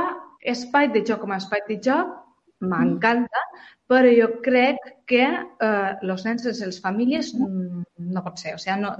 [0.55, 2.13] espai de joc com a espai de joc,
[2.65, 3.43] m'encanta,
[3.91, 4.81] però jo crec
[5.11, 8.55] que eh, els nens i les famílies no pot ser.
[8.57, 8.95] O sigui, no,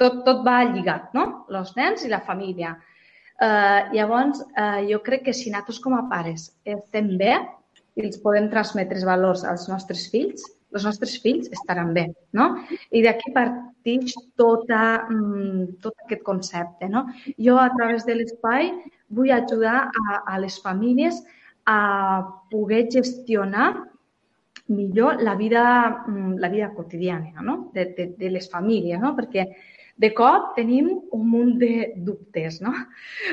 [0.00, 1.28] tot, tot va lligat, no?
[1.52, 2.74] Els nens i la família.
[3.38, 7.36] Eh, llavors, eh, jo crec que si nosaltres com a pares estem bé
[7.98, 10.44] i els podem transmetre valors als nostres fills,
[10.74, 12.06] els nostres fills estaran bé,
[12.36, 12.50] no?
[12.94, 17.06] I d'aquí partix tota, mm, tot aquest concepte, no?
[17.36, 18.72] Jo, a través de l'espai,
[19.08, 21.22] vull ajudar a, a les famílies
[21.68, 21.78] a
[22.50, 23.70] poder gestionar
[24.68, 27.70] millor la vida, mm, la vida quotidiana no?
[27.72, 29.14] de, de, de les famílies, no?
[29.16, 29.46] perquè
[29.98, 32.60] de cop tenim un munt de dubtes.
[32.64, 32.72] No?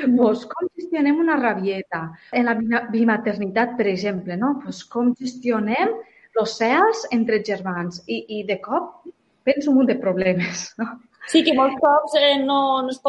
[0.02, 2.02] Pues, com gestionem una rabieta?
[2.32, 2.56] En la
[2.92, 4.56] bimaternitat, per exemple, no?
[4.64, 5.94] pues, com gestionem
[6.36, 8.02] els cels entre germans?
[8.06, 9.06] I, I de cop
[9.46, 10.72] penso un munt de problemes.
[10.80, 10.96] No?
[11.30, 13.00] Sí, que molts cops, eh, no, no es,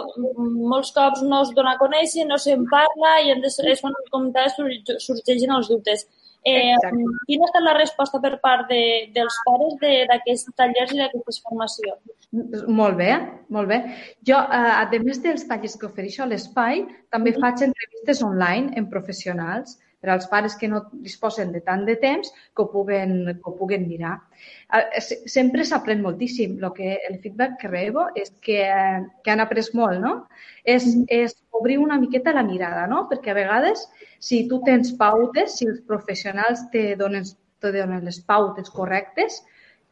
[0.74, 5.54] molts cops no es dona a conèixer, no se'n parla i és quan, com sorgeixen
[5.54, 6.08] els dubtes.
[6.48, 6.76] Eh,
[7.28, 8.82] quina ha estat la resposta per part de,
[9.16, 9.74] dels pares
[10.12, 12.30] d'aquests tallers i d'aquestes formacions?
[12.80, 13.10] Molt bé,
[13.54, 13.82] molt bé.
[14.30, 18.94] Jo, eh, a més dels tallers que ofereixo a l'espai, també faig entrevistes online amb
[18.94, 19.76] professionals
[20.08, 23.56] per als pares que no disposen de tant de temps que ho puguen, que ho
[23.58, 24.14] puguen mirar.
[24.72, 26.56] Eh, sempre s'aprèn moltíssim.
[26.64, 28.62] Lo que, el feedback que rebo és que,
[29.24, 30.14] que han après molt, no?
[30.64, 33.04] És, és obrir una miqueta la mirada, no?
[33.12, 33.84] Perquè a vegades,
[34.24, 37.28] si tu tens pautes, si els professionals te donen,
[37.60, 39.42] te donen les pautes correctes,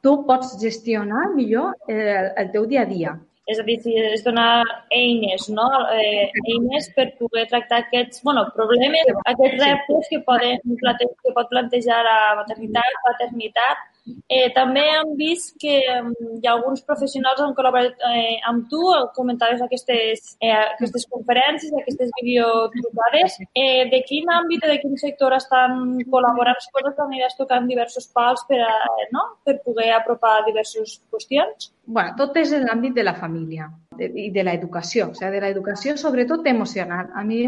[0.06, 3.18] tu pots gestionar millor el, el teu dia a dia.
[3.46, 5.68] És a dir, si és donar eines, no?
[5.94, 10.78] eh, eines per poder tractar aquests bueno, problemes, aquests reptes que, poden,
[11.22, 16.84] que pot plantejar la maternitat, paternitat, Eh, també hem vist que um, hi ha alguns
[16.86, 18.82] professionals han col·laborat eh, amb tu,
[19.18, 23.40] comentaves aquestes, eh, aquestes conferències, aquestes videotrucades.
[23.58, 26.62] Eh, de quin àmbit o de quin sector estan col·laborant?
[26.62, 28.76] Suposo que aniràs tocant diversos pals per, a,
[29.16, 29.26] no?
[29.48, 31.72] per poder apropar diverses qüestions.
[31.86, 33.70] bueno, tot és en l'àmbit de la família
[34.02, 37.10] i de l'educació, o sigui, de l'educació sobretot emocional.
[37.14, 37.46] A mi,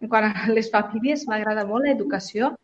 [0.00, 2.56] en quant a les famílies, m'agrada molt l'educació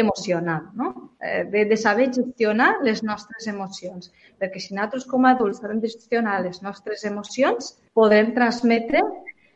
[0.00, 0.88] emocional, no?
[1.20, 4.12] Eh, de, de saber gestionar les nostres emocions.
[4.38, 9.02] Perquè si nosaltres com a adults sabem gestionar les nostres emocions, podrem transmetre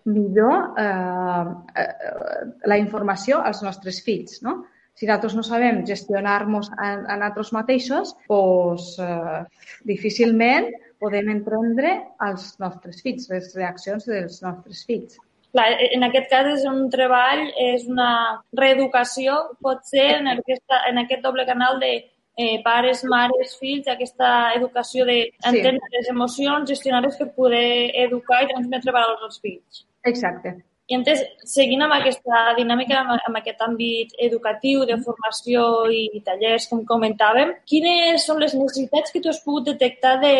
[0.04, 1.46] millor eh,
[1.82, 4.62] eh, la informació als nostres fills, no?
[4.92, 10.68] Si nosaltres no sabem gestionar-nos a, a nosaltres mateixos, doncs, eh, difícilment
[11.02, 15.16] podem entendre als nostres fills, les reaccions dels nostres fills.
[15.52, 18.08] Clar, en aquest cas és un treball, és una
[18.56, 21.92] reeducació, pot ser en, aquesta, en aquest doble canal de
[22.36, 25.94] eh, pares, mares, fills, aquesta educació d'entendre sí.
[25.98, 29.84] les emocions, gestionar-les per poder educar i transmetre valors als fills.
[30.08, 30.56] Exacte.
[30.92, 36.82] I entès, seguint amb aquesta dinàmica, amb, aquest àmbit educatiu, de formació i tallers, com
[36.88, 40.32] comentàvem, quines són les necessitats que tu has pogut detectar de,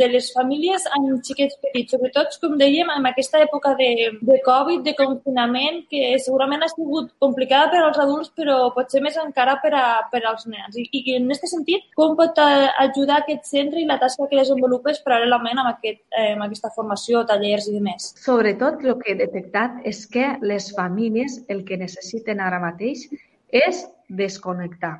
[0.00, 1.94] de les famílies amb xiquets petits?
[1.94, 3.90] Sobretot, com dèiem, en aquesta època de,
[4.26, 9.18] de Covid, de confinament, que segurament ha sigut complicada per als adults, però potser més
[9.22, 10.74] encara per, a, per als nens.
[10.74, 15.04] I, i en aquest sentit, com pot ajudar aquest centre i la tasca que desenvolupes
[15.06, 18.10] paral·lelament amb, aquest, eh, amb aquesta formació, tallers i demés?
[18.26, 23.08] Sobretot, el que he detectat és que les famílies el que necessiten ara mateix
[23.50, 24.98] és desconnectar.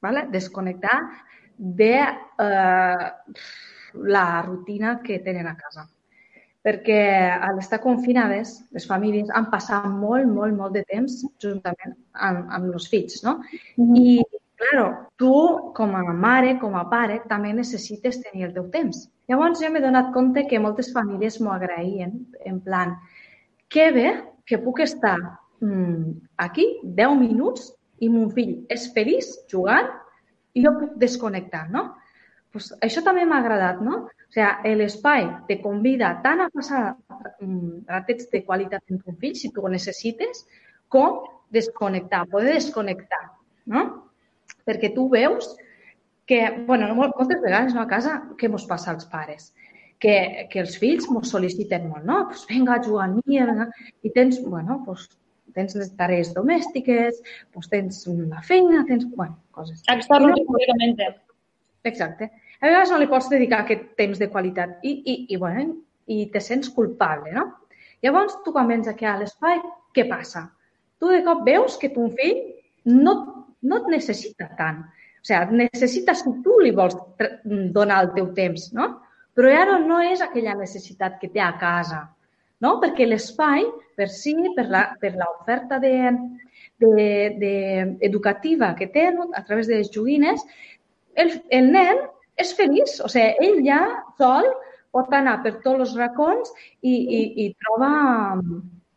[0.00, 0.26] ¿vale?
[0.30, 1.10] Desconnectar
[1.56, 2.00] de
[2.38, 3.12] eh,
[3.94, 5.88] la rutina que tenen a casa.
[6.62, 6.98] Perquè
[7.38, 12.74] a l'estar confinades, les famílies han passat molt, molt, molt de temps juntament amb, amb
[12.74, 13.38] els fills, no?
[13.76, 13.96] Mm -hmm.
[13.96, 14.24] I,
[14.56, 19.08] claro, tu, com a mare, com a pare, també necessites tenir el teu temps.
[19.28, 22.98] Llavors jo m'he donat compte que moltes famílies m'ho agraïen, en plan,
[23.68, 24.08] que bé
[24.48, 25.18] que puc estar
[25.60, 26.12] mm,
[26.44, 29.90] aquí 10 minuts i mon fill és feliç jugant
[30.56, 31.90] i jo puc desconnectar, no?
[32.52, 34.06] Pues això també m'ha agradat, no?
[34.08, 39.36] O sigui, l'espai te convida tant a passar mm, ratets de qualitat amb ton fill,
[39.36, 40.46] si tu ho necessites,
[40.88, 43.22] com desconnectar, poder desconnectar,
[43.72, 43.84] no?
[44.68, 45.54] Perquè tu veus
[46.28, 49.52] que, bueno, moltes vegades no, a casa, què mos passa als pares?
[50.02, 52.24] Que, que els fills m'ho sol·liciten molt, no?
[52.30, 53.68] Pues vinga, a jugar amb mi, vinga.
[54.06, 55.08] I tens, bueno, pues,
[55.56, 57.18] tens les tarees domèstiques,
[57.54, 59.82] pues tens la feina, tens, bueno, coses.
[59.90, 61.00] Extraordinàriament.
[61.00, 61.08] No,
[61.90, 62.30] exacte.
[62.58, 65.76] A vegades no li pots dedicar aquest temps de qualitat i, i, i, bueno,
[66.10, 67.48] i te sents culpable, no?
[68.04, 69.58] Llavors, tu quan vens aquí a l'espai,
[69.94, 70.44] què passa?
[70.98, 72.38] Tu de cop veus que ton fill
[72.86, 73.14] no,
[73.62, 74.84] no et necessita tant.
[75.18, 76.94] O sigui, necessita si tu li vols
[77.74, 78.88] donar el teu temps, no?
[79.38, 82.00] Però ara no és aquella necessitat que té a casa,
[82.64, 82.72] no?
[82.82, 83.66] perquè l'espai
[83.98, 84.66] per si, per
[85.14, 85.92] l'oferta de,
[86.82, 87.52] de, de,
[88.08, 89.28] educativa que té no?
[89.38, 90.42] a través de les joguines,
[91.14, 92.02] el, el nen
[92.38, 93.78] és feliç, o sigui, ell ja
[94.18, 94.50] sol
[94.94, 96.50] pot anar per tots els racons
[96.82, 97.90] i, i, i troba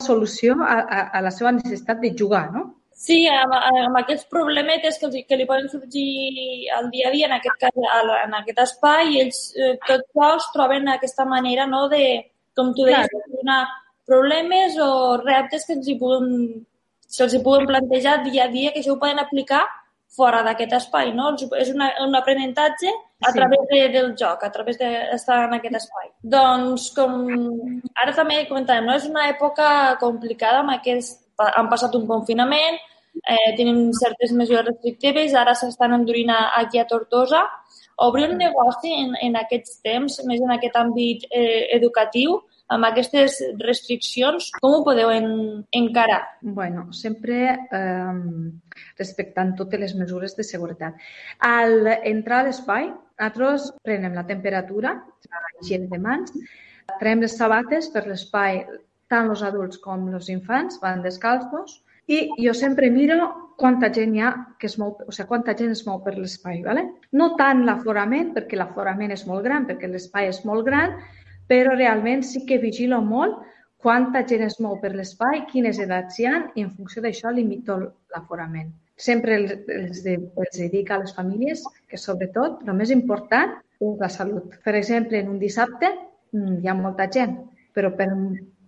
[0.01, 2.69] solució a, a, a la seva necessitat de jugar, no?
[3.01, 7.37] Sí, amb, amb aquests problemetes que, que li poden sorgir al dia a dia, en
[7.39, 7.77] aquest cas,
[8.21, 12.03] en aquest espai, ells eh, tots sols troben aquesta manera no, de,
[12.57, 13.63] com tu deies, de donar
[14.05, 14.91] problemes o
[15.23, 16.35] reptes que els hi puguen,
[17.07, 19.63] se'ls hi puguen plantejar dia a dia, que això ho poden aplicar
[20.11, 21.31] fora d'aquest espai, no?
[21.57, 23.37] És una, un aprenentatge a sí.
[23.37, 26.11] través de, del joc, a través d'estar en aquest espai.
[26.35, 27.17] Doncs, com
[27.95, 28.99] ara també comentàvem, no?
[28.99, 31.17] és una època complicada amb aquest...
[31.41, 32.75] Han passat un confinament,
[33.19, 37.43] eh, tenim certes mesures restrictives, ara s'estan endurint aquí a Tortosa.
[38.01, 42.39] Obrir un negoci en, en aquests temps, més en aquest àmbit eh, educatiu,
[42.71, 45.27] amb aquestes restriccions, com ho podeu en,
[45.75, 46.21] encarar?
[46.41, 48.21] bueno, sempre eh,
[48.99, 50.95] respectant totes les mesures de seguretat.
[51.43, 52.87] Al entrar a l'espai,
[53.19, 54.95] nosaltres prenem la temperatura,
[55.27, 56.33] la higiene de mans,
[56.99, 58.63] traiem les sabates per l'espai,
[59.11, 61.81] tant els adults com els infants van descalços,
[62.11, 63.31] i jo sempre miro
[63.61, 66.61] quanta gent hi ha que es mou, o sigui, quanta gent es mou per l'espai,
[66.65, 66.83] ¿vale?
[67.13, 70.97] No tant l'aforament, perquè l'aforament és molt gran, perquè l'espai és molt gran,
[71.51, 73.39] però realment sí que vigilo molt
[73.81, 77.77] quanta gent es mou per l'espai, quines edats hi ha, i en funció d'això limito
[78.13, 78.69] l'aforament.
[79.01, 84.09] Sempre els, els, els dic a les famílies que, sobretot, el més important és la
[84.13, 84.57] salut.
[84.65, 87.39] Per exemple, en un dissabte mm, hi ha molta gent,
[87.73, 88.11] però per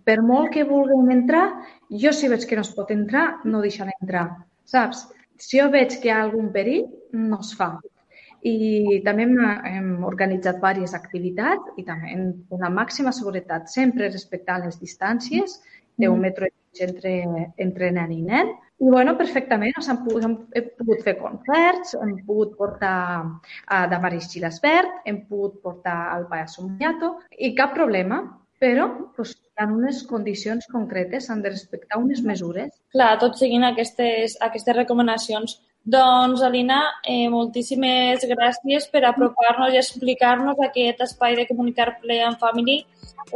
[0.04, 1.46] per molt que vulguin entrar,
[2.04, 4.28] jo si veig que no es pot entrar, no deixaré entrar,
[4.68, 5.06] saps?
[5.40, 7.74] Si jo veig que hi ha algun perill, no es fa.
[8.44, 9.38] I també hem,
[9.70, 15.56] hem organitzat diverses activitats i també amb una màxima seguretat, sempre respectant les distàncies
[15.96, 16.20] d'un mm.
[16.26, 16.52] metre
[16.84, 17.14] entre,
[17.56, 18.52] entre nen i nen.
[18.82, 22.96] I bueno, perfectament, o sigui, hem, hem pogut fer concerts, hem pogut portar
[23.70, 28.20] a Damaris Gilasbert, hem pogut portar al Payaso Muniato i cap problema
[28.64, 32.72] però pues, ha unes condicions concretes, s'han de respectar unes mesures.
[32.94, 35.58] Clar, tot seguint aquestes, aquestes recomanacions.
[35.94, 42.40] Doncs, Alina, eh, moltíssimes gràcies per apropar-nos i explicar-nos aquest espai de comunicar Play and
[42.40, 42.78] Family,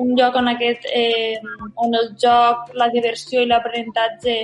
[0.01, 1.37] un lloc on, aquest, eh,
[1.77, 4.39] on el joc, la diversió i l'aprenentatge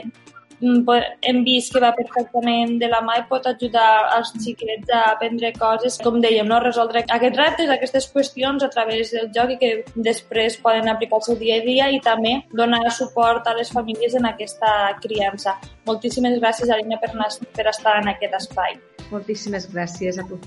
[0.61, 5.53] hem vist que va perfectament de la mà i pot ajudar els xiquets a aprendre
[5.59, 6.61] coses, com dèiem, no?
[6.65, 9.73] resoldre aquests reptes, aquestes qüestions a través del joc i que
[10.09, 14.17] després poden aplicar el seu dia a dia i també donar suport a les famílies
[14.19, 15.59] en aquesta criança.
[15.87, 17.13] Moltíssimes gràcies, Alina, per,
[17.55, 18.79] per estar en aquest espai.
[19.13, 20.41] Moltíssimes gràcies a tu.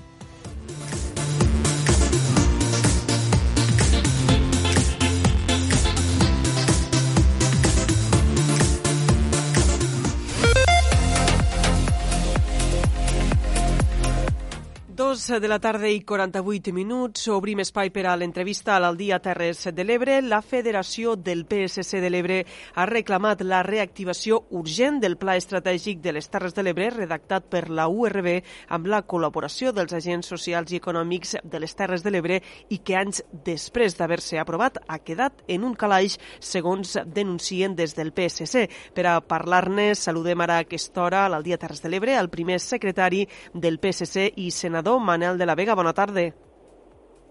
[15.08, 17.22] Dos de la tarda i 48 minuts.
[17.32, 20.18] Obrim espai per a l'entrevista a l'Aldia Terres de l'Ebre.
[20.20, 22.42] La Federació del PSC de l'Ebre
[22.74, 27.70] ha reclamat la reactivació urgent del Pla Estratègic de les Terres de l'Ebre redactat per
[27.70, 28.28] la URB
[28.76, 32.98] amb la col·laboració dels agents socials i econòmics de les Terres de l'Ebre i que
[33.00, 38.66] anys després d'haver-se aprovat ha quedat en un calaix, segons denuncien des del PSC.
[38.92, 43.24] Per a parlar-ne, saludem ara a aquesta hora l'Aldia Terres de l'Ebre el primer secretari
[43.54, 45.74] del PSC i senador Manel de la Vega.
[45.74, 46.28] Bona tarda.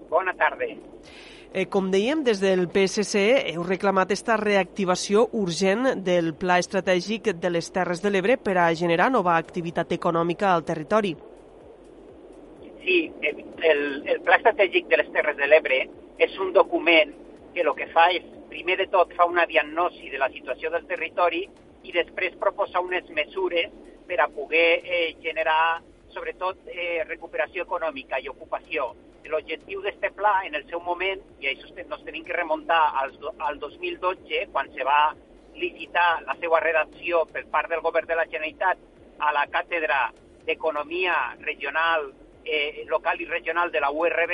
[0.10, 0.68] Bona tarda.
[1.54, 3.22] Eh, com dèiem, des del PSC
[3.54, 8.68] heu reclamat esta reactivació urgent del Pla Estratègic de les Terres de l'Ebre per a
[8.76, 11.16] generar nova activitat econòmica al territori.
[12.84, 15.80] Sí, el, el Pla Estratègic de les Terres de l'Ebre
[16.20, 17.16] és un document
[17.56, 20.86] que el que fa és, primer de tot, fa una diagnosi de la situació del
[20.86, 21.46] territori
[21.88, 23.72] i després proposa unes mesures
[24.08, 25.80] per a poder eh, generar
[26.14, 28.92] sobretot eh, recuperació econòmica i ocupació.
[29.28, 33.12] L'objectiu d'aquest pla, en el seu moment, i això ens tenim que remuntar al,
[33.44, 35.16] al 2012, quan se va
[35.58, 38.80] licitar la seva redacció per part del govern de la Generalitat
[39.20, 40.12] a la càtedra
[40.46, 42.12] d'Economia Regional,
[42.46, 44.34] eh, Local i Regional de la URB,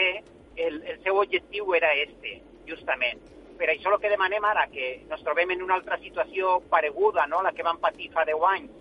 [0.55, 3.21] el, el seu objectiu era este, justament.
[3.57, 7.41] Per això el que demanem ara, que ens trobem en una altra situació pareguda no?
[7.41, 8.71] la que vam patir fa 10 anys,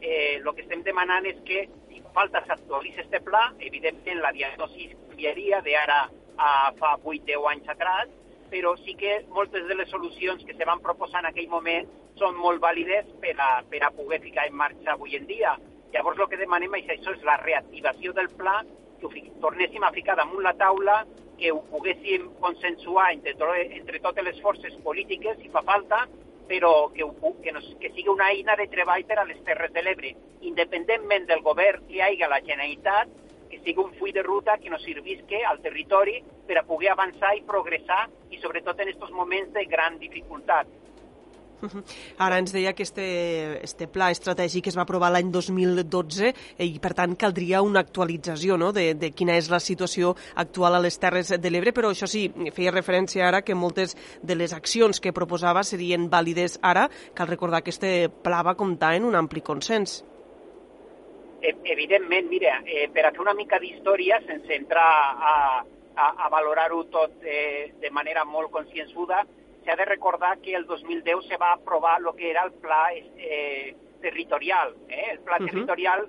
[0.00, 1.66] eh, el que estem demanant és que
[2.12, 6.02] falta s'actualitzi este pla, evidentment la diagnosi canviaria d'ara
[6.36, 8.08] a fa 8-10 anys atrás,
[8.52, 11.88] però sí que moltes de les solucions que se van proposar en aquell moment
[12.20, 15.56] són molt vàlides per a, per a poder ficar en marxa avui en dia.
[15.92, 18.60] Llavors el que demanem és això, és la reactivació del pla,
[19.00, 21.02] que ho tornéssim a ficar damunt la taula,
[21.38, 23.48] que ho poguéssim consensuar entre,
[23.78, 26.04] entre totes les forces polítiques, si fa falta,
[26.48, 27.06] però que,
[27.42, 31.26] que, no, que sigui una eina de treball per a les Terres de l'Ebre, independentment
[31.30, 33.10] del govern que hi hagi a la Generalitat,
[33.50, 37.34] que sigui un full de ruta que nos servisque al territori per a poder avançar
[37.36, 40.70] i progressar, i sobretot en aquests moments de gran dificultat.
[42.18, 43.06] Ara ens deia que este,
[43.62, 46.32] este pla estratègic es va aprovar l'any 2012
[46.64, 48.72] i per tant caldria una actualització no?
[48.74, 52.26] de, de quina és la situació actual a les Terres de l'Ebre, però això sí,
[52.54, 56.88] feia referència ara que moltes de les accions que proposava serien vàlides ara.
[57.14, 60.02] Cal recordar que este pla va comptar en un ampli consens.
[61.42, 64.88] E, evidentment, mira, eh, per a fer una mica d'història, sense entrar
[65.30, 65.34] a,
[65.96, 69.24] a, a valorar-ho tot eh, de manera molt consciençuda,
[69.64, 73.74] s'ha de recordar que el 2010 se va aprovar el que era el pla eh,
[74.00, 74.74] territorial.
[74.88, 75.10] Eh?
[75.12, 75.50] El pla uh -huh.
[75.50, 76.08] territorial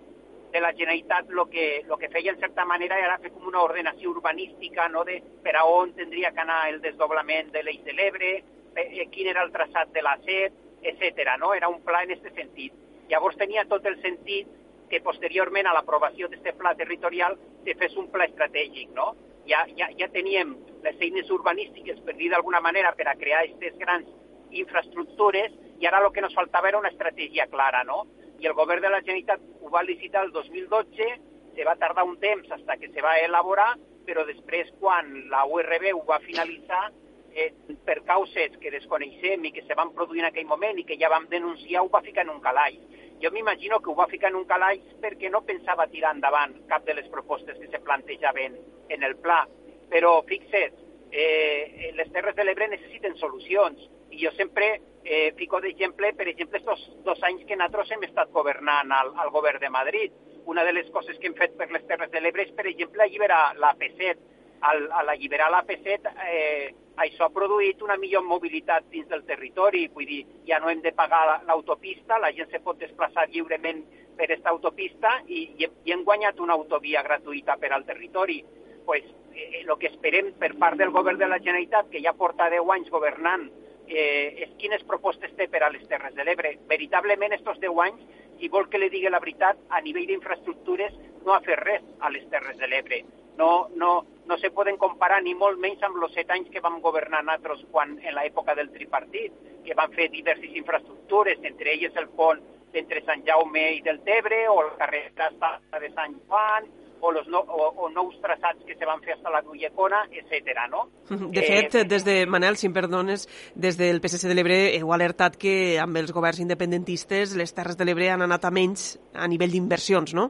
[0.52, 3.62] de la Generalitat lo que, lo que feia en certa manera era fer com una
[3.62, 5.04] ordenació urbanística no?
[5.04, 8.44] de per a on tindria que anar el desdoblament de l'Eix de l'Ebre,
[8.76, 10.54] eh, quin era el traçat de la SET,
[10.84, 11.38] etc.
[11.40, 11.56] No?
[11.56, 12.74] Era un pla en aquest sentit.
[13.10, 14.48] Llavors tenia tot el sentit
[14.90, 17.36] que posteriorment a l'aprovació d'aquest pla territorial
[17.66, 18.94] se fes un pla estratègic.
[18.94, 19.16] No?
[19.46, 23.76] Ja, ja, ja teníem les eines urbanístiques, per dir d'alguna manera, per a crear aquestes
[23.80, 24.08] grans
[24.52, 28.06] infraestructures, i ara el que ens faltava era una estratègia clara, no?
[28.40, 31.10] I el govern de la Generalitat ho va licitar el 2012,
[31.56, 33.74] se va tardar un temps fins que se va elaborar,
[34.08, 36.86] però després, quan la URB ho va finalitzar,
[37.34, 37.52] eh,
[37.86, 41.10] per causes que desconeixem i que se van produir en aquell moment i que ja
[41.10, 42.80] vam denunciar, ho va ficar en un calaix.
[43.24, 46.84] Jo m'imagino que ho va ficar en un calaix perquè no pensava tirar endavant cap
[46.86, 48.58] de les propostes que se plantejaven
[48.92, 49.46] en el pla
[49.94, 50.74] però fixa't,
[51.12, 53.80] eh, les Terres de l'Ebre necessiten solucions
[54.10, 58.32] i jo sempre eh, fico d'exemple, per exemple, estos dos anys que nosaltres hem estat
[58.34, 60.14] governant al, al govern de Madrid.
[60.50, 63.06] Una de les coses que hem fet per les Terres de l'Ebre és, per exemple,
[63.06, 64.33] alliberar la P7.
[64.64, 66.70] Al, al alliberar la P7, eh,
[67.04, 70.94] això ha produït una millor mobilitat dins del territori, vull dir, ja no hem de
[70.96, 73.82] pagar l'autopista, la gent se pot desplaçar lliurement
[74.16, 78.40] per aquesta autopista i, i, i hem guanyat una autovia gratuïta per al territori.
[78.86, 79.04] Pues,
[79.34, 82.72] eh, el que esperem per part del govern de la Generalitat, que ja porta 10
[82.78, 83.50] anys governant,
[83.88, 86.58] eh, és quines propostes té per a les Terres de l'Ebre.
[86.70, 88.06] Veritablement, estos 10 anys,
[88.40, 90.96] si vol que li digui la veritat, a nivell d'infraestructures
[91.26, 93.04] no ha fet res a les Terres de l'Ebre.
[93.38, 96.80] No, no, no se poden comparar ni molt menys amb els set anys que vam
[96.82, 99.34] governar nosaltres quan, en l'època del tripartit,
[99.66, 102.42] que van fer diverses infraestructures, entre elles el pont
[102.74, 106.70] entre Sant Jaume i del Tebre, o el carrer de Sant Joan,
[107.04, 110.56] o, los no, o, o nous traçats que se van fer hasta la Gullecona, etc.
[110.72, 110.86] no?
[111.10, 113.28] De fet, eh, des de, Manel, si em perdones,
[113.60, 117.86] des del PSC de l'Ebre heu alertat que amb els governs independentistes les Terres de
[117.86, 120.30] l'Ebre han anat a menys a nivell d'inversions, no?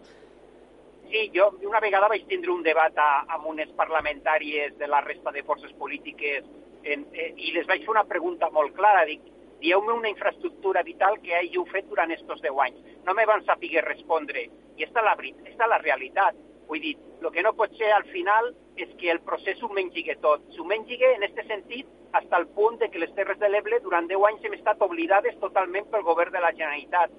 [1.14, 5.32] Sí, jo una vegada vaig tindre un debat a, amb unes parlamentàries de la resta
[5.32, 6.48] de forces polítiques
[6.84, 9.04] en, eh, i les vaig fer una pregunta molt clara.
[9.06, 9.22] Dic,
[9.62, 12.82] dieu-me una infraestructura vital que hagi fet durant estos 10 anys.
[13.06, 14.48] No me van saber respondre.
[14.76, 15.14] I esta la,
[15.46, 18.48] esta la realitat Vull dir, el que no pot ser al final
[18.82, 20.42] és que el procés s'ho mengigue tot.
[20.56, 24.08] S'ho mengigue en aquest sentit fins al punt de que les Terres de l'Ebre durant
[24.10, 27.14] 10 anys hem estat oblidades totalment pel govern de la Generalitat.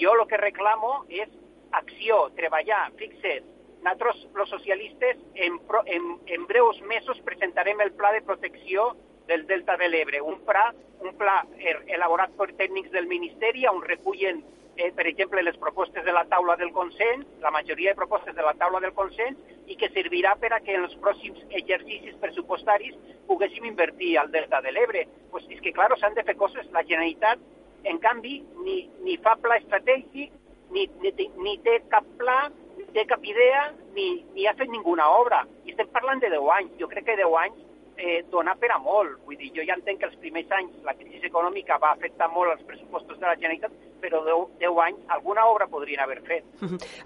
[0.00, 1.30] Jo el que reclamo és
[1.72, 3.44] acció, treballar, fixes.
[3.82, 8.92] Nosaltres, els socialistes, en, pro, en, en breus mesos presentarem el pla de protecció
[9.26, 10.68] del Delta de l'Ebre, un pla,
[11.02, 11.40] un pla
[11.86, 14.42] elaborat per tècnics del Ministeri on recullen
[14.76, 18.42] eh, per exemple, les propostes de la taula del consens, la majoria de propostes de
[18.42, 19.38] la taula del consens,
[19.68, 22.96] i que servirà per a que en els pròxims exercicis pressupostaris
[23.28, 25.06] poguéssim invertir al Delta de l'Ebre.
[25.30, 26.68] Pues és que, clar, s'han de fer coses.
[26.72, 27.40] La Generalitat,
[27.84, 30.32] en canvi, ni, ni fa pla estratègic,
[30.74, 32.38] ni, ni, ni té cap pla,
[32.78, 33.66] ni té cap idea,
[33.96, 35.42] ni, ni ha fet ninguna obra.
[35.66, 36.72] I estem parlant de 10 anys.
[36.80, 37.68] Jo crec que 10 anys
[38.02, 39.20] eh, dona per a molt.
[39.26, 42.56] Vull dir, jo ja entenc que els primers anys la crisi econòmica va afectar molt
[42.56, 46.48] els pressupostos de la Generalitat, però 10, 10 anys alguna obra podrien haver fet.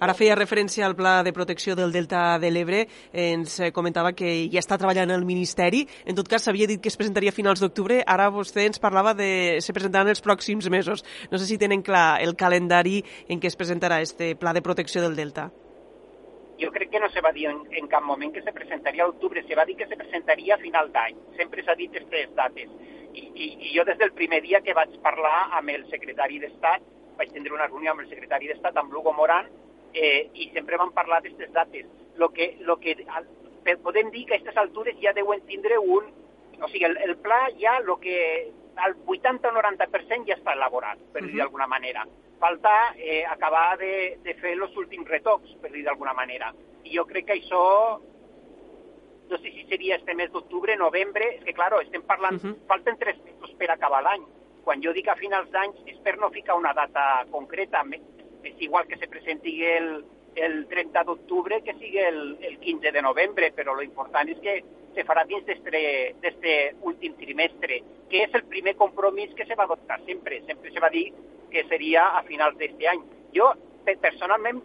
[0.00, 4.62] Ara feia referència al pla de protecció del Delta de l'Ebre, ens comentava que ja
[4.62, 8.00] està treballant el Ministeri, en tot cas s'havia dit que es presentaria a finals d'octubre,
[8.06, 11.04] ara vostè ens parlava de se presentarà en els pròxims mesos.
[11.30, 15.04] No sé si tenen clar el calendari en què es presentarà este pla de protecció
[15.04, 15.50] del Delta
[16.58, 19.08] jo crec que no se va dir en, en cap moment que se presentaria a
[19.08, 21.16] octubre, se va dir que se presentaria a final d'any.
[21.36, 22.70] Sempre s'ha dit aquestes dates.
[23.12, 26.84] I, i, I jo des del primer dia que vaig parlar amb el secretari d'Estat,
[27.16, 29.48] vaig tindre una reunió amb el secretari d'Estat, amb Lugo Moran,
[29.92, 31.88] eh, i sempre vam parlar d'aquestes dates.
[32.16, 32.96] Lo que, lo que
[33.82, 36.12] podem dir que a aquestes altures ja deuen tindre un...
[36.56, 38.16] O sigui, el, el pla ja, lo que
[38.80, 41.32] al 80 o 90% ja està elaborat, per uh -huh.
[41.32, 42.06] dir d'alguna manera
[42.38, 46.52] falta eh, acabar de, de fer els últims retocs, per dir d'alguna manera.
[46.84, 47.62] I jo crec que això,
[49.30, 52.66] no sé si seria este mes d'octubre, novembre, és que, claro, estem parlant, uh -huh.
[52.66, 54.24] falten tres mesos per acabar l'any.
[54.64, 57.84] Quan jo dic a finals d'any és per no ficar una data concreta,
[58.42, 60.04] és igual que se presenti el,
[60.36, 64.64] el 30 d'octubre que sigui el, el 15 de novembre, però lo important és que
[64.94, 70.00] se farà dins d'aquest últim trimestre, que és el primer compromís que se va adoptar
[70.04, 70.42] sempre.
[70.46, 71.12] Sempre se va dir
[71.56, 73.04] que seria a finals d'aquest any.
[73.32, 73.52] Jo,
[74.02, 74.60] personalment,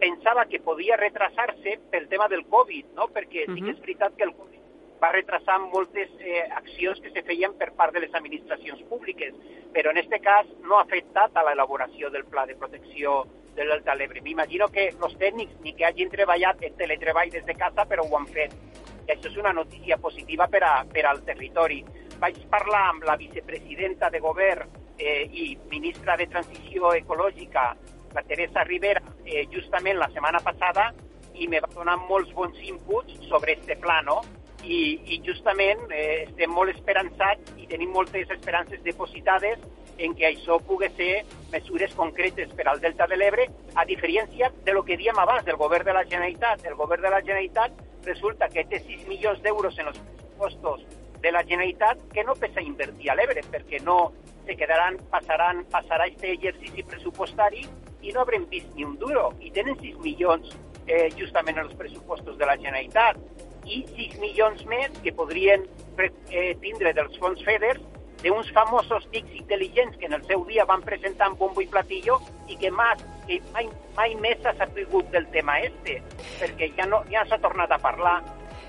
[0.00, 3.08] pensava que podia retrasar-se pel tema del Covid, no?
[3.08, 3.54] perquè uh -huh.
[3.54, 4.60] sí que és veritat que el Covid
[5.02, 9.34] va retrasar moltes eh, accions que se feien per part de les administracions públiques,
[9.72, 14.20] però en aquest cas no ha afectat a l'elaboració del pla de protecció de l'Ebre.
[14.20, 18.16] M'imagino que els tècnics ni que hagin treballat en teletreball des de casa, però ho
[18.16, 18.52] han fet.
[19.06, 21.84] I això és una notícia positiva per, a, per al territori.
[22.18, 27.74] Vaig parlar amb la vicepresidenta de govern eh, i ministra de Transició Ecològica,
[28.14, 30.92] la Teresa Rivera, eh, justament la setmana passada,
[31.34, 34.20] i me va donar molts bons inputs sobre este pla, no?
[34.64, 39.60] I, i justament eh, estem molt esperançats i tenim moltes esperances depositades
[39.98, 44.72] en que això pugui ser mesures concretes per al Delta de l'Ebre, a diferència de
[44.72, 46.64] lo que diem abans del govern de la Generalitat.
[46.64, 47.76] El govern de la Generalitat
[48.06, 50.86] resulta que té 6 milions d'euros en els pressupostos
[51.20, 54.12] de la Generalitat que no pesa invertir a l'Ebre, perquè no
[54.44, 57.64] se quedaran, passaran, passarà este exercici pressupostari
[58.04, 59.32] i no haurem vist ni un duro.
[59.40, 60.52] I tenen 6 milions
[60.86, 63.18] eh, justament en els pressupostos de la Generalitat
[63.64, 65.64] i 6 milions més que podrien
[65.98, 67.78] eh, tindre dels fons FEDER
[68.24, 72.20] d'uns famosos tics intel·ligents que en el seu dia van presentar en bombo i platillo
[72.48, 72.96] i que, mai,
[73.28, 75.98] que mai, mai més s'ha sapigut del tema este,
[76.40, 78.22] perquè ja no ja s'ha tornat a parlar.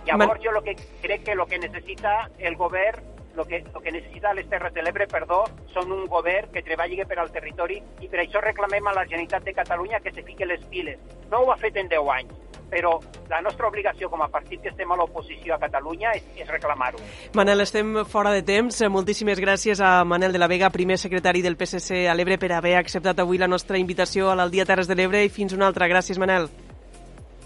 [0.06, 3.92] Llavors, jo lo que crec que el que necessita el govern el que, lo que
[3.92, 5.44] necessita les Terres de l'Ebre, perdó,
[5.74, 9.46] són un govern que treballi per al territori i per això reclamem a la Generalitat
[9.46, 11.00] de Catalunya que se fique les piles.
[11.32, 12.34] No ho ha fet en 10 anys,
[12.70, 13.00] però
[13.30, 17.00] la nostra obligació com a partit que estem a l'oposició a Catalunya és, és reclamar-ho.
[17.38, 18.82] Manel, estem fora de temps.
[18.92, 22.76] Moltíssimes gràcies a Manel de la Vega, primer secretari del PSC a l'Ebre, per haver
[22.82, 25.90] acceptat avui la nostra invitació a l'Aldia Terres de l'Ebre i fins una altra.
[25.92, 26.50] Gràcies, Manel.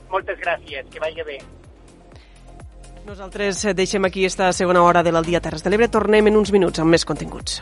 [0.09, 1.39] Moltes gràcies, que vagi bé.
[3.09, 5.89] Nosaltres deixem aquí esta segona hora de l'Aldia Terres de l'Ebre.
[5.89, 7.57] Tornem en uns minuts amb més continguts.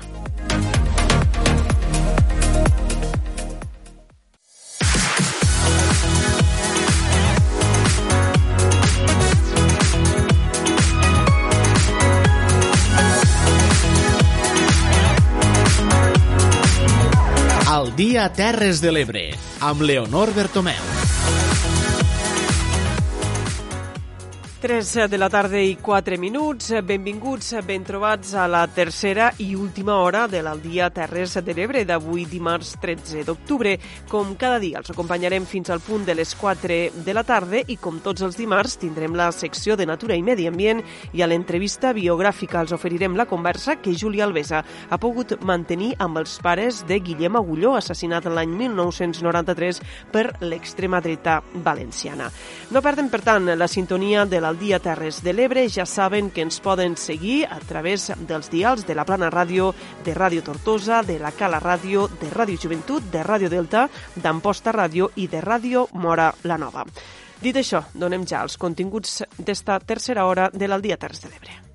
[17.97, 19.23] Dia Terres de l'Ebre,
[19.65, 21.06] amb Leonor Bertomeu.
[24.59, 26.71] 3 de la tarda i 4 minuts.
[26.84, 32.25] Benvinguts, ben trobats a la tercera i última hora de l'Aldia Terres de l'Ebre d'avui
[32.25, 33.75] dimarts 13 d'octubre.
[34.09, 37.77] Com cada dia els acompanyarem fins al punt de les 4 de la tarda i
[37.77, 40.81] com tots els dimarts tindrem la secció de Natura i Medi Ambient
[41.13, 46.17] i a l'entrevista biogràfica els oferirem la conversa que Júlia Alvesa ha pogut mantenir amb
[46.23, 52.31] els pares de Guillem Agulló, assassinat l'any 1993 per l'extrema dreta valenciana.
[52.73, 55.67] No perden, per tant, la sintonia de la al Dia Terres de l'Ebre.
[55.69, 59.73] Ja saben que ens poden seguir a través dels dials de la Plana Ràdio,
[60.05, 65.11] de Ràdio Tortosa, de la Cala Ràdio, de Ràdio Joventut, de Ràdio Delta, d'Amposta Ràdio
[65.15, 66.87] i de Ràdio Mora la Nova.
[67.41, 71.66] Dit això, donem ja els continguts d'esta tercera hora de l'Aldia Terres de l'Ebre.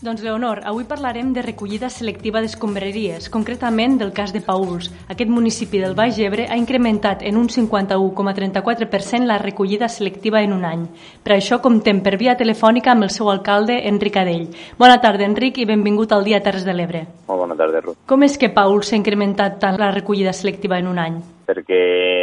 [0.00, 4.92] Doncs, Leonor, avui parlarem de recollida selectiva d'escombraries, concretament del cas de Pauls.
[5.10, 10.62] Aquest municipi del Baix Ebre ha incrementat en un 51,34% la recollida selectiva en un
[10.64, 10.84] any.
[11.24, 14.46] Per això comptem per via telefònica amb el seu alcalde, Enric Adell.
[14.78, 17.00] Bona tarda, Enric, i benvingut al Dia Terres de l'Ebre.
[17.26, 17.98] Molt bona tarda, Ruth.
[18.06, 21.18] Com és que Pauls s'ha incrementat tant la recollida selectiva en un any?
[21.48, 21.78] perquè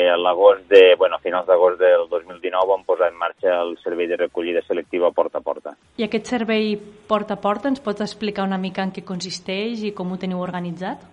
[0.10, 4.08] a l'agost de, bueno, a finals d'agost del 2019 vam posar en marxa el servei
[4.08, 5.76] de recollida selectiva porta a porta.
[5.98, 6.76] I aquest servei
[7.08, 10.42] porta a porta ens pots explicar una mica en què consisteix i com ho teniu
[10.44, 11.04] organitzat?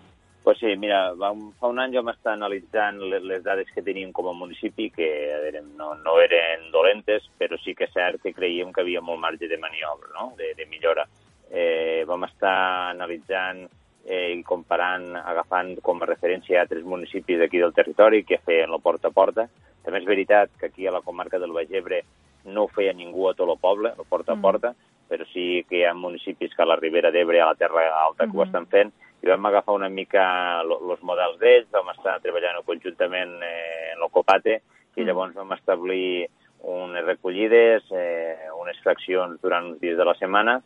[0.43, 4.11] Pues sí, mira, vam, fa un any vam estar analitzant les, les dades que teníem
[4.13, 5.07] com a municipi, que
[5.45, 9.23] veure, no, no eren dolentes, però sí que és cert que creiem que havia molt
[9.23, 10.33] marge de maniobra, no?
[10.39, 11.07] de, de millora.
[11.53, 12.57] Eh, vam estar
[12.91, 13.69] analitzant
[14.07, 18.81] eh, i comparant, agafant com a referència altres municipis d'aquí del territori que feien la
[18.83, 19.49] porta a porta.
[19.83, 22.03] També és veritat que aquí a la comarca del Baix Ebre
[22.45, 24.43] no ho feia ningú a tot el poble, la porta a mm.
[24.43, 25.07] porta, mm.
[25.09, 28.25] però sí que hi ha municipis que a la Ribera d'Ebre, a la Terra Alta,
[28.25, 28.41] que mm -hmm.
[28.41, 28.93] ho estan fent,
[29.23, 34.63] i vam agafar una mica els models d'ells, vam estar treballant conjuntament eh, en l'Ocopate,
[34.97, 35.07] i mm.
[35.07, 36.29] llavors vam establir
[36.63, 40.61] unes recollides, eh, unes fraccions durant uns dies de la setmana,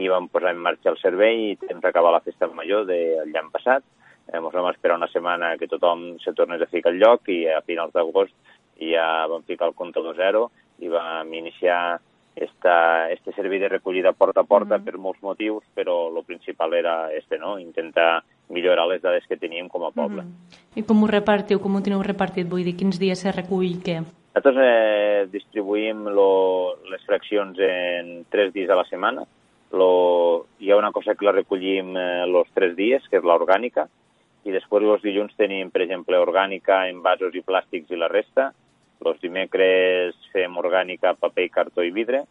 [0.00, 3.50] i vam posar en marxa el servei i temps acabar la festa major del l'any
[3.52, 3.84] passat.
[4.28, 7.46] Eh, ens vam esperar una setmana que tothom se tornés a ficar al lloc i
[7.48, 8.34] a finals d'agost
[8.80, 10.50] ja vam ficar el comptador zero
[10.80, 12.00] i vam iniciar
[12.36, 14.84] esta, este servei de recollida porta a porta mm -hmm.
[14.84, 17.58] per molts motius, però el principal era este, no?
[17.58, 20.22] intentar millorar les dades que teníem com a poble.
[20.22, 20.78] Mm -hmm.
[20.78, 22.48] I com ho repartiu, com ho teniu repartit?
[22.48, 24.04] Vull dir, quins dies se recull què?
[24.34, 29.26] Nosaltres eh, distribuïm lo, les fraccions en tres dies a la setmana,
[29.72, 33.86] lo, hi ha una cosa que la recollim eh, los tres dies, que és l'orgànica,
[34.44, 38.50] i després els dilluns tenim, per exemple, orgànica en vasos i plàstics i la resta,
[39.00, 42.24] els dimecres fem orgànica, paper, cartó i vidre,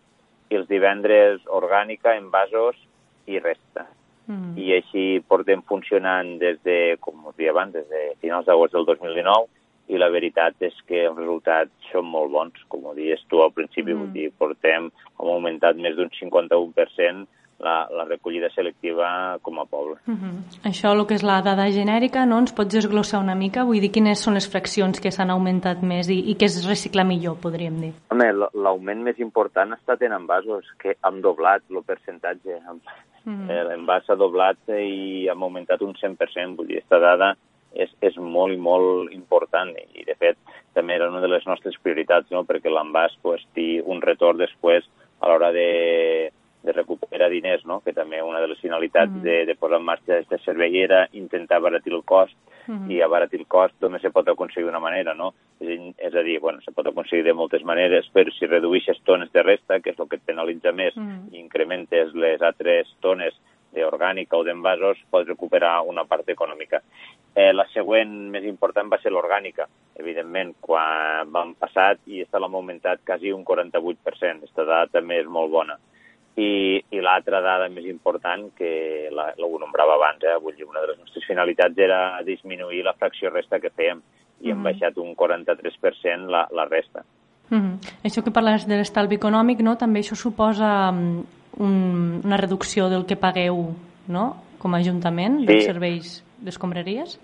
[0.49, 2.77] i els divendres orgànica en vasos
[3.29, 3.85] i resta.
[4.29, 4.53] Mm.
[4.61, 8.85] I així portem funcionant des de, com us deia abans, des de finals d'agost del
[8.89, 9.49] 2019,
[9.89, 13.53] i la veritat és que els resultats són molt bons, com ho dius tu al
[13.55, 13.99] principi, mm.
[13.99, 14.89] vull dir, portem,
[15.19, 17.27] hem augmentat més d'un 51%
[17.59, 19.97] la, la recollida selectiva com a poble.
[20.05, 20.69] Mm -hmm.
[20.69, 22.39] Això, el que és la dada genèrica, no?
[22.39, 23.63] ens pots desglossar una mica?
[23.63, 27.03] Vull dir, quines són les fraccions que s'han augmentat més i, i què es recicla
[27.03, 27.93] millor, podríem dir?
[28.11, 32.61] Home, l'augment més important ha estat en envasos, que hem doblat el percentatge.
[33.25, 33.67] Mm -hmm.
[33.67, 37.35] L'envàs s'ha doblat i hem augmentat un 100%, vull dir, aquesta dada
[37.73, 40.37] és, és molt i molt important i, de fet,
[40.73, 42.43] també era una de les nostres prioritats, no?
[42.47, 44.87] perquè l'envàs pues, té un retorn després
[45.19, 46.31] a l'hora de,
[46.63, 47.79] de recuperar diners, no?
[47.85, 49.27] que també una de les finalitats mm -hmm.
[49.27, 52.35] de, de posar en marxa aquesta servei era intentar abaratir el cost,
[52.67, 52.91] mm -hmm.
[52.91, 55.33] i abaratir el cost només se pot aconseguir d'una manera, no?
[55.59, 59.31] És, és a dir, bueno, se pot aconseguir de moltes maneres, però si redueixes tones
[59.31, 61.33] de resta, que és el que et penalitza més, mm -hmm.
[61.33, 63.33] i incrementes les altres tones
[63.73, 66.81] d'orgànica o d'envasos, pots recuperar una part econòmica.
[67.35, 69.67] Eh, la següent més important va ser l'orgànica.
[69.99, 74.43] Evidentment, quan van passat i esta l'hem augmentat quasi un 48%.
[74.43, 75.77] Aquesta dada també és molt bona.
[76.39, 80.37] I, i l'altra dada més important, que la, la ho nombrava abans, eh?
[80.39, 83.99] vull dir, una de les nostres finalitats era disminuir la fracció resta que fèiem
[84.39, 84.63] i hem mm -hmm.
[84.63, 87.03] baixat un 43% la, la resta.
[87.49, 87.75] Mm -hmm.
[88.03, 89.75] Això que parles de l'estalvi econòmic, no?
[89.75, 91.23] també això suposa mm,
[91.57, 93.73] un, una reducció del que pagueu
[94.07, 94.25] no?
[94.59, 95.47] com a Ajuntament sí.
[95.49, 96.13] dels serveis
[96.43, 97.17] d'escombraries?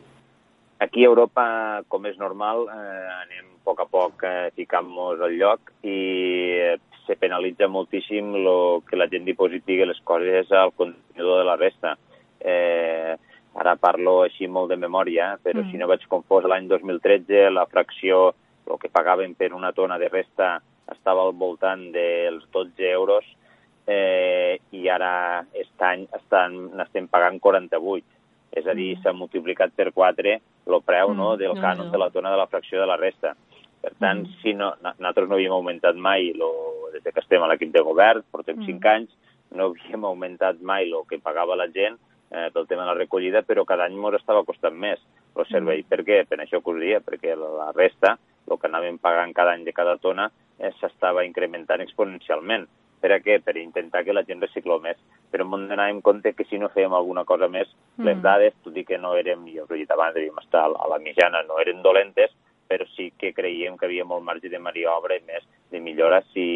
[0.84, 1.46] Aquí a Europa,
[1.88, 6.00] com és normal, eh, anem a poc a poc eh, ficant-nos al lloc i
[6.60, 6.76] eh,
[7.06, 11.96] se penalitza moltíssim lo que la gent dipositi les coses al contenidor de la resta.
[12.40, 13.16] Eh,
[13.56, 15.72] ara parlo així molt de memòria, però mm.
[15.72, 18.34] si no vaig confós, l'any 2013 la fracció,
[18.66, 20.58] el que pagaven per una tona de resta
[20.92, 23.26] estava al voltant dels 12 euros
[23.88, 28.06] eh, i ara aquest any estan, n'estem pagant 48.
[28.56, 29.04] És a dir, mm.
[29.04, 32.48] s'ha multiplicat per 4 el preu mm, no, del cànon de la tona de la
[32.48, 33.36] fracció de la resta.
[33.84, 34.42] Per tant, mm.
[34.42, 36.50] si no, nosaltres no havíem augmentat mai, lo,
[36.96, 38.70] des que estem a l'equip de govern, portem mm.
[38.72, 39.12] 5 anys,
[39.56, 42.00] no havíem augmentat mai el que pagava la gent
[42.32, 45.04] eh, pel tema de la recollida, però cada any ens estava costant més
[45.36, 45.84] el servei.
[45.84, 45.92] Mm.
[45.92, 46.24] Per què?
[46.30, 48.16] Per això que us dia, perquè la resta,
[48.50, 52.68] el que anàvem pagant cada any de cada tona, eh, s'estava incrementant exponencialment.
[53.06, 53.38] Per a què?
[53.46, 54.98] Per intentar que la gent recicló més.
[55.30, 58.06] Però hem d'anar en compte que si no fèiem alguna cosa més, mm.
[58.08, 60.90] les dades, tot i que no érem, jo us he dit abans, devíem estar a
[60.90, 62.34] la mitjana, no eren dolentes,
[62.66, 66.48] però sí que creiem que havia molt marge de maniobra i més de millora si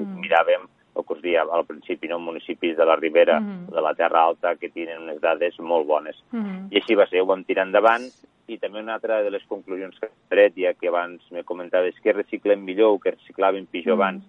[0.00, 0.22] mm.
[0.24, 2.20] miràvem el que us dia al principi, no?
[2.22, 3.74] municipis de la Ribera, mm -hmm.
[3.74, 6.16] de la Terra Alta, que tenen unes dades molt bones.
[6.30, 6.68] Mm -hmm.
[6.70, 8.08] I així va ser, ho vam tirar endavant,
[8.46, 11.98] i també una altra de les conclusions que he tret, ja que abans me comentaves
[12.00, 14.04] que reciclem millor o que reciclàvem pitjor mm -hmm.
[14.04, 14.24] abans,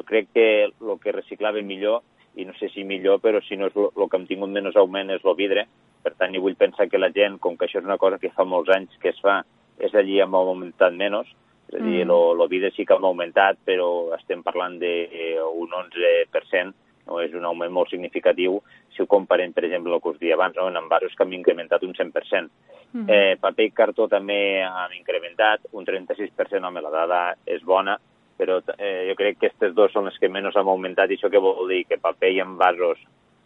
[0.00, 2.00] jo crec que el que reciclava millor,
[2.34, 5.10] i no sé si millor, però si no és el que hem tingut menys augment
[5.12, 5.66] és el vidre.
[6.00, 8.32] Per tant, jo vull pensar que la gent, com que això és una cosa que
[8.32, 9.40] fa molts anys que es fa,
[9.80, 11.32] és allí hem augmentat menys,
[11.70, 12.10] és a dir, mm.
[12.10, 16.72] el vidre sí que hem augmentat, però estem parlant d'un 11%,
[17.10, 18.60] no és un augment molt significatiu
[18.94, 20.68] si ho comparem, per exemple, el que us dia abans, no?
[20.68, 22.50] en envasos que hem incrementat un 100%.
[22.92, 23.06] Mm.
[23.06, 27.98] Eh, paper i cartó també han incrementat, un 36%, home, la dada és bona,
[28.40, 31.28] però eh, jo crec que aquestes dos són les que menys han augmentat i això
[31.28, 33.02] que vol dir que paper i envasos,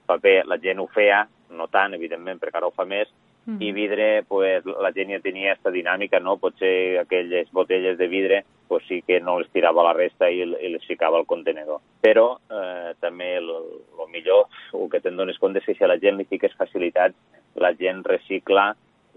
[0.07, 1.25] paper la gent ho feia,
[1.59, 3.11] no tant, evidentment, perquè ara ho fa més,
[3.47, 3.59] mm.
[3.59, 6.37] i vidre, pues, la gent ja tenia aquesta dinàmica, no?
[6.39, 10.71] Potser aquelles botelles de vidre pues, sí que no les tirava la resta i, i
[10.73, 11.83] les ficava al contenedor.
[12.05, 14.47] Però eh, també el, el millor,
[14.79, 17.19] el que te'n dones compte és que si a la gent li fiques facilitats,
[17.61, 18.73] la gent recicla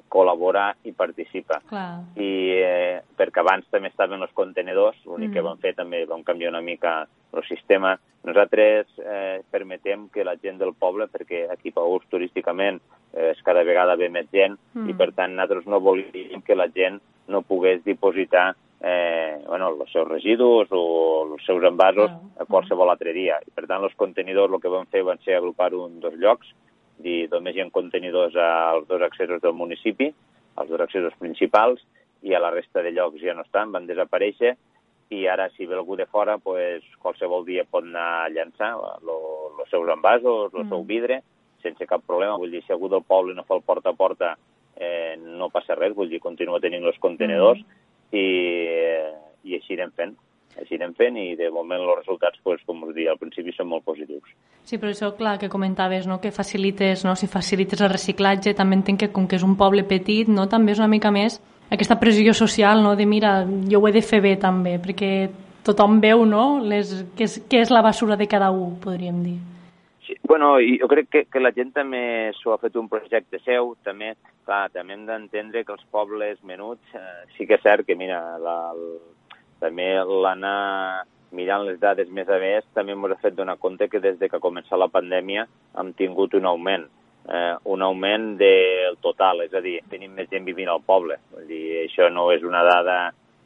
[0.10, 1.62] col·labora i participa.
[1.70, 1.90] Clar.
[2.20, 5.34] I eh, perquè abans també estaven els contenedors, l'únic mm.
[5.36, 7.00] que vam fer també vam canviar una mica
[7.34, 7.96] el sistema.
[8.28, 12.80] Nosaltres eh, permetem que la gent del poble, perquè aquí Paús turísticament
[13.14, 14.90] eh, cada vegada ve més gent, mm.
[14.90, 19.92] i per tant nosaltres no volíem que la gent no pogués dipositar eh, bueno, els
[19.92, 20.84] seus residus o
[21.34, 23.40] els seus envasos a qualsevol altre dia.
[23.46, 26.54] I, per tant, els contenidors el que vam fer van ser agrupar un dos llocs,
[27.04, 30.10] dir, només hi ha contenidors als dos accessos del municipi,
[30.58, 31.84] als dos accessos principals,
[32.26, 34.56] i a la resta de llocs ja no estan, van desaparèixer,
[35.14, 39.70] i ara si ve algú de fora, pues, qualsevol dia pot anar a llançar els
[39.72, 40.70] seus envasos, el mm.
[40.70, 41.22] seu vidre,
[41.64, 42.36] sense cap problema.
[42.38, 44.34] Vull dir, si algú del poble no fa el porta a porta,
[44.76, 48.18] eh, no passa res, vull dir, continua tenint els contenedors mm.
[48.20, 48.26] i,
[48.68, 49.14] eh,
[49.48, 50.18] i així anem fent
[50.62, 53.70] així anem fent i de moment els resultats, pues, com us dic, al principi són
[53.72, 54.32] molt positius.
[54.64, 56.20] Sí, però això, clar, que comentaves, no?
[56.22, 57.16] que facilites, no?
[57.16, 60.50] si facilites el reciclatge, també entenc que com que és un poble petit, no?
[60.52, 61.40] també és una mica més
[61.70, 62.96] aquesta pressió social no?
[62.96, 65.12] de mira, jo ho he de fer bé també, perquè
[65.68, 66.60] tothom veu no?
[66.64, 69.38] Les, què, és, què és la basura de cada un, podríem dir.
[70.08, 73.74] Sí, bueno, jo crec que, que la gent també s'ho ha fet un projecte seu,
[73.84, 74.14] també,
[74.48, 78.22] clar, també hem d'entendre que els pobles menuts, eh, sí que és cert que, mira,
[78.40, 78.86] la, el,
[79.60, 84.00] també l'anar mirant les dades més a més, també ens ha fet donar compte que
[84.00, 85.46] des de que ha començat la pandèmia
[85.80, 86.88] hem tingut un augment,
[87.28, 91.20] eh, un augment del total, és a dir, tenim més gent vivint al poble.
[91.34, 92.98] Vull dir, això no és una dada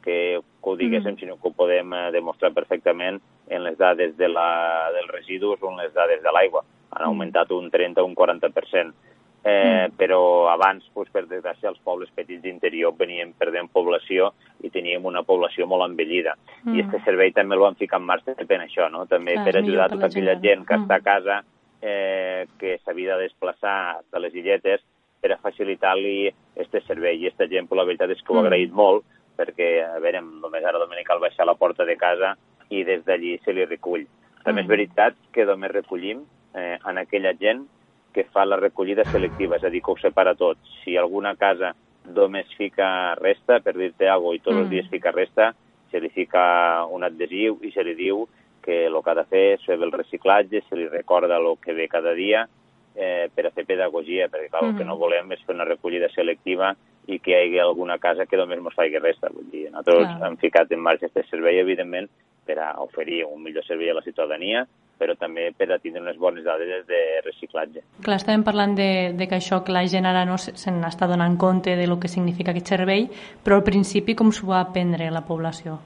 [0.02, 1.20] que, que ho diguéssim, mm.
[1.20, 5.70] sinó que ho podem eh, demostrar perfectament en les dades de la, dels residus o
[5.70, 6.62] en les dades de l'aigua.
[6.92, 7.08] Han mm.
[7.10, 9.11] augmentat un 30 o un 40%
[9.44, 9.96] eh, mm.
[9.98, 14.30] però abans, pues, per desgràcia, els pobles petits d'interior venien perdent població
[14.62, 16.36] i teníem una població molt envellida.
[16.62, 16.76] Mm.
[16.76, 19.06] I aquest servei també el vam ficar en marxa per això, no?
[19.10, 20.86] també Clar, per ajudar tota aquella gent, gent que mm.
[20.86, 21.40] està a casa,
[21.82, 23.76] eh, que s'havia de desplaçar
[24.12, 24.84] de les illetes
[25.22, 27.18] per a facilitar-li aquest servei.
[27.18, 28.50] I aquesta gent, la veritat és que ho ha mm.
[28.50, 29.04] agraït molt,
[29.38, 32.36] perquè, a veure, només ara dominic cal baixar la porta de casa
[32.70, 34.06] i des d'allí se li recull.
[34.44, 34.64] També mm.
[34.64, 36.22] és veritat que només recollim
[36.54, 37.66] eh, en aquella gent
[38.12, 40.60] que fa la recollida selectiva, és a dir, que ho separa tot.
[40.82, 41.72] Si alguna casa
[42.14, 44.62] només fica resta, per dir-te alguna cosa, i tots mm.
[44.64, 45.52] els dies fica resta,
[45.92, 46.42] se li fica
[46.88, 48.26] un adhesiu i se li diu
[48.62, 51.74] que el que ha de fer és fer el reciclatge, se li recorda el que
[51.74, 52.46] ve cada dia
[52.94, 54.72] eh, per a fer pedagogia, perquè clar, mm.
[54.72, 55.02] el que no mm.
[55.02, 56.72] volem és fer una recollida selectiva
[57.10, 59.30] i que hi hagi alguna casa que només ens faci resta.
[59.34, 60.28] Vull dir, nosaltres Clar.
[60.28, 62.08] hem ficat en marxa aquest servei, evidentment,
[62.46, 64.64] per a oferir un millor servei a la ciutadania,
[65.02, 67.82] però també per a tindre unes bones dades de reciclatge.
[68.04, 71.38] Clar, estàvem parlant de, de que això que la gent ara no se n'està donant
[71.40, 73.08] compte de lo que significa aquest servei,
[73.42, 75.80] però al principi com s'ho va aprendre la població?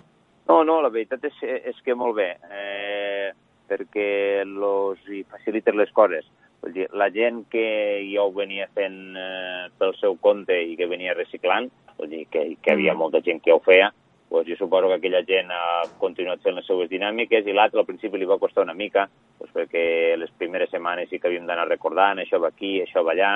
[0.47, 1.39] No, no, la veritat és,
[1.73, 3.31] és que molt bé, eh,
[3.67, 6.29] perquè los hi faciliten les coses.
[6.63, 7.67] Vull dir, la gent que
[8.13, 12.53] ja ho venia fent eh, pel seu compte i que venia reciclant, vull dir, que,
[12.63, 13.01] que havia mm.
[13.01, 13.91] molta gent que ho feia,
[14.29, 17.87] pues jo suposo que aquella gent ha continuat fent les seues dinàmiques i l'altre al
[17.87, 19.07] principi li va costar una mica,
[19.39, 23.15] pues perquè les primeres setmanes sí que havíem d'anar recordant això va aquí, això va
[23.15, 23.31] allà,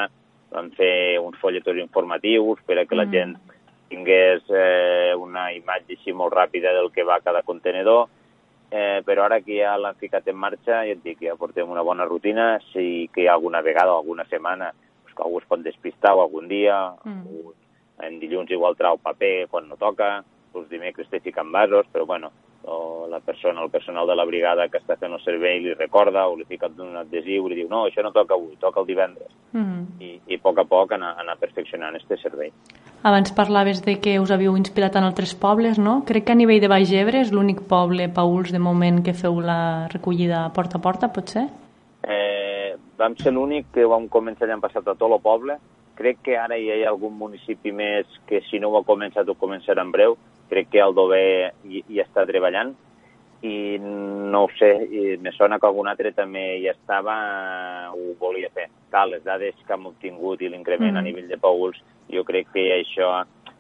[0.51, 3.15] vam fer uns folletons informatius per a que la mm.
[3.15, 3.37] gent
[3.91, 8.09] tingués eh, una imatge així molt ràpida del que va cada contenedor,
[8.71, 11.83] eh, però ara que ja l'han ficat en marxa, ja et dic, ja portem una
[11.87, 14.73] bona rutina, sí que hi ha alguna vegada o alguna setmana
[15.03, 17.55] pues, que algú es pot despistar o algun dia, mm.
[18.07, 20.21] en dilluns igual trau paper quan no toca,
[20.55, 22.31] els dimecres té ficant vasos, però bueno,
[22.64, 26.27] o la persona, el personal de la brigada que està fent el servei li recorda
[26.28, 28.86] o li fica un adhesiu i li diu no, això no toca avui, toca el
[28.86, 29.31] divendres.
[29.52, 29.85] Mm -hmm.
[30.01, 32.52] I, I a poc a poc anar, anar perfeccionant aquest servei.
[33.02, 36.05] Abans parlaves de que us havíeu inspirat en altres pobles, no?
[36.05, 39.40] Crec que a nivell de Baix Ebre és l'únic poble, Pauls, de moment que feu
[39.40, 41.48] la recollida porta a porta, pot ser?
[42.05, 45.56] Eh, vam ser l'únic que vam començar l'any passat a tot el poble.
[45.94, 49.35] Crec que ara hi ha algun municipi més que si no ho ha començat ho
[49.35, 50.16] començarà en breu,
[50.51, 51.24] crec que el Dové
[51.64, 52.74] hi, hi està treballant
[53.43, 57.14] i no ho sé, i me sona que algun altre també hi estava,
[57.94, 58.66] ho volia fer.
[58.90, 61.01] Clar, les dades que hem obtingut i l'increment mm.
[61.01, 61.78] a nivell de pouls,
[62.12, 63.14] jo crec que això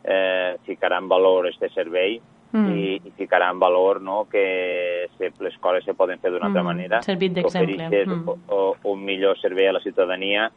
[0.04, 2.18] eh, ficarà en valor este servei
[2.52, 2.66] mm.
[2.76, 6.50] i, i ficarà en valor no, que se, les coses se poden fer d'una mm.
[6.50, 7.02] altra manera.
[7.06, 7.88] Servit d'exemple.
[8.04, 8.26] Mm.
[8.28, 10.50] Un, un millor servei a la ciutadania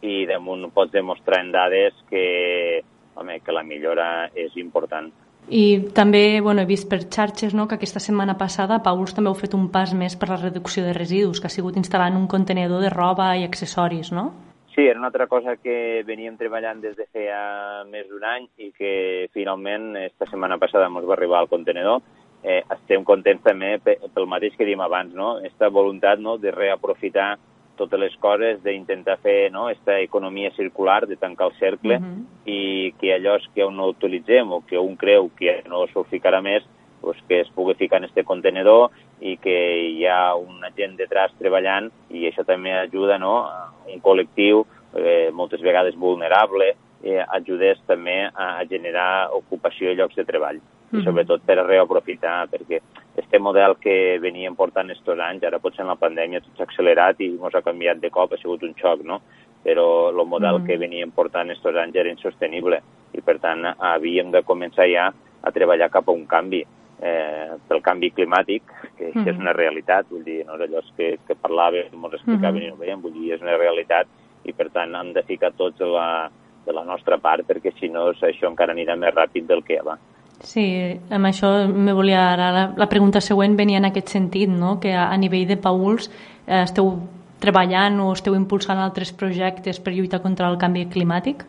[0.00, 2.80] i damunt pots demostrar en dades que,
[3.14, 5.12] home, que la millora és important.
[5.50, 9.38] I també bueno, he vist per xarxes no, que aquesta setmana passada Pauls també heu
[9.38, 12.84] fet un pas més per la reducció de residus, que ha sigut instal·lant un contenedor
[12.84, 14.30] de roba i accessoris, no?
[14.70, 18.70] Sí, era una altra cosa que veníem treballant des de feia més d'un any i
[18.70, 18.92] que
[19.34, 21.98] finalment esta setmana passada ens va arribar al contenedor.
[22.46, 25.40] Eh, estem contents també pel mateix que diem abans, no?
[25.42, 27.34] Esta voluntat no, de reaprofitar
[27.80, 32.24] totes les coses, d'intentar fer no, esta economia circular, de tancar el cercle, uh -huh.
[32.44, 36.62] i que allò que no utilitzem o que un creu que no s'ho ficarà més,
[37.00, 38.90] pues, que es pugui ficar en este contenedor
[39.20, 39.56] i que
[39.88, 45.30] hi ha una gent detrás treballant i això també ajuda no, a un col·lectiu eh,
[45.32, 50.60] moltes vegades vulnerable, eh, ajudés també a generar ocupació i llocs de treball.
[50.90, 52.80] I sobretot per reaprofitar, perquè
[53.16, 57.20] este model que veníem portant estos anys, ara potser en la pandèmia tot s'ha accelerat
[57.20, 59.20] i ens ha canviat de cop, ha sigut un xoc, no?
[59.62, 62.80] Però el model mm que veníem portant estos anys era insostenible
[63.12, 65.10] i, per tant, havíem de començar ja
[65.42, 66.64] a treballar cap a un canvi
[67.00, 68.62] eh, pel canvi climàtic,
[68.96, 69.28] que mm -hmm.
[69.28, 72.66] és una realitat, vull dir, no és allò que, que parlàvem, ens explicaven mm -hmm.
[72.66, 74.06] i no veiem, vull dir, és una realitat
[74.44, 76.30] i, per tant, hem de ficar tots la,
[76.66, 79.98] de la nostra part, perquè si no això encara anirà més ràpid del que va.
[80.40, 80.64] Sí,
[81.12, 84.78] amb això me volia ara, la, la pregunta següent venia en aquest sentit, no?
[84.80, 86.94] que a, a nivell de Pauls eh, esteu
[87.40, 91.44] treballant o esteu impulsant altres projectes per lluitar contra el canvi climàtic?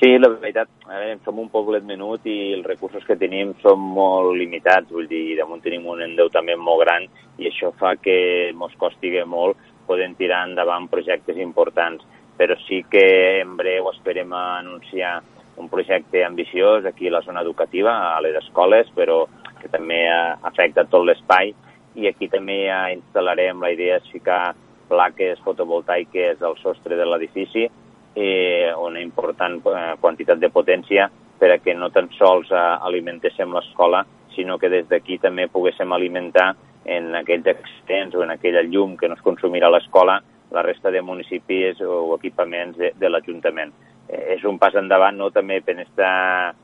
[0.00, 3.84] Sí, la veritat, a veure, som un poblet menut i els recursos que tenim són
[3.98, 7.06] molt limitats, vull dir, damunt tenim un endeutament molt gran
[7.38, 8.16] i això fa que
[8.48, 12.02] ens costi molt podem tirar endavant projectes importants
[12.36, 15.20] però sí que en breu esperem anunciar
[15.56, 19.26] un projecte ambiciós aquí a la zona educativa, a les escoles, però
[19.60, 21.52] que també afecta tot l'espai
[21.94, 24.54] i aquí també ja instal·larem, la idea és ficar
[24.88, 27.68] plaques fotovoltaiques al sostre de l'edifici
[28.14, 31.08] eh, una important eh, quantitat de potència
[31.38, 32.58] per a que no tan sols eh,
[32.88, 34.04] alimentéssim l'escola,
[34.34, 36.52] sinó que des d'aquí també poguéssim alimentar
[36.84, 40.20] en aquells extents o en aquella llum que no es consumirà a l'escola
[40.52, 43.72] la resta de municipis o equipaments de, de l'Ajuntament.
[44.12, 46.54] Eh, és un pas endavant no, també per estar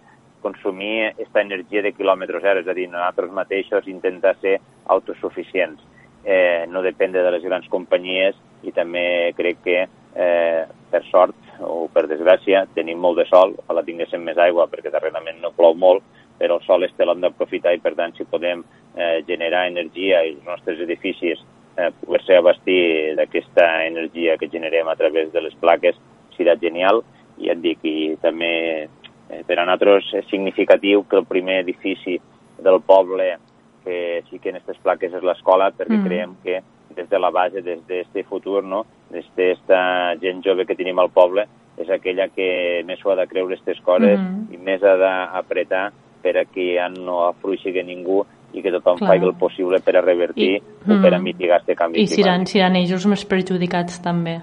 [0.45, 5.81] consumir aquesta energia de quilòmetre zero, és a dir, nosaltres mateixos intentar ser autosuficients,
[6.25, 9.81] eh, no dependre de les grans companyies i també crec que,
[10.15, 14.93] eh, per sort o per desgràcia, tenim molt de sol, ojalà tinguéssim més aigua perquè
[14.93, 16.03] darrerament no plou molt,
[16.39, 18.63] però el sol este l'hem d'aprofitar i per tant si podem
[18.95, 21.43] eh, generar energia i els nostres edificis
[21.77, 25.99] eh, poder-se abastir d'aquesta energia que generem a través de les plaques
[26.37, 27.03] serà genial
[27.39, 28.53] i et dic, i també
[28.85, 32.19] eh, per a nosaltres és significatiu que el primer edifici
[32.59, 33.37] del poble
[33.85, 36.05] que sí que en aquestes plaques és l'escola perquè mm.
[36.07, 36.61] creiem que
[36.99, 38.85] des de la base, des d'aquest futur, no?
[39.13, 41.47] des d'aquesta gent jove que tenim al poble,
[41.79, 44.51] és aquella que més ho ha de creure aquestes coses mm.
[44.55, 45.89] i més ha d'apretar
[46.23, 49.13] per a que ja no afluixi ningú i que tothom Clar.
[49.13, 51.25] faci el possible per a revertir I, o per a mm.
[51.25, 54.41] mitigar aquest canvi I seran, seran ells més perjudicats també.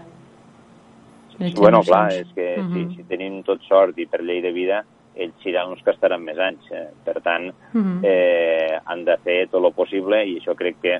[1.55, 2.89] Bueno, clar, és que mm -hmm.
[2.89, 4.83] si, si tenim tot sort i per llei de vida,
[5.15, 6.71] ells seran els que estaran més anys.
[6.71, 6.87] Eh?
[7.03, 7.99] Per tant, mm -hmm.
[8.03, 10.99] eh, han de fer tot el possible i això crec que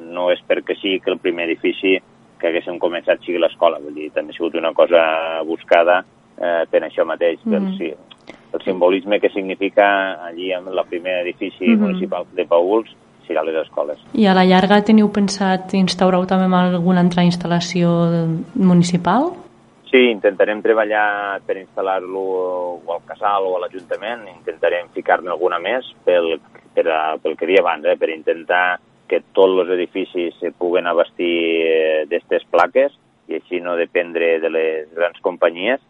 [0.00, 1.98] no és perquè sí que el primer edifici
[2.38, 3.78] que haguéssim començat sigui l'escola.
[3.78, 6.04] Vull dir, també ha sigut una cosa buscada
[6.38, 7.38] eh, per això mateix.
[7.40, 7.50] -hmm.
[7.50, 7.94] Doncs, sí,
[8.52, 11.78] el simbolisme que significa allí en el primer edifici mm -hmm.
[11.78, 12.88] municipal de Pauls
[13.26, 13.98] serà les escoles.
[14.14, 17.88] I a la llarga teniu pensat instaurar també alguna altra instal·lació
[18.54, 19.45] municipal?
[19.86, 22.22] Sí, intentarem treballar per instal·lar-lo
[22.82, 26.40] o al casal o a l'Ajuntament, intentarem ficar-ne alguna més pel,
[26.74, 30.90] per a, pel que dia abans, eh, per intentar que tots els edificis se puguen
[30.90, 32.98] abastir eh, d'aquestes plaques
[33.30, 35.80] i així no dependre de les grans companyies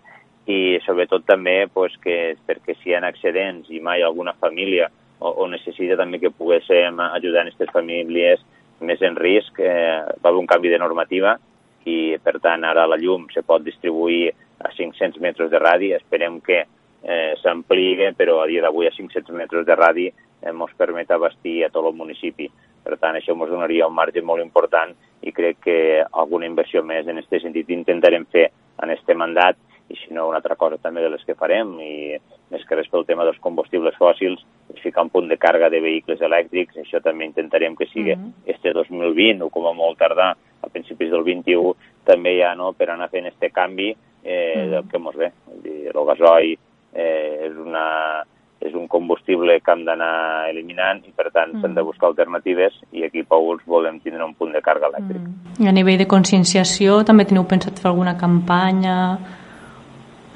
[0.47, 5.33] i sobretot també pues, que, perquè si hi ha accidents i mai alguna família o,
[5.33, 8.45] o necessita també que poguéssim ajudar aquestes famílies
[8.85, 11.39] més en risc, eh, va haver un canvi de normativa
[11.87, 16.41] i per tant ara la llum se pot distribuir a 500 metres de radi, esperem
[16.41, 16.63] que
[17.03, 21.63] eh, s'ampliï, però a dia d'avui a 500 metres de radi eh, ens permet abastir
[21.65, 22.49] a tot el municipi.
[22.87, 25.79] Per tant, això ens donaria un marge molt important i crec que
[26.13, 28.51] alguna inversió més en aquest sentit intentarem fer
[28.83, 29.59] en aquest mandat
[29.89, 32.17] i si no una altra cosa també de les que farem i
[32.51, 34.43] més que res pel tema dels combustibles fòssils
[34.75, 38.23] és ficar un punt de càrrega de vehicles elèctrics, això també intentarem que sigui mm
[38.23, 38.33] -hmm.
[38.55, 41.75] este 2020 o com a molt tardar a principis del 21
[42.07, 44.71] també ja no, per anar fent este canvi eh, mm.
[44.71, 45.33] del que mos ve.
[45.63, 46.57] Dir, el gasoi
[46.93, 47.87] eh, és, una,
[48.61, 51.63] és un combustible que hem d'anar eliminant i per tant mm.
[51.63, 55.23] s'han de buscar alternatives i aquí a Pauls volem tindre un punt de càrrega elèctric.
[55.23, 55.65] Mm.
[55.65, 58.97] I a nivell de conscienciació també teniu pensat fer alguna campanya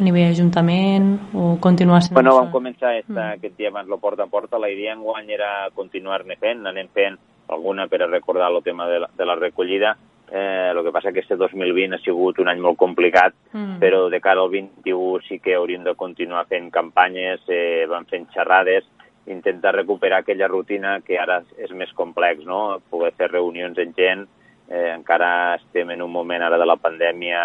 [0.01, 3.41] a nivell d'Ajuntament o continuar sent Bueno, vam començar esta, mm.
[3.41, 4.59] aquest dia abans lo porta a porta.
[4.59, 7.19] La idea en guany era continuar-ne fent, anem fent
[7.51, 9.97] alguna per a recordar el tema de la, de la recollida.
[10.31, 13.81] Eh, el que passa que este 2020 ha sigut un any molt complicat, mm.
[13.83, 18.29] però de cara al 21 sí que hauríem de continuar fent campanyes, eh, van fent
[18.31, 18.87] xerrades,
[19.27, 22.79] intentar recuperar aquella rutina que ara és més complex, no?
[22.91, 24.27] Poder fer reunions amb gent,
[24.71, 27.43] eh, encara estem en un moment ara de la pandèmia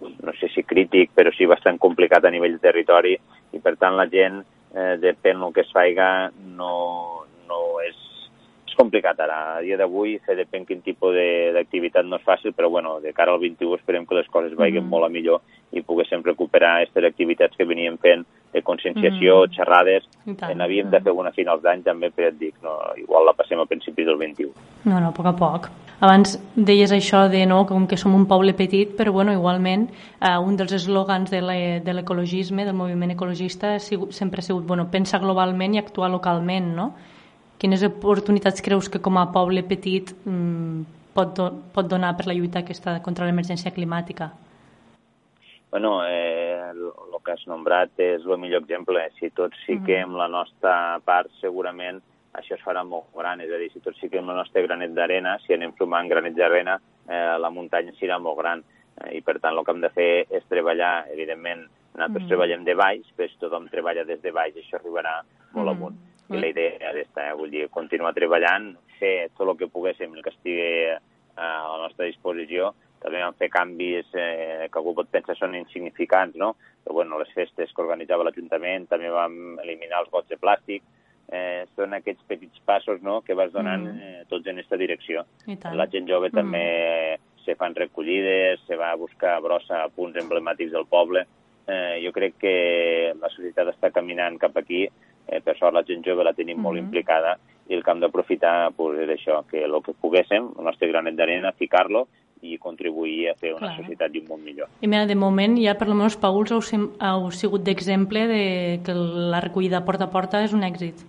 [0.00, 3.14] no sé si crític, però sí bastant complicat a nivell de territori
[3.52, 4.42] i per tant la gent,
[4.74, 8.05] eh, depèn del que es faiga, no, no és
[8.76, 9.38] complicat ara.
[9.56, 11.16] A dia d'avui, fer depèn quin tipus
[11.56, 14.84] d'activitat no és fàcil, però bueno, de cara al 21 esperem que les coses vagin
[14.84, 14.92] mm.
[14.92, 15.42] molt a millor
[15.72, 19.56] i poguéssim recuperar aquestes activitats que veníem fent de conscienciació, mm.
[19.56, 20.06] xerrades.
[20.26, 23.60] N'havíem de fer una a finals d'any també, però et dic, no, igual la passem
[23.60, 24.54] a principis del 21.
[24.86, 25.68] No, no, a poc a poc.
[25.96, 30.36] Abans deies això de no, com que som un poble petit, però bueno, igualment eh,
[30.36, 35.20] un dels eslògans de l'ecologisme, del moviment ecologista, ha sigut, sempre ha sigut bueno, pensa
[35.22, 36.90] globalment i actuar localment, no?
[37.58, 40.82] Quines oportunitats creus que com a poble petit mm,
[41.16, 44.32] pot, do, pot donar per la lluita aquesta contra l'emergència climàtica?
[45.76, 49.02] bueno, eh, el, el que has nombrat és el millor exemple.
[49.18, 50.18] Si tots fiquem mm -hmm.
[50.22, 52.00] la nostra part, segurament
[52.32, 53.40] això es farà molt gran.
[53.40, 56.80] És a dir, si tots fiquem el nostre granet d'arena, si anem sumant granets d'arena,
[57.08, 58.64] eh, la muntanya serà molt gran.
[59.00, 62.28] Eh, I, per tant, el que hem de fer és treballar, evidentment, nosaltres mm.
[62.28, 65.22] treballem de baix, però si tothom treballa des de baix, això arribarà
[65.52, 65.76] molt mm.
[65.76, 65.96] amunt.
[66.30, 67.34] I la idea esta, eh?
[67.38, 70.98] vull dir, continuar treballant, fer tot el que poguéssim, el que estigui eh,
[71.36, 72.72] a la nostra disposició,
[73.02, 76.54] també vam fer canvis eh, que algú pot pensar són insignificants, no?
[76.82, 80.82] Però, bueno, les festes que organitzava l'Ajuntament, també vam eliminar els gots de plàstic,
[81.28, 84.02] eh, són aquests petits passos no, que vas donant mm.
[84.02, 85.26] eh, tots en aquesta direcció.
[85.46, 86.36] La gent jove mm.
[86.36, 86.66] també
[87.46, 91.26] se fan recollides, se va a buscar brossa a punts emblemàtics del poble.
[91.66, 92.56] Eh, jo crec que
[93.18, 94.86] la societat està caminant cap aquí,
[95.28, 96.62] eh, per sort la gent jove la tenim mm.
[96.62, 97.36] molt implicada
[97.68, 101.16] i el que hem d'aprofitar pues, és això, que el que poguéssim, el nostre granet
[101.18, 102.06] d'arena, ficar-lo
[102.42, 103.76] i contribuir a fer una Clar.
[103.80, 104.68] societat i un món millor.
[104.84, 108.42] I mira, de moment ja per almenys Pauls heu, heu sigut d'exemple de
[108.86, 111.02] que la recollida porta a porta és un èxit.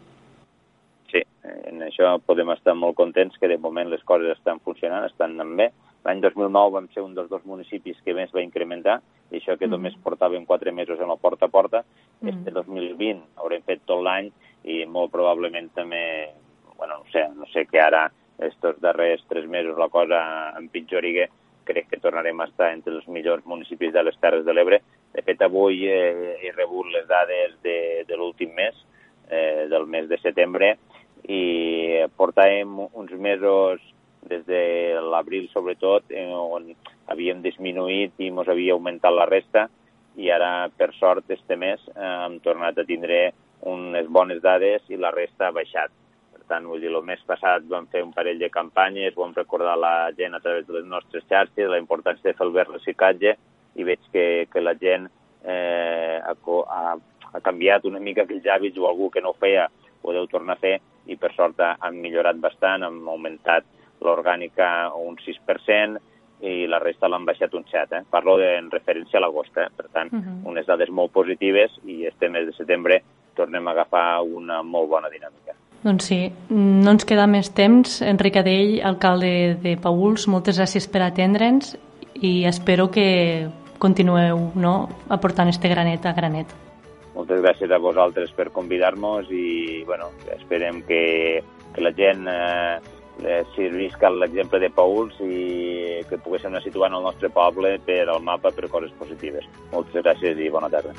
[1.11, 1.21] Sí,
[1.69, 5.55] en això podem estar molt contents que de moment les coses estan funcionant, estan anant
[5.59, 5.69] bé.
[6.07, 9.67] L'any 2009 vam ser un dels dos municipis que més va incrementar, i això que
[9.67, 9.73] mm.
[9.75, 11.81] només portàvem quatre mesos en la porta a porta.
[12.21, 12.29] Mm.
[12.31, 14.29] Este 2020 haurem fet tot l'any
[14.71, 16.29] i molt probablement també,
[16.77, 18.05] bueno, no sé, no sé que ara
[18.47, 20.21] estos darrers tres mesos la cosa
[20.59, 21.27] empitjoriga,
[21.67, 24.79] crec que tornarem a estar entre els millors municipis de les Terres de l'Ebre.
[25.11, 27.77] De fet, avui eh, he rebut les dades de,
[28.07, 28.79] de l'últim mes,
[29.27, 30.77] eh, del mes de setembre,
[31.27, 31.43] i
[32.15, 33.83] portàvem uns mesos
[34.29, 34.61] des de
[35.11, 36.69] l'abril sobretot eh, on
[37.07, 39.67] havíem disminuït i ens havia augmentat la resta
[40.17, 43.31] i ara, per sort, este mes eh, hem tornat a tindre
[43.69, 45.93] unes bones dades i la resta ha baixat.
[46.47, 50.13] Tant, vull dir, el mes passat vam fer un parell de campanyes, vam recordar la
[50.15, 53.33] gent a través de les nostres xarxes, la importància de fer el verd reciclatge,
[53.75, 55.09] i veig que, que la gent
[55.43, 56.95] eh, ha, ha,
[57.33, 59.67] ha canviat una mica aquells hàbits o algú que no feia
[60.01, 60.77] ho deu tornar a fer
[61.11, 63.67] i per sort han millorat bastant, han augmentat
[64.07, 65.99] l'orgànica un 6%
[66.47, 67.95] i la resta l'han baixat un 7.
[67.97, 68.03] Eh?
[68.09, 69.69] Parlo de, en referència a l'agost, eh?
[69.75, 70.49] per tant, uh -huh.
[70.51, 73.01] unes dades molt positives i este mes de setembre
[73.35, 75.53] tornem a agafar una molt bona dinàmica.
[75.83, 78.01] Doncs sí, no ens queda més temps.
[78.01, 81.77] Enric Adell, alcalde de Pauls, moltes gràcies per atendre'ns
[82.21, 83.47] i espero que
[83.77, 86.47] continueu no, aportant este granet a granet.
[87.13, 91.43] Moltes gràcies a vosaltres per convidar-nos i bueno, esperem que,
[91.73, 92.77] que la gent eh,
[93.23, 98.21] eh, servisca l'exemple de Pauls i que poguéssim anar situant el nostre poble per al
[98.23, 99.47] mapa per coses positives.
[99.73, 100.95] Moltes gràcies i bona tarda.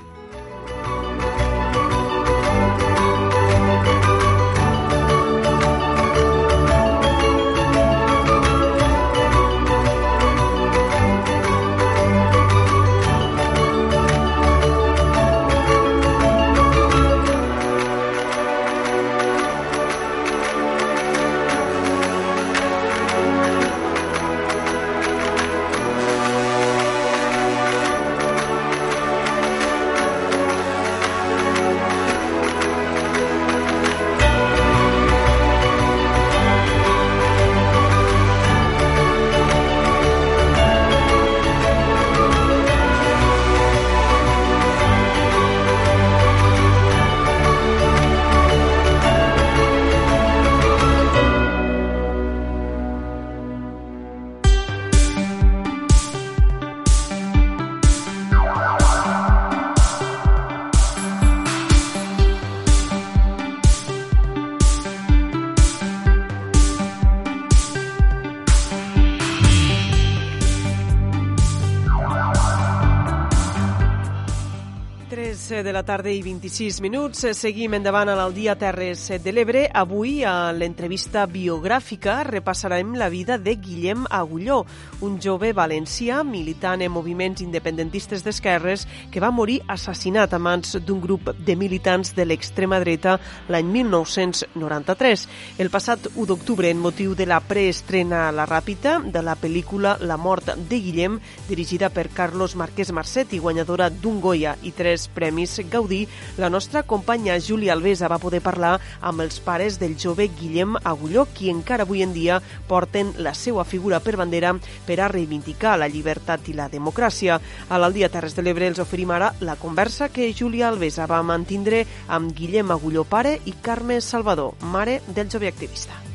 [75.78, 77.20] La tarda i 26 minuts.
[77.38, 79.60] Seguim endavant a l'Aldia Terres de l'Ebre.
[79.70, 84.64] Avui, a l'entrevista biogràfica, repassarem la vida de Guillem Agulló,
[85.06, 90.98] un jove valencià militant en moviments independentistes d'esquerres que va morir assassinat a mans d'un
[91.04, 93.14] grup de militants de l'extrema dreta
[93.46, 95.28] l'any 1993.
[95.62, 99.94] El passat 1 d'octubre, en motiu de la preestrena a la Ràpita de la pel·lícula
[100.02, 105.60] La mort de Guillem, dirigida per Carlos Marquès Marcetti, guanyadora d'un Goya i tres premis
[105.68, 110.28] Premis Gaudí, la nostra companya Júlia Alvesa va poder parlar amb els pares del jove
[110.28, 114.54] Guillem Agulló, qui encara avui en dia porten la seva figura per bandera
[114.86, 117.40] per a reivindicar la llibertat i la democràcia.
[117.68, 121.84] A l'Aldia Terres de l'Ebre els oferim ara la conversa que Júlia Alvesa va mantindre
[122.08, 126.08] amb Guillem Agulló pare i Carme Salvador, mare del jove activista.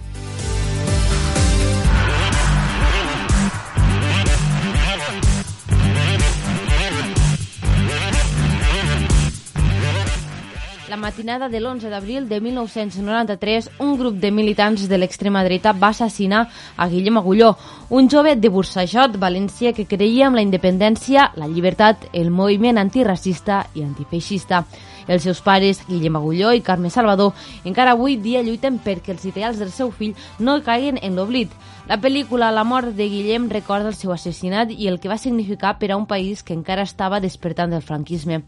[10.93, 15.87] La matinada de l'11 d'abril de 1993, un grup de militants de l'extrema dreta va
[15.89, 16.43] assassinar
[16.77, 17.55] a Guillem Agulló,
[17.89, 23.63] un jove de Bursajot, València, que creia en la independència, la llibertat, el moviment antiracista
[23.73, 24.67] i antifeixista.
[25.07, 27.33] Els seus pares, Guillem Agulló i Carme Salvador,
[27.65, 31.49] encara avui dia lluiten perquè els ideals del seu fill no caiguen en l'oblit.
[31.89, 35.79] La pel·lícula La mort de Guillem recorda el seu assassinat i el que va significar
[35.81, 38.43] per a un país que encara estava despertant del franquisme.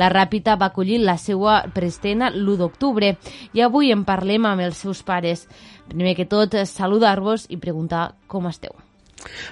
[0.00, 3.12] La Ràpita va acollir la seva prestena l'1 d'octubre
[3.52, 5.44] i avui en parlem amb els seus pares.
[5.90, 8.72] Primer que tot, saludar-vos i preguntar com esteu.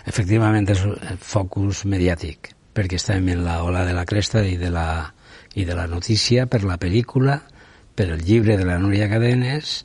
[0.08, 4.70] Efectivament, és el focus mediàtic, perquè estem en la ola de la cresta i de
[4.72, 5.12] la,
[5.54, 7.38] i de la notícia per la pel·lícula,
[7.94, 9.84] per el llibre de la Núria Cadenes,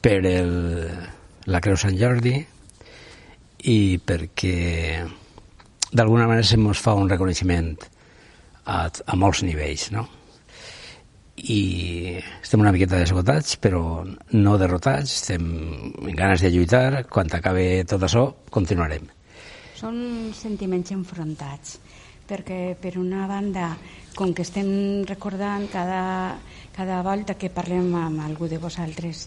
[0.00, 0.52] per el,
[1.50, 2.36] la Creu Sant Jordi
[3.66, 5.02] i perquè
[5.90, 7.74] d'alguna manera se fa un reconeixement
[8.66, 10.06] a, a molts nivells, no?
[11.36, 13.80] i estem una miqueta desgotats, però
[14.32, 19.04] no derrotats, estem amb ganes de lluitar, quan acabe tot això continuarem.
[19.76, 21.76] Són sentiments enfrontats,
[22.26, 23.74] perquè per una banda,
[24.16, 26.38] com que estem recordant cada,
[26.74, 29.26] cada volta que parlem amb algú de vosaltres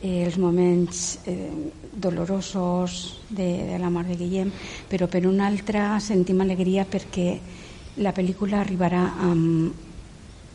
[0.00, 1.50] eh, els moments eh,
[1.92, 4.48] dolorosos de, de la mort de Guillem,
[4.88, 7.34] però per una altra sentim alegria perquè
[8.00, 9.72] la pel·lícula arribarà amb,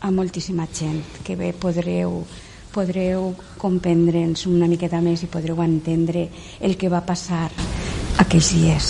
[0.01, 2.23] a moltíssima gent que bé podreu
[2.76, 3.30] podreu
[3.61, 6.26] comprendre'ns una miqueta més i podreu entendre
[6.59, 7.45] el que va passar
[8.19, 8.89] aquells dies.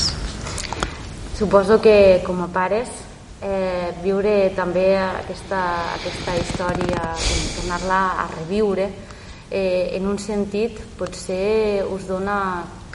[1.37, 2.89] Suposo que com a pares
[3.45, 5.61] eh, viure també aquesta,
[5.99, 7.11] aquesta història,
[7.59, 8.89] tornar-la a reviure,
[9.51, 12.39] eh, en un sentit potser us dona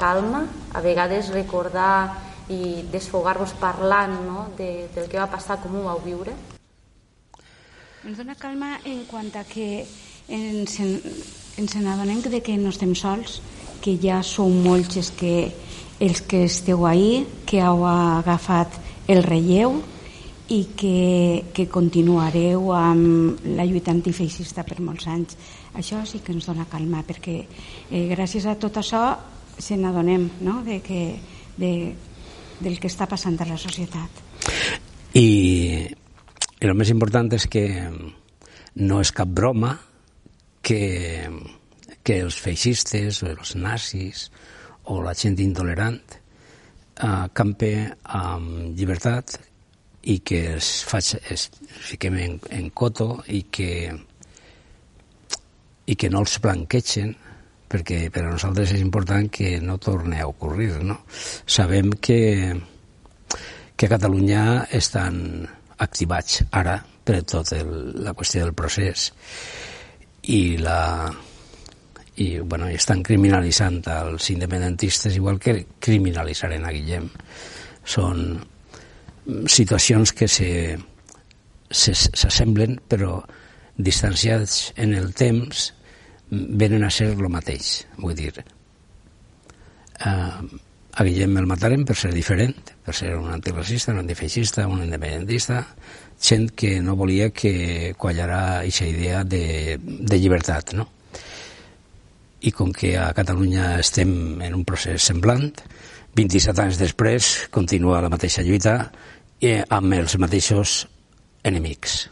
[0.01, 0.43] calma,
[0.75, 4.49] a vegades recordar i desfogar-vos parlant no?
[4.59, 6.35] de, del que va passar, com ho vau viure?
[8.01, 9.85] Ens dona calma en quant a que
[10.31, 13.41] ens, ens n'adonem de que no estem sols,
[13.81, 15.35] que ja sou molts els que,
[16.01, 19.81] els que esteu ahí, que heu agafat el relleu
[20.51, 25.37] i que, que continuareu amb la lluita antifeixista per molts anys.
[25.79, 29.05] Això sí que ens dona calma, perquè eh, gràcies a tot això
[29.61, 30.61] se n'adonem no?
[30.67, 31.03] de que,
[31.61, 31.95] de,
[32.61, 34.23] del que està passant a la societat.
[35.17, 35.89] I,
[36.61, 37.65] el més important és que
[38.81, 39.75] no és cap broma
[40.63, 41.29] que,
[42.05, 44.29] que els feixistes o els nazis
[44.91, 47.73] o la gent intolerant eh, campe
[48.05, 49.39] amb llibertat
[50.03, 51.49] i que es, faig, es
[51.91, 53.91] fiquem en, en coto i que,
[55.87, 57.17] i que no els blanquegen
[57.71, 60.73] perquè per a nosaltres és important que no torni a ocorrir.
[60.83, 60.99] No?
[61.47, 62.21] Sabem que,
[63.77, 65.47] que a Catalunya estan
[65.81, 67.71] activats ara per tot el,
[68.05, 69.11] la qüestió del procés
[70.29, 71.09] i la
[72.21, 77.07] i bueno, estan criminalitzant els independentistes igual que criminalitzaren a Guillem.
[77.87, 78.35] Són
[79.49, 80.29] situacions que
[81.71, 83.23] s'assemblen però
[83.81, 85.71] distanciats en el temps
[86.31, 87.87] venen a ser el mateix.
[87.99, 88.45] Vull dir, eh,
[90.93, 95.67] a Guillem el matarem per ser diferent, per ser un antiracista, un antifeixista, un independentista,
[96.21, 100.89] gent que no volia que quallarà aquesta idea de, de llibertat, no?
[102.41, 105.53] I com que a Catalunya estem en un procés semblant,
[106.17, 108.91] 27 anys després continua la mateixa lluita
[109.41, 110.89] eh, amb els mateixos
[111.47, 112.09] enemics.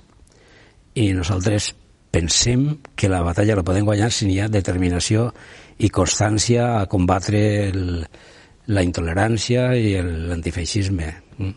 [0.95, 1.73] I nosaltres
[2.11, 5.29] pensem que la batalla la podem guanyar si hi ha determinació
[5.79, 7.83] i constància a combatre el,
[8.69, 11.09] la intolerància i l'antifeixisme.
[11.39, 11.57] Mm?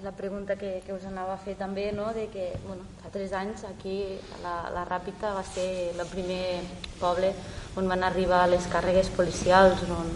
[0.00, 2.06] La pregunta que, que us anava a fer també, no?
[2.16, 3.98] de que bueno, fa tres anys aquí
[4.40, 6.62] la, la Ràpita va ser el primer
[7.00, 7.34] poble
[7.76, 9.82] on van arribar les càrregues policials.
[9.92, 10.08] On,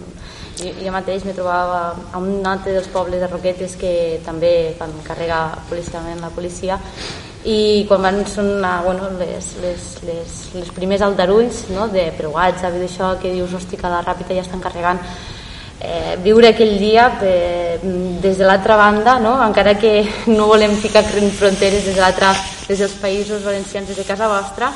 [0.56, 3.92] jo, jo mateix me trobava a un altre dels pobles de Roquetes que
[4.24, 6.80] també van carregar policialment la policia
[7.44, 11.88] i quan van sonar bueno, les, les, les, les primers aldarulls no?
[11.92, 15.02] de per WhatsApp i d'això que dius hosti que la Ràpita ja estan carregant
[15.84, 19.36] eh, viure aquell dia eh, des de l'altra banda, no?
[19.44, 20.00] encara que
[20.32, 22.32] no volem ficar fronteres des, de
[22.68, 24.72] des dels països valencians, des de casa vostra,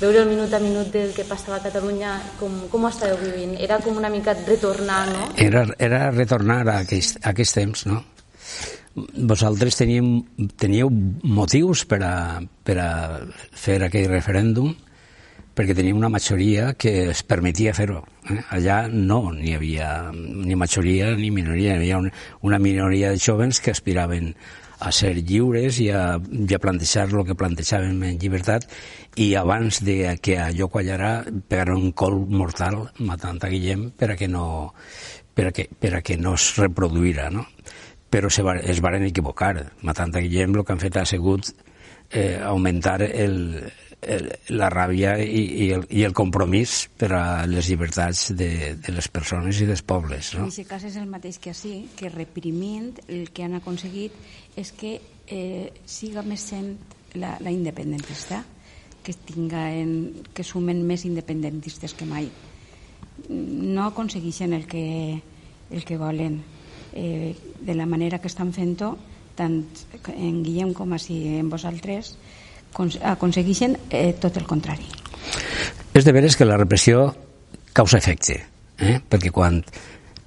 [0.00, 3.56] veure el minut a minut del que passava a Catalunya, com, com ho estàveu vivint?
[3.58, 5.32] Era com una mica retornar, no?
[5.36, 8.02] Era, era retornar a aquest, a aquest temps, no?
[8.96, 10.22] Vosaltres teníem,
[10.58, 10.90] teníeu
[11.22, 12.14] motius per a,
[12.64, 12.90] per a
[13.52, 14.74] fer aquell referèndum
[15.58, 18.04] perquè tenia una majoria que es permetia fer-ho.
[18.30, 18.38] Eh?
[18.54, 22.08] Allà no n'hi havia ni majoria ni minoria, hi havia un,
[22.46, 24.34] una minoria de jovens que aspiraven
[24.78, 28.68] a ser lliures i a, i a plantejar el que plantejaven en llibertat
[29.18, 31.12] i abans de que allò quallarà
[31.50, 34.46] pegaron un col mortal matant a Guillem per a que no,
[35.34, 37.48] per a que, per a que no es reproduïra, no?
[38.08, 39.54] Però se va, es varen equivocar.
[39.84, 41.50] Matant a Guillem el que han fet ha sigut
[42.10, 43.68] eh, augmentar el,
[44.54, 49.08] la ràbia i, i, el, i el compromís per a les llibertats de, de les
[49.10, 50.34] persones i dels pobles.
[50.36, 50.46] No?
[50.46, 54.14] En aquest cas és el mateix que així, que reprimint el que han aconseguit
[54.56, 56.76] és que eh, siga més sent
[57.18, 58.44] la, la independentista,
[59.02, 62.28] que, tinga en, que sumen més independentistes que mai.
[63.28, 65.18] No aconsegueixen el que,
[65.72, 66.42] el que volen.
[66.98, 68.96] Eh, de la manera que estan fent-ho,
[69.38, 69.60] tant
[70.10, 72.16] en Guillem com així en vosaltres,
[72.74, 74.88] aconsegueixen eh, tot el contrari.
[75.94, 77.04] És de veres que la repressió
[77.76, 78.40] causa efecte,
[78.82, 78.96] eh?
[78.98, 79.60] perquè quan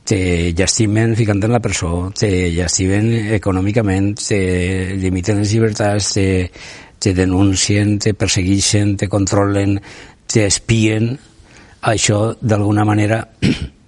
[0.07, 0.21] te
[0.55, 4.39] llastimen ficant en la presó, te llastimen econòmicament, te
[4.95, 6.25] limiten les llibertats, te,
[6.99, 9.75] te denuncien, te persegueixen, te controlen,
[10.23, 11.11] te espien,
[11.91, 13.25] això d'alguna manera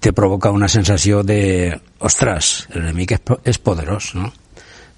[0.00, 4.32] te provoca una sensació de ostres, l'enemic és, és poderós, no?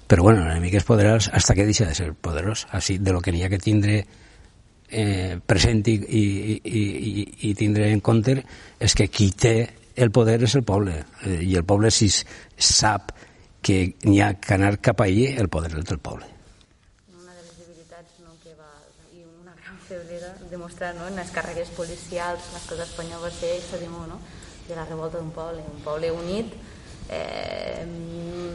[0.09, 2.65] Però bueno, l'enemic és poderós hasta que deixa de ser poderós.
[2.73, 3.99] Així, de lo que n'hi ha que tindre
[4.89, 6.23] eh, present i, i,
[6.63, 8.39] i, i, i tindre en compte
[8.79, 9.55] és que qui té
[9.99, 10.95] el poder és el poble.
[11.27, 13.13] Eh, I el poble, si sap
[13.61, 16.25] que n'hi ha que anar cap allí, el poder és del poble.
[17.13, 18.71] Una de les debilitats no, que va,
[19.13, 23.57] i una gran febrera demostrar no, en les càrregues policials, l'estat espanyol va ser,
[23.91, 24.21] no?
[24.69, 26.53] De la revolta d'un poble, un poble unit,
[27.09, 27.85] eh,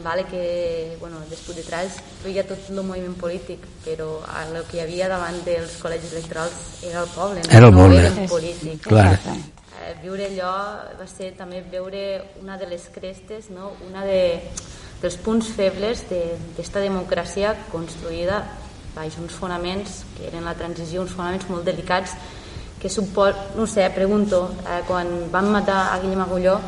[0.03, 4.83] vale que bueno, després detrás hi ha tot el moviment polític però el que hi
[4.85, 7.97] havia davant dels col·legis electorals era el poble no, era el poble.
[7.97, 9.17] no era el polític Clar.
[9.25, 10.53] Eh, viure allò
[10.99, 12.05] va ser també veure
[12.41, 13.73] una de les crestes no?
[13.89, 14.21] una de,
[15.01, 18.43] dels punts febles d'esta de, democràcia construïda
[18.95, 22.13] baix uns fonaments que eren la transició, uns fonaments molt delicats
[22.85, 26.59] que suport, no sé, pregunto, eh, quan van matar a Guillem Agulló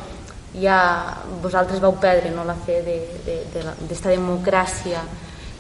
[0.58, 1.14] ja
[1.44, 5.04] vosaltres vau perdre no, la fe d'esta de, de, de democràcia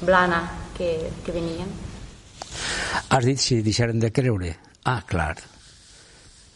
[0.01, 0.39] blana
[0.73, 1.69] que, que venien.
[3.13, 4.55] Has dit si deixaren de creure?
[4.89, 5.35] Ah, clar.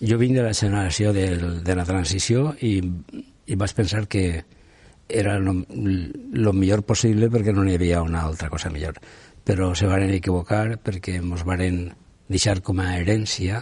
[0.01, 1.27] Jo vinc de la generació de,
[1.61, 4.23] de la transició i, i vaig pensar que
[5.05, 5.45] era el
[6.57, 8.97] millor possible perquè no n'hi havia una altra cosa millor.
[9.45, 11.83] Però se varen equivocar perquè ens varen
[12.33, 13.61] deixar com a herència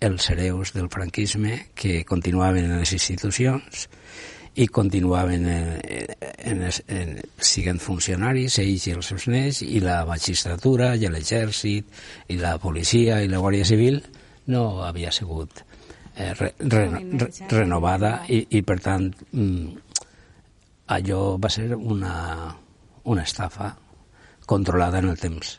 [0.00, 3.86] els hereus del franquisme que continuaven en les institucions
[4.56, 9.98] i continuaven en, en, en, en, siguent funcionaris, ells i els seus nets, i la
[10.08, 11.90] magistratura, i l'exèrcit,
[12.32, 14.00] i la policia, i la Guàrdia Civil,
[14.48, 15.60] no havia sigut
[16.16, 19.76] eh, re, re, re, renovada i, i per tant mm,
[20.96, 22.14] allò va ser una,
[23.04, 23.74] una estafa
[24.46, 25.58] controlada en el temps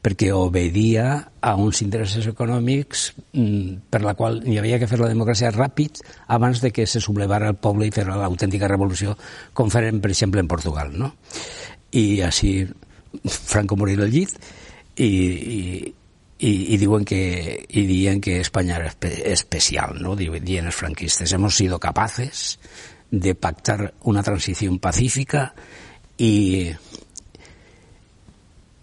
[0.00, 1.06] perquè obedia
[1.40, 6.00] a uns interessos econòmics mm, per la qual hi havia que fer la democràcia ràpid
[6.32, 9.16] abans de que se sublevara el poble i fer l'autèntica revolució
[9.52, 10.94] com feren, per exemple, en Portugal.
[10.96, 11.12] No?
[11.92, 12.64] I així
[13.26, 14.36] Franco morir al llit
[14.96, 15.60] i, i,
[16.38, 17.20] i, i diuen que
[17.68, 20.16] i diuen que Espanya era espe, especial, no?
[20.16, 22.58] Dien els franquistes, hemos sido capaces
[23.10, 25.52] de pactar una transición pacífica
[26.16, 26.70] y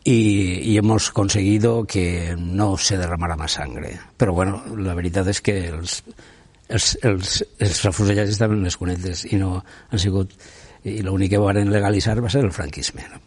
[0.07, 3.99] y, y, hemos conseguido que no se derramara más sangre.
[4.15, 5.97] Però bueno, la veritat és que els,
[6.71, 10.31] els, els, els refusellats estaven en les cunetes i no han sigut
[10.87, 13.03] i l'únic que van legalitzar va ser el franquisme.
[13.11, 13.19] No?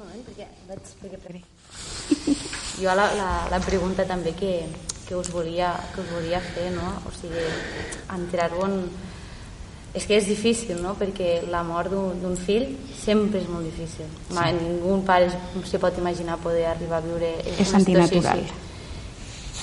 [0.00, 0.48] Eh, perquè
[1.28, 1.44] perquè...
[2.80, 4.54] Jo la, la, la pregunta també que,
[5.04, 6.94] que, us volia, que us volia fer, no?
[7.04, 7.44] o sigui,
[8.16, 8.80] enterar-vos
[9.92, 10.94] és que és difícil, no?
[10.98, 14.06] perquè la mort d'un fill sempre és molt difícil.
[14.06, 14.34] Sí.
[14.36, 15.30] Ma, ningú pare
[15.66, 18.44] se pot imaginar poder arribar a viure en és antinatural.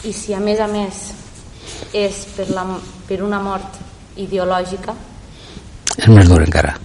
[0.04, 1.06] I si a més a més
[1.96, 2.66] és per, la,
[3.08, 3.80] per una mort
[4.20, 4.96] ideològica...
[5.98, 6.76] És més dur encara.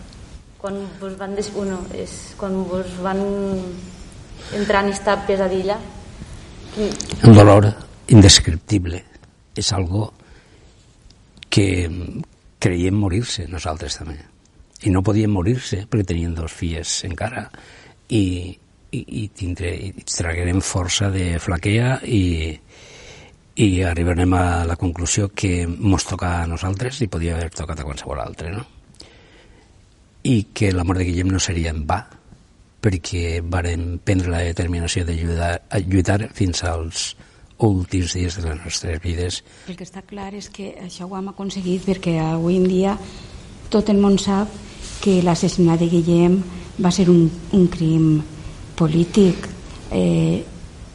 [0.63, 3.21] Quan vos van, des, uno, és, quan vos van
[4.55, 5.81] entrar en esta pesadilla...
[6.79, 7.67] Un dolor
[8.15, 9.03] indescriptible.
[9.59, 10.07] És algo
[11.53, 11.67] que,
[12.63, 14.19] creiem morir-se nosaltres també
[14.87, 17.45] i no podien morir-se perquè tenien dos filles encara
[18.09, 18.23] i,
[18.91, 22.53] i, i, tindré, i traguerem força de flaquea i,
[23.63, 27.87] i arribarem a la conclusió que mos toca a nosaltres i podia haver tocat a
[27.87, 28.65] qualsevol altre no?
[30.23, 32.03] i que la mort de Guillem no seria en va
[32.83, 35.53] perquè varen prendre la determinació de lluitar,
[35.87, 37.13] lluitar fins als
[37.69, 39.43] últims dies de les nostres vides.
[39.69, 42.97] El que està clar és que això ho hem aconseguit perquè avui en dia
[43.73, 44.51] tot el món sap
[45.03, 46.39] que l'assassinat de Guillem
[46.83, 48.21] va ser un, un crim
[48.79, 49.49] polític.
[49.93, 50.43] Eh,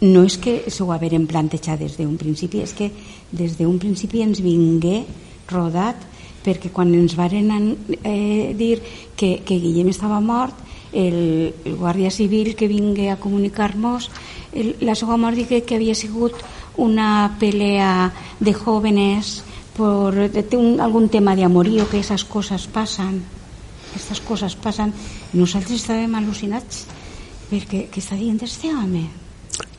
[0.01, 2.91] no és que s'ho hagueren plantejat des d'un principi, és que
[3.31, 5.01] des d'un principi ens vingué
[5.49, 6.05] rodat
[6.45, 7.49] perquè quan ens varen
[8.03, 8.77] eh, dir
[9.17, 10.55] que, que Guillem estava mort,
[10.93, 14.09] el, el Guàrdia Civil que vingué a comunicar-nos
[14.81, 16.37] la seva mort que, que havia sigut
[16.77, 19.43] una pelea de jóvenes
[19.75, 23.21] por un, algún tema de amorío, que esas cosas pasan,
[23.95, 24.93] estas cosas pasan.
[25.33, 26.85] Nosaltres estàvem al·lucinats
[27.51, 29.05] perquè què està dient este home?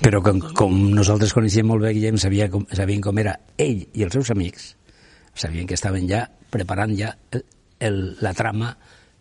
[0.02, 4.06] Però com, com nosaltres coneixíem molt bé Guillem, sabia com, sabien com era ell i
[4.06, 4.72] els seus amics,
[5.34, 7.44] sabien que estaven ja preparant ja el,
[7.82, 8.72] el, la trama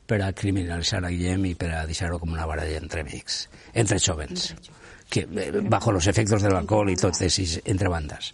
[0.08, 4.00] per a criminalitzar a Guillem i per a deixar-ho com una baralla entre amics, entre
[4.00, 4.52] jovens.
[4.54, 4.78] Entre
[5.10, 8.34] que eh, bajo los efectos del alcohol i tot així entre bandes.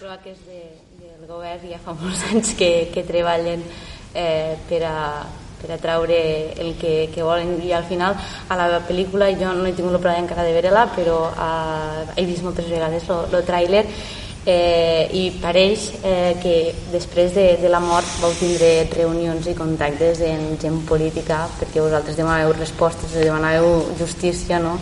[0.00, 0.62] Però que és de,
[1.02, 3.62] del govern ja fa molts anys que, que treballen
[4.14, 4.98] eh, per, a,
[5.60, 6.18] per a traure
[6.58, 8.16] el que, que volen i al final
[8.48, 12.44] a la pel·lícula jo no he tingut l'oportunitat encara de veure-la però eh, he vist
[12.46, 13.86] moltes vegades el tràiler
[14.44, 16.56] eh, i pareix eh, que
[16.92, 22.18] després de, de la mort vau tindre reunions i contactes en gent política perquè vosaltres
[22.18, 24.76] demanàveu respostes, demanàveu justícia no?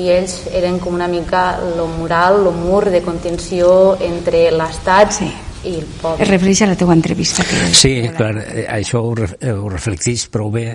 [0.00, 5.30] I ells eren com una mica lo moral, lo mur de contenció entre l'Estat sí.
[5.64, 6.24] i el poble.
[6.24, 7.46] Es refereix a la teva entrevista.
[7.46, 10.72] Que sí, clar, eh, això ho, ho reflecteix prou bé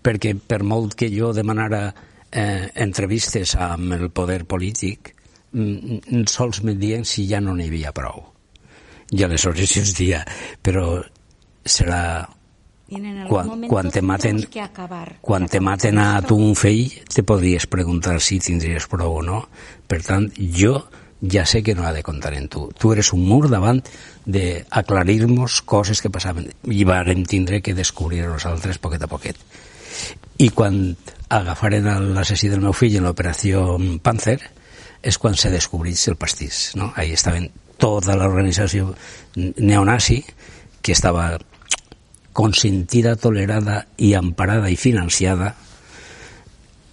[0.00, 1.88] perquè per molt que jo demanara
[2.30, 5.14] eh, entrevistes amb el poder polític
[5.52, 8.22] mm, sols me diuen si ja no n'hi havia prou.
[9.10, 10.20] I aleshores jo es dia,
[10.62, 11.00] però
[11.66, 12.28] serà
[13.28, 14.40] quan, quan te maten,
[15.20, 19.44] quan te maten a tu un fill, te podries preguntar si tindries prou o no.
[19.86, 20.80] Per tant, jo
[21.20, 22.70] ja sé que no ha de comptar en tu.
[22.78, 23.82] Tu eres un mur davant
[24.26, 29.36] d'aclarir-nos coses que passaven i vam tindre que descobrir nosaltres poquet a poquet.
[30.40, 30.96] I quan
[31.28, 34.40] agafaren l'assassí del meu fill en l'operació Panzer
[35.02, 36.72] és quan se descobreix el pastís.
[36.74, 36.92] No?
[36.96, 38.94] Ahí estaven tota l'organització
[39.36, 40.24] neonazi
[40.80, 41.38] que estava
[42.32, 45.56] consentida, tolerada y amparada y financiada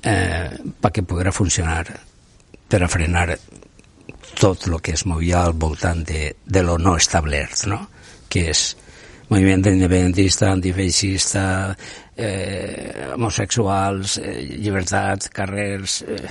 [0.03, 1.99] eh, para que funcionar
[2.67, 3.38] per a frenar
[4.40, 7.80] tot el que es movia al voltant de, de lo no establert, no?
[8.27, 8.75] que és
[9.30, 11.45] moviment independentista, antifeixista,
[12.16, 16.01] eh, homosexuals, eh, llibertat, carrers...
[16.03, 16.27] Eh,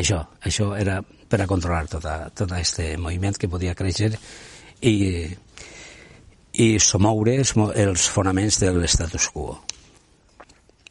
[0.00, 4.10] això, això era per a controlar tota, tot aquest moviment que podia créixer
[4.80, 4.94] i,
[6.62, 9.56] i somoure els, els fonaments de l'estatus quo.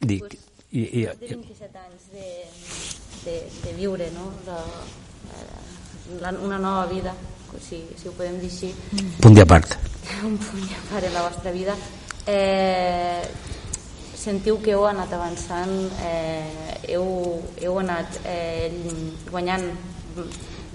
[0.03, 0.35] Dic,
[0.73, 2.29] i, i, de 27 anys de,
[3.23, 4.27] de, de viure, no?
[4.43, 4.59] De,
[6.09, 7.13] de, una nova vida,
[7.61, 8.73] si, si ho podem dir així.
[9.23, 9.77] Punt i a part.
[10.27, 11.77] Un punt i a part en la vostra vida.
[12.27, 13.23] Eh,
[14.19, 15.75] sentiu que heu anat avançant,
[16.07, 17.07] eh, heu,
[17.61, 18.71] heu anat eh,
[19.31, 19.69] guanyant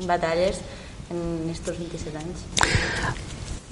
[0.09, 0.63] batalles
[1.11, 2.47] en aquests 27 anys?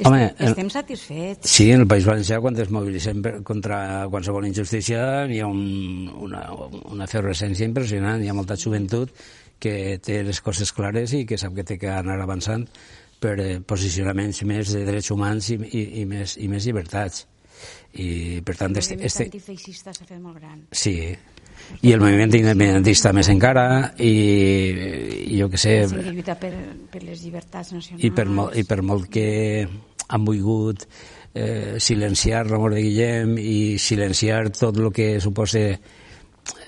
[0.05, 1.49] Home, estem satisfets.
[1.49, 3.78] Sí, en el País Valencià, quan es mobilitzem contra
[4.12, 6.42] qualsevol injustícia, hi ha un, una,
[6.92, 9.15] una efervescència impressionant, hi ha molta joventut
[9.62, 12.66] que té les coses clares i que sap que té que anar avançant
[13.23, 17.25] per eh, posicionaments més de drets humans i, i, i, més, i més llibertats
[17.97, 18.76] i per tant...
[18.76, 19.31] Este, este...
[19.31, 20.60] antifeixista s'ha fet molt gran.
[20.76, 20.97] Sí,
[21.83, 23.66] i el moviment independentista més encara
[23.97, 24.12] i,
[25.33, 25.78] i jo que sé...
[25.89, 26.52] Sí, lluita per,
[26.92, 28.05] per les llibertats nacionals.
[28.05, 29.28] I per, molt, I per molt que
[30.08, 30.86] han volgut
[31.34, 35.64] eh, silenciar l'amor de Guillem i silenciar tot el que suposa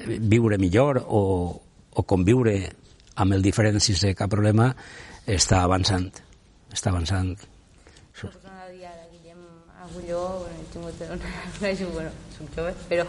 [0.06, 1.22] viure millor o,
[1.94, 2.58] o conviure
[3.18, 4.72] amb el diferent sense cap problema,
[5.26, 6.10] està avançant.
[6.72, 7.34] Està avançant.
[9.98, 11.14] Agulló, bueno, he tingut una,
[11.60, 13.04] una bueno, soc jove, però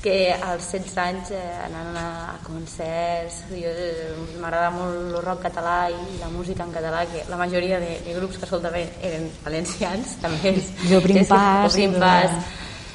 [0.00, 5.42] que als 16 anys eh, anant a, a concerts, jo eh, m'agrada molt el rock
[5.50, 9.28] català i la música en català, que la majoria de, de grups que escoltava eren
[9.44, 10.54] valencians, també.
[10.96, 11.68] Obrim Pas.
[11.68, 12.40] Obrim Pas,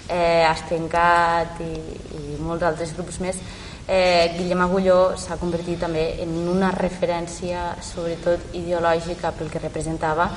[0.10, 1.74] eh, Estencat i,
[2.18, 3.44] i molts altres grups més
[3.90, 10.30] eh, Guillem Agulló s'ha convertit també en una referència sobretot ideològica pel que representava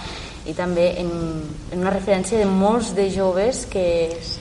[0.48, 1.10] i també en,
[1.70, 3.84] en una referència de molts de joves que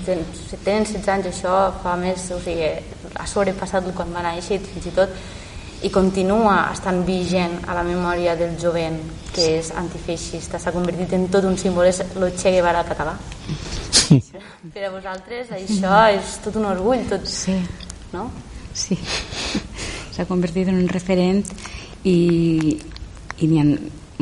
[0.06, 0.24] ten,
[0.64, 2.72] tenen 16 anys això fa més, o sigui,
[3.14, 5.22] ha sobrepassat quan va néixer fins i tot
[5.82, 9.00] i continua estant vigent a la memòria del jovent
[9.34, 13.18] que és antifeixista, s'ha convertit en tot un símbol, és el Che Guevara català.
[14.74, 17.58] per a vosaltres això és tot un orgull, tot, sí.
[18.14, 18.30] no?
[18.74, 18.98] Sí,
[20.14, 21.44] s'ha convertit en un referent
[22.04, 22.78] i,
[23.40, 23.66] i n'hi ha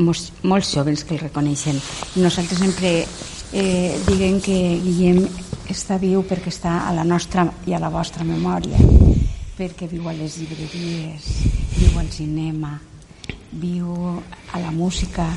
[0.00, 1.78] molts, molts jovens que el reconeixen.
[2.16, 2.92] Nosaltres sempre
[3.52, 5.24] eh, diguem que Guillem
[5.70, 8.78] està viu perquè està a la nostra i a la vostra memòria,
[9.58, 11.28] perquè viu a les llibreries,
[11.76, 12.74] viu al cinema,
[13.52, 13.94] viu
[14.52, 15.28] a la música,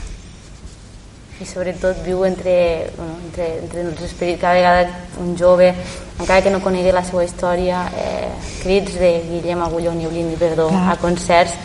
[1.41, 4.89] i sobretot viu entre, bueno, entre, entre els esperits, cada vegada
[5.19, 5.73] un jove,
[6.19, 8.29] encara que no conegui la seva història, eh,
[8.61, 10.91] crits de Guillem Agulló, i Perdó Clar.
[10.93, 11.57] a concerts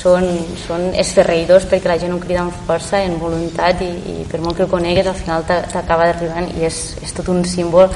[0.00, 0.24] són,
[0.66, 4.56] són esferreïdors perquè la gent ho crida amb força, en voluntat i, i per molt
[4.56, 7.90] que ho conegues al final t'acaba d'arribant i és, és tot un símbol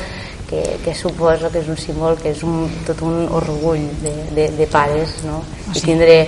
[0.48, 4.48] que, que suposo que és un símbol que és un, tot un orgull de, de,
[4.58, 5.40] de pares no?
[5.70, 5.78] Sí.
[5.78, 6.18] i tindre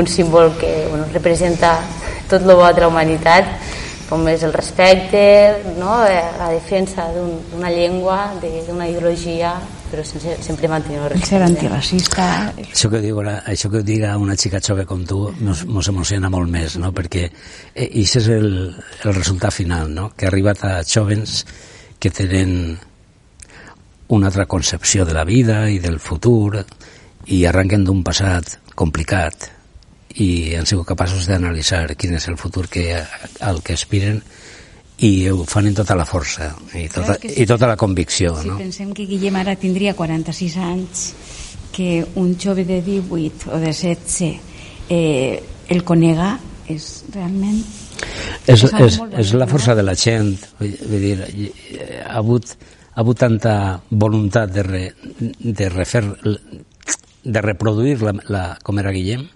[0.00, 1.76] un símbol que bueno, representa
[2.30, 3.54] tot el bo de la humanitat
[4.10, 5.20] com és el respecte,
[5.78, 6.00] no?
[6.02, 9.52] Eh, la defensa d'una un, llengua, d'una ideologia,
[9.90, 11.36] però sense, sempre mantenir el respecte.
[11.36, 12.26] Ser antiracista...
[12.58, 16.50] Això que, diu, això que diga una xica jove com tu mos, mos emociona molt
[16.50, 16.90] més, no?
[16.96, 20.10] perquè eh, és el, el resultat final, no?
[20.16, 21.44] que ha arribat a jovens
[22.02, 22.74] que tenen
[24.10, 26.64] una altra concepció de la vida i del futur
[27.30, 29.59] i arrenquen d'un passat complicat,
[30.18, 32.96] i han sigut capaços d'analitzar quin és el futur que,
[33.46, 34.20] al que aspiren
[35.06, 38.34] i ho fan en tota la força i tota, si, i tota la convicció.
[38.40, 38.58] Si no?
[38.60, 41.04] pensem que Guillem ara tindria 46 anys,
[41.72, 44.40] que un jove de 18 o de 16
[44.90, 45.40] eh,
[45.70, 46.34] el conega,
[46.68, 47.62] és realment...
[48.46, 51.48] És, és, és, és la força de la gent, vull, vull dir,
[52.04, 52.54] ha hagut,
[52.90, 53.54] ha hagut tanta
[53.90, 54.82] voluntat de, re,
[55.40, 56.02] de refer
[57.22, 59.26] de reproduir la, la, com era Guillem,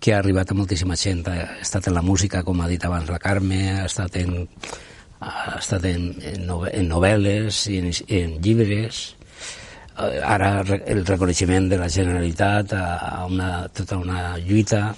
[0.00, 1.22] que ha arribat a moltíssima gent.
[1.28, 4.48] Ha estat en la música, com ha dit abans la Carme, ha estat en,
[5.20, 9.02] ha estat en, en, novel·les i en, en llibres.
[10.00, 14.88] Eh, ara el reconeixement de la Generalitat a una, tota una lluita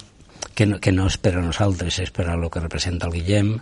[0.55, 3.17] que no, que no és per a nosaltres, és per a el que representa el
[3.19, 3.57] Guillem,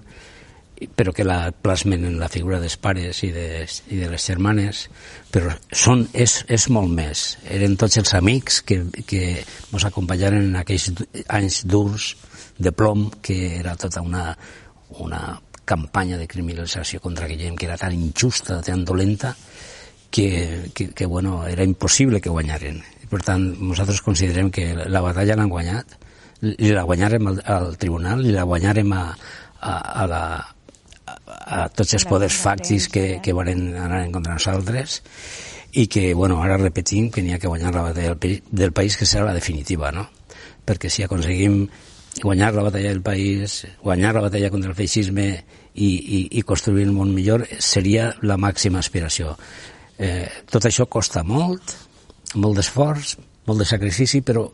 [0.95, 4.87] però que la plasmen en la figura dels pares i de, i de les germanes,
[5.33, 7.25] però són, és, és molt més.
[7.45, 10.89] Eren tots els amics que, que ens acompanyaren en aquells
[11.29, 12.15] anys durs
[12.57, 14.31] de plom, que era tota una,
[15.01, 19.35] una campanya de criminalització contra Guillem, que era tan injusta, tan dolenta,
[20.11, 22.81] que, que, que bueno, era impossible que guanyaren.
[23.11, 25.97] Per tant, nosaltres considerem que la batalla l'han guanyat,
[26.41, 29.03] i la guanyarem al, al tribunal, i la guanyarem a,
[29.61, 30.23] a, a la,
[31.27, 35.01] a tots els poders fàctics que, que van anar en contra nosaltres
[35.71, 38.97] i que, bueno, ara repetim que n'hi ha que guanyar la batalla del, del país
[38.99, 40.07] que serà la definitiva, no?
[40.67, 41.63] Perquè si aconseguim
[42.19, 45.27] guanyar la batalla del país, guanyar la batalla contra el feixisme
[45.73, 49.37] i, i, i construir un món millor seria la màxima aspiració.
[49.97, 51.75] Eh, tot això costa molt,
[52.35, 53.15] molt d'esforç,
[53.47, 54.49] molt de sacrifici, però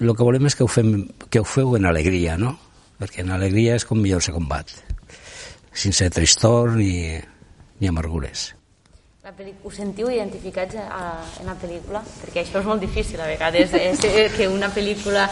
[0.00, 0.94] el que volem és que ho, fem,
[1.28, 2.56] que ho feu en alegria, no?
[3.00, 4.72] Perquè en alegria és com millor se combat,
[5.80, 7.18] sense tristor ni,
[7.80, 8.50] ni amargures.
[9.20, 9.34] La
[9.68, 11.00] us sentiu identificats a,
[11.40, 12.00] en la pel·lícula?
[12.22, 15.26] Perquè això és molt difícil a vegades, és, és que una pel·lícula,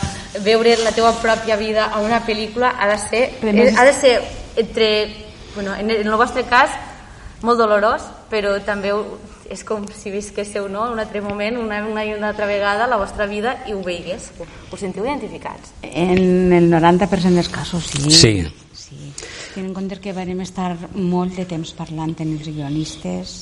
[0.44, 4.12] veure la teva pròpia vida a una pel·lícula ha de ser, eh, ha de ser
[4.60, 4.88] entre,
[5.54, 6.76] bueno, en el vostre cas,
[7.42, 8.92] molt dolorós, però també
[9.48, 10.84] és com si visquéssiu no?
[10.92, 14.30] un altre moment, una, una i una altra vegada la vostra vida i ho veigués.
[14.68, 15.72] Us sentiu identificats?
[15.82, 18.10] En el 90% dels casos, sí.
[18.12, 18.34] Sí.
[18.76, 19.12] sí.
[19.54, 23.34] Tenen en compte que vam estar molt de temps parlant amb els guionistes,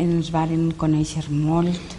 [0.00, 1.96] ens varen conèixer molt,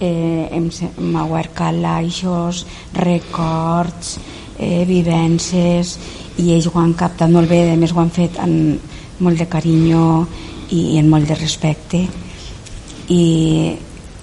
[0.00, 2.64] eh, hem, hem aguarcat laixos,
[2.96, 4.16] records,
[4.58, 5.96] eh, vivències,
[6.40, 9.48] i ells ho han captat molt bé, a més ho han fet amb molt de
[9.48, 10.26] carinyo
[10.70, 12.00] i, i amb molt de respecte.
[13.12, 13.22] I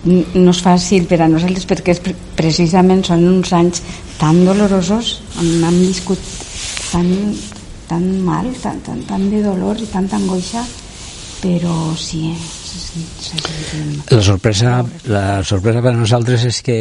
[0.07, 1.97] no és fàcil per a nosaltres perquè
[2.37, 3.83] precisament són uns anys
[4.17, 6.21] tan dolorosos on hem viscut
[6.91, 7.09] tan,
[7.87, 10.65] tan mal, tan, tan, tan de dolor i tanta angoixa
[11.37, 12.33] però sí,
[14.09, 16.77] la sorpresa, la sorpresa per a nosaltres és que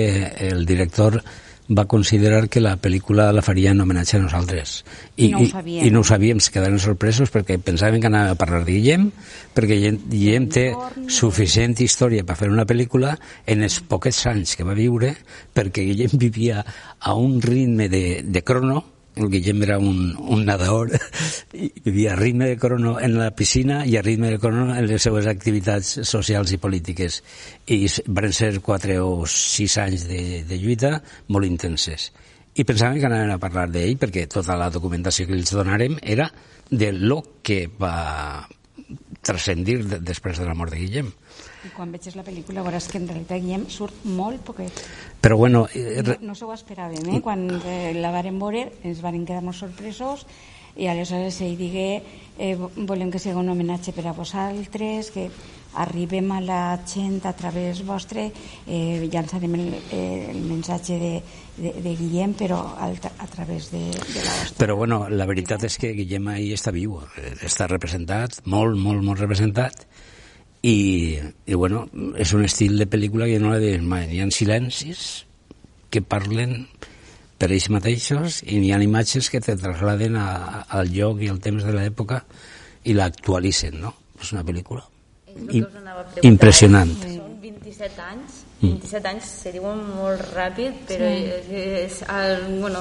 [0.49, 1.20] el director
[1.67, 4.85] va considerar que la pel·lícula la faria en homenatge a nosaltres.
[5.17, 5.83] I, I no ho sabíem.
[5.83, 8.76] I, i no ho sabíem, es quedaren sorpresos perquè pensaven que anava a parlar de
[8.76, 9.09] Guillem,
[9.55, 10.67] perquè Guillem té
[11.10, 13.17] suficient història per fer una pel·lícula
[13.51, 15.17] en els poquets anys que va viure,
[15.52, 16.62] perquè Guillem vivia
[17.01, 18.85] a un ritme de, de crono,
[19.17, 20.93] el Guillem era un, un nadador
[21.57, 24.86] i vivia a ritme de crono en la piscina i a ritme de crono en
[24.86, 27.23] les seues activitats socials i polítiques.
[27.67, 30.99] I van ser quatre o sis anys de, de lluita
[31.33, 32.11] molt intenses.
[32.57, 36.28] I pensaven que anaven a parlar d'ell perquè tota la documentació que els donarem era
[36.70, 38.47] de lo que va
[39.27, 41.11] transcendir després de la mort de Guillem
[41.67, 44.83] i quan veig la pel·lícula veuràs que en realitat Guillem surt molt poquet.
[45.23, 45.67] Però bueno...
[45.75, 47.23] Eh, no, no s'ho esperàvem, eh?
[47.25, 50.27] Quan eh, la varen veure ens varen quedar molt sorpresos
[50.77, 51.91] i aleshores ell digué
[52.39, 55.31] eh, volem que sigui un homenatge per a vosaltres, que
[55.77, 58.31] arribem a la gent a través vostre,
[58.67, 61.12] eh, llançarem el, eh, el missatge de,
[61.57, 64.57] de, de Guillem, però a, a través de, de la vostra.
[64.61, 69.05] Però bueno, la veritat és que Guillem ahí està viu, eh, està representat, molt, molt,
[69.05, 69.86] molt representat,
[70.67, 71.85] i, i bueno,
[72.19, 74.09] és un estil de pel·lícula que no la veiem mai.
[74.11, 75.07] Hi ha silencis
[75.93, 76.59] que parlen
[77.39, 81.31] per ells mateixos i hi ha imatges que te trasladen a, a, al lloc i
[81.31, 82.23] al temps de l'època
[82.86, 83.93] i l'actualitzen, no?
[84.20, 84.83] És una pel·lícula
[85.53, 85.62] I,
[86.25, 86.95] impressionant.
[87.03, 89.11] Són 27 anys, 27 mm.
[89.12, 91.27] anys se diuen molt ràpid, però sí.
[91.36, 91.51] és,
[91.83, 92.81] és, el, bueno,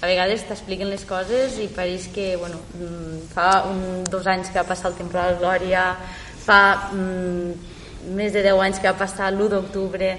[0.00, 4.62] a vegades t'expliquen les coses i pareix que bueno, mm, fa un, dos anys que
[4.62, 5.88] va passar el temporal Glòria,
[6.46, 10.10] fa mm, més de 10 anys que va passar l'1 d'octubre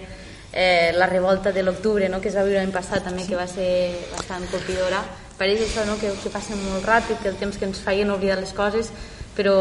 [0.52, 2.20] eh, la revolta de l'octubre no?
[2.20, 3.32] que es va viure l'any passat també sí.
[3.32, 3.70] que va ser
[4.12, 5.04] bastant colpidora
[5.38, 5.96] pareix això no?
[6.02, 8.92] que, que passa molt ràpid que el temps que ens feien oblidar les coses
[9.38, 9.56] però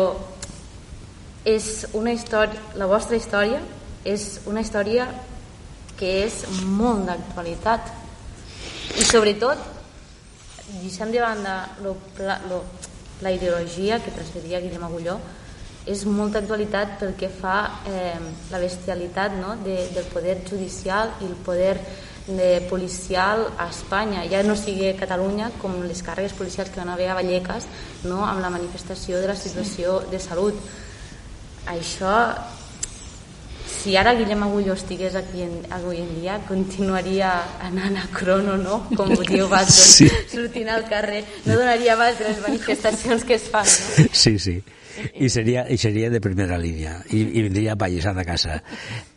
[1.46, 3.62] és una història la vostra història
[4.06, 5.06] és una història
[5.96, 7.92] que és molt d'actualitat
[8.96, 9.62] i sobretot
[10.82, 12.64] deixant de banda lo, la, lo,
[13.22, 15.20] la ideologia que transferia Guillem Agulló
[15.86, 18.18] és molta actualitat pel que fa eh,
[18.50, 19.54] la bestialitat no?
[19.62, 21.76] de, del poder judicial i el poder
[22.26, 26.90] de policial a Espanya, ja no sigui a Catalunya com les càrregues policials que van
[26.90, 27.68] haver a Vallecas
[28.02, 28.24] no?
[28.26, 30.58] amb la manifestació de la situació de salut.
[31.70, 32.16] Això,
[33.66, 37.32] si ara Guillem Agulló estigués aquí en, avui en dia, continuaria
[37.66, 38.80] anant a crono, no?
[38.96, 40.08] Com diu vas sí.
[40.32, 44.08] sortint al carrer, no donaria abast de les manifestacions que es fan, no?
[44.12, 44.60] Sí, sí
[45.14, 48.58] i seria, i seria de primera línia i, i vindria apallissat a casa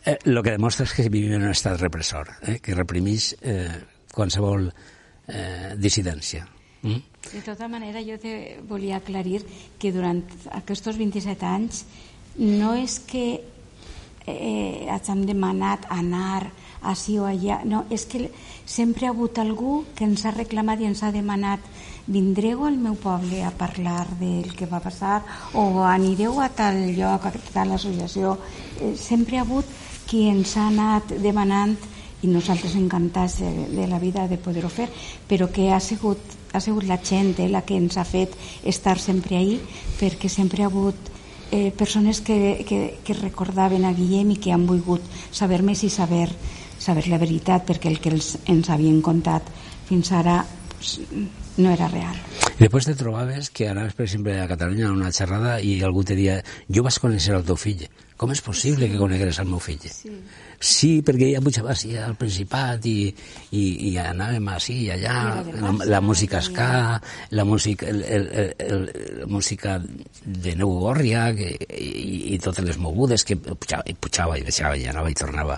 [0.04, 3.80] eh, lo que demostra és que vivim en un estat repressor eh, que reprimís eh,
[4.12, 6.44] qualsevol eh, dissidència
[6.82, 7.06] mm?
[7.20, 9.42] De tota manera, jo te volia aclarir
[9.78, 10.22] que durant
[10.56, 11.82] aquests 27 anys
[12.40, 13.24] no és que
[14.26, 16.50] eh, hagin demanat anar
[16.80, 18.30] així o allà, no, és que
[18.64, 21.60] sempre ha hagut algú que ens ha reclamat i ens ha demanat
[22.10, 25.20] vindreu al meu poble a parlar del que va passar
[25.54, 28.38] o anireu a tal lloc, a tal associació.
[28.80, 29.66] Eh, sempre ha hagut
[30.08, 31.76] qui ens ha anat demanant
[32.22, 34.88] i nosaltres encantats de, de la vida de poder-ho fer,
[35.28, 36.18] però que ha sigut,
[36.52, 38.34] ha sigut la gent eh, la que ens ha fet
[38.64, 39.60] estar sempre ahí,
[40.00, 41.19] perquè sempre ha hagut
[41.50, 45.90] eh, persones que, que, que recordaven a Guillem i que han volgut saber més i
[45.90, 46.28] saber,
[46.78, 49.48] saber la veritat, perquè el que els, ens havien contat
[49.88, 50.40] fins ara
[50.76, 50.98] pues,
[51.58, 52.16] no era real.
[52.60, 56.04] I després te trobaves que anaves, per exemple, a Catalunya a una xerrada i algú
[56.04, 57.86] te dia jo vas conèixer el teu fill.
[58.20, 59.80] Com és possible que conegueres el meu fill?
[59.88, 60.10] Sí.
[60.60, 63.08] Sí, perquè ella pujava així al Principat i,
[63.56, 65.14] i, i anàvem així i allà,
[65.54, 66.98] la, la música ska,
[67.32, 68.26] la música, el, el,
[68.60, 68.84] el,
[69.22, 74.36] la música de Neu Gòrria que, i, i totes les mogudes que pujava i pujava
[74.36, 75.56] i deixava i anava i tornava.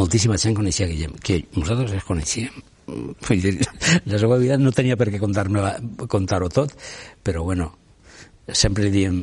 [0.00, 2.64] Moltíssima gent coneixia Guillem, que nosaltres els coneixíem
[4.06, 5.68] la seva vida no tenia per què contar-ho
[6.10, 6.72] contar tot,
[7.22, 7.68] però bueno,
[8.48, 9.20] sempre li diem,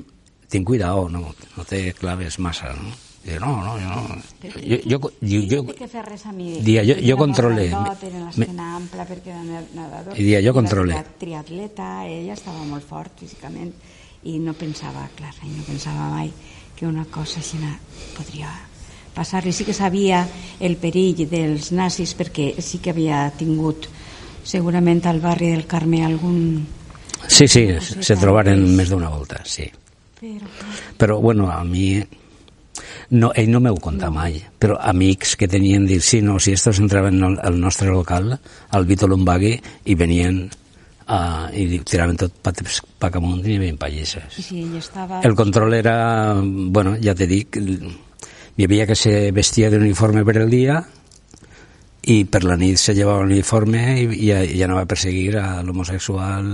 [0.50, 2.94] ten cuidado, no, no te claves massa, no?
[3.28, 5.88] I no, no, jo no.
[5.92, 6.62] Fer res a mi.
[6.64, 7.66] Dia, jo, jo controle.
[7.68, 10.14] L'esquena ampla perquè era nedador.
[10.16, 10.96] I dia, jo controle.
[11.20, 13.74] Triatleta, ella estava molt fort físicament
[14.32, 16.32] i no pensava, clar, no pensava mai
[16.78, 17.60] que una cosa així
[18.16, 18.54] podria
[19.14, 19.52] passar-li.
[19.52, 20.22] Sí que sabia
[20.64, 23.90] el perill dels nazis perquè sí que havia tingut
[24.48, 26.64] segurament al barri del Carme algun...
[27.28, 29.68] Sí, sí, se trobaren més d'una volta, sí.
[30.20, 30.48] Però...
[30.98, 32.02] Però, bueno, a mi...
[33.10, 34.18] No, ell no m'ho conta no.
[34.20, 38.86] mai, però amics que tenien dit, sí, no, si estos entraven al nostre local, al
[38.86, 39.56] Vito Lombagui,
[39.86, 40.44] i venien
[41.08, 42.54] uh, i tiraven tot pa
[43.10, 44.38] amunt i hi havia pallisses.
[44.44, 45.22] Sí, estava...
[45.24, 50.52] El control era, bueno, ja te dic, hi havia que se vestia d'uniforme per el
[50.54, 50.82] dia
[52.08, 56.54] i per la nit se llevava l'uniforme i, i, i anava a perseguir a l'homosexual,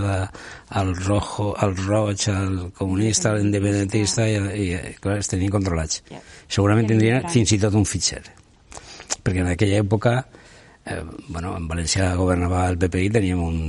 [0.79, 6.01] al rojo, al roig, al comunista, al independentista i, i clar, es tenien controlats.
[6.47, 8.23] Segurament tindrien fins i tot un fitxer.
[9.21, 10.15] Perquè en aquella època,
[10.89, 13.61] eh, bueno, en València governava el PPI, teníem un,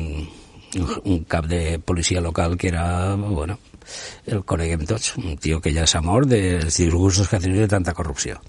[0.81, 3.61] un, un cap de policia local que era, bueno,
[4.25, 7.73] el coneguem tots, un tio que ja s'ha mort dels disgustos que ha tingut de
[7.77, 8.41] tanta corrupció.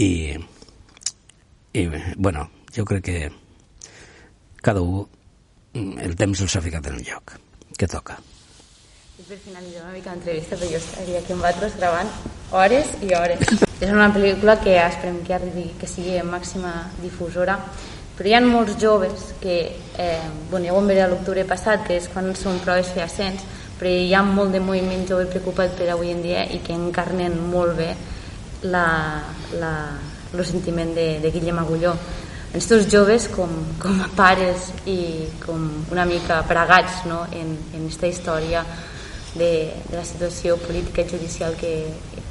[0.00, 0.38] I,
[1.76, 3.18] i bueno, jo crec que
[4.62, 5.06] cada un
[5.76, 7.34] el temps els ha ficat en un lloc
[7.76, 8.16] que toca.
[9.16, 12.12] I per finalitzar una mica l'entrevista, perquè jo estaria aquí amb vosaltres gravant
[12.56, 13.44] hores i hores.
[13.84, 16.72] És una pel·lícula que esperem que arribi, que sigui màxima
[17.02, 17.58] difusora,
[18.16, 19.58] però hi ha molts joves que,
[20.00, 23.44] eh, bueno, ja ho vam veure l'octubre passat, que és quan són proves fehacients,
[23.76, 27.36] però hi ha molt de moviment jove preocupat per avui en dia i que encarnen
[27.52, 27.90] molt bé
[28.64, 28.86] la,
[29.60, 29.74] la,
[30.42, 31.94] el sentiment de, de Guillem Agulló.
[32.56, 33.50] Estos joves com,
[33.82, 37.24] com a pares i com una mica pregats no?
[37.32, 38.64] en, en aquesta història
[39.34, 39.50] de,
[39.90, 41.74] de la situació política i judicial que,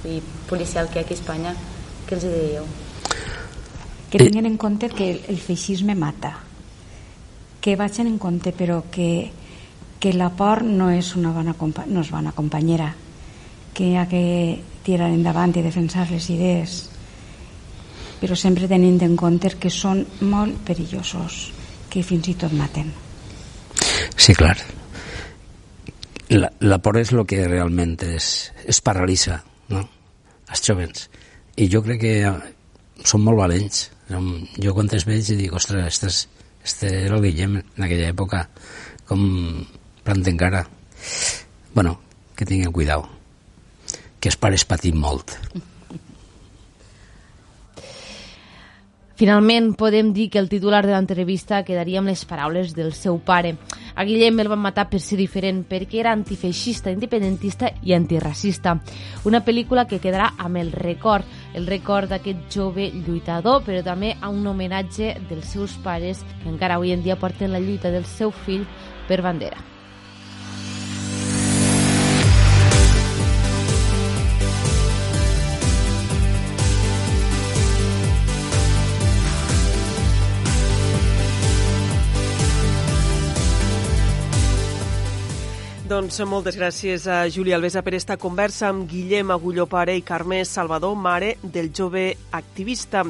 [0.09, 0.19] i
[0.49, 1.55] policial que hi ha aquí a Espanya,
[2.07, 2.67] què els diríeu?
[4.09, 6.33] Que tinguin en compte que el feixisme mata,
[7.61, 9.09] que vagin en compte però que
[10.05, 11.55] que la por no és una bona,
[11.89, 12.91] no és bona companyera,
[13.73, 16.75] que hi ha que tirar endavant i defensar les idees,
[18.25, 21.51] però sempre tenint en compte que són molt perillosos,
[21.93, 22.87] que fins i tot maten.
[24.17, 24.55] Sí, clar.
[26.33, 28.29] La, la por és el que realment es,
[28.65, 29.83] es paralitza, no?
[30.49, 31.03] els jovens.
[31.61, 32.15] I jo crec que
[33.05, 33.83] són molt valents.
[34.09, 38.41] Jo quan es veig dic, ostres, este, és, este era el Guillem en aquella època,
[39.05, 39.21] com
[40.01, 40.65] planten cara.
[41.77, 41.99] Bueno,
[42.33, 43.05] que tinguin cuidado,
[44.17, 45.37] que els pares patim molt.
[49.15, 53.53] Finalment, podem dir que el titular de l'entrevista quedaria amb les paraules del seu pare.
[53.95, 58.73] A Guillem el van matar per ser diferent, perquè era antifeixista, independentista i antiracista.
[59.23, 61.23] Una pel·lícula que quedarà amb el record,
[61.55, 66.75] el record d'aquest jove lluitador, però també a un homenatge dels seus pares, que encara
[66.75, 68.67] avui en dia porten la lluita del seu fill
[69.07, 69.74] per bandera.
[85.85, 90.39] Doncs moltes gràcies a Júlia Alvesa per esta conversa amb Guillem Agulló Pare i Carme
[90.49, 93.03] Salvador, mare del jove activista.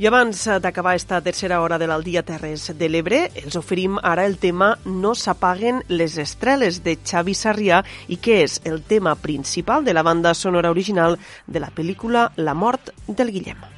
[0.00, 4.38] I abans d'acabar esta tercera hora de l'Aldia Terres de l'Ebre, els oferim ara el
[4.40, 9.92] tema No s'apaguen les estreles de Xavi Sarrià i que és el tema principal de
[9.92, 13.73] la banda sonora original de la pel·lícula La mort del Guillem.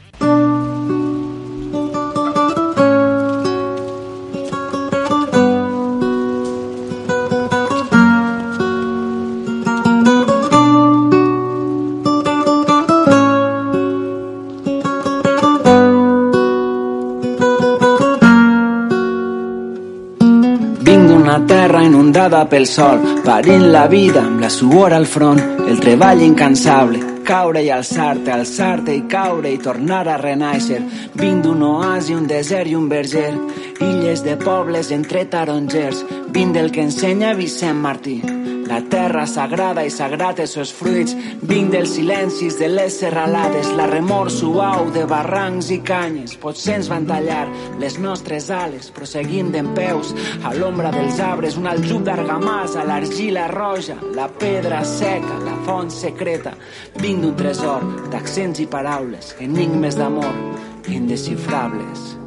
[22.16, 27.60] Inundada pel sol, parint la vida amb la suor al front, el treball incansable, caure
[27.60, 30.80] i alçar-te, alçar-te i caure i tornar a renaixer.
[31.20, 33.34] Vinc d'un oasi, un desert i un verger,
[33.84, 38.20] illes de pobles entre tarongers, vinc del que ensenya Vicent Martí.
[38.66, 41.14] La terra sagrada i sagrat els seus fruits,
[41.46, 46.34] vinc dels silencis de les serralades, la remor suau de barrancs i canyes.
[46.42, 47.44] Potser ens van tallar
[47.78, 50.10] les nostres ales, però seguim d'en peus
[50.42, 56.56] a l'ombra dels arbres, un aljub d'argamassa, l'argila roja, la pedra seca, la font secreta.
[56.98, 60.34] Vinc d'un tresor d'accents i paraules, enigmes d'amor
[60.90, 62.25] indescifrables.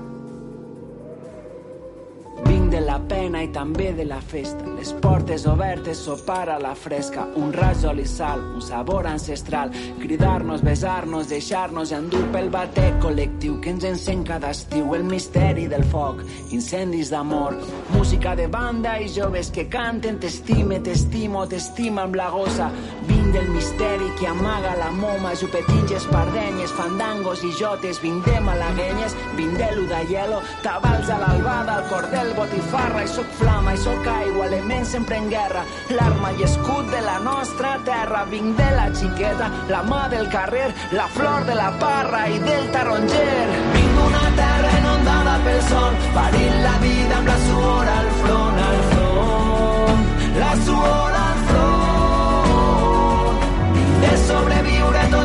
[2.70, 4.62] De la pena i també de la festa.
[4.78, 10.62] Les portes obertes, sopar a la fresca, un raig d'oli sal, un sabor ancestral, cridar-nos,
[10.62, 16.22] besar-nos, deixar-nos endur pel batec col·lectiu que ens encén cada estiu, el misteri del foc,
[16.54, 17.58] incendis d'amor,
[17.96, 22.70] música de banda i joves que canten t'estime, t'estimo, t'estima amb la gossa.
[23.30, 28.40] Vinc del misteri que amaga la moma, jupetins i espardenyes, fandangos i jotes, vinc de
[28.42, 34.08] malaguenyes, vinc de l'udaielo, tabals a l'albada, al cordel, botifarra, i soc flama, i soc
[34.10, 35.62] aigua, element sempre en guerra,
[35.94, 40.72] l'arma i escut de la nostra terra, vinc de la xiqueta, la mà del carrer,
[40.98, 43.46] la flor de la parra i del taronger.
[43.76, 48.84] Vinc d'una terra inundada pel sol, parint la vida amb la suor al front, al
[48.96, 51.09] front, la suor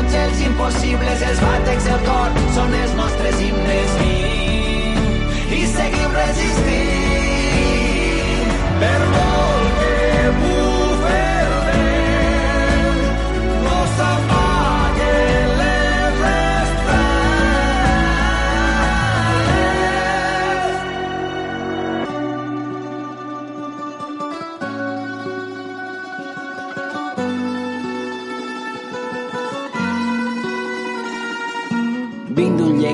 [0.05, 3.89] tots els impossibles, els bàtecs del cor són els nostres himnes.
[4.01, 6.85] Vinc i seguim resistint
[8.83, 10.04] per molt que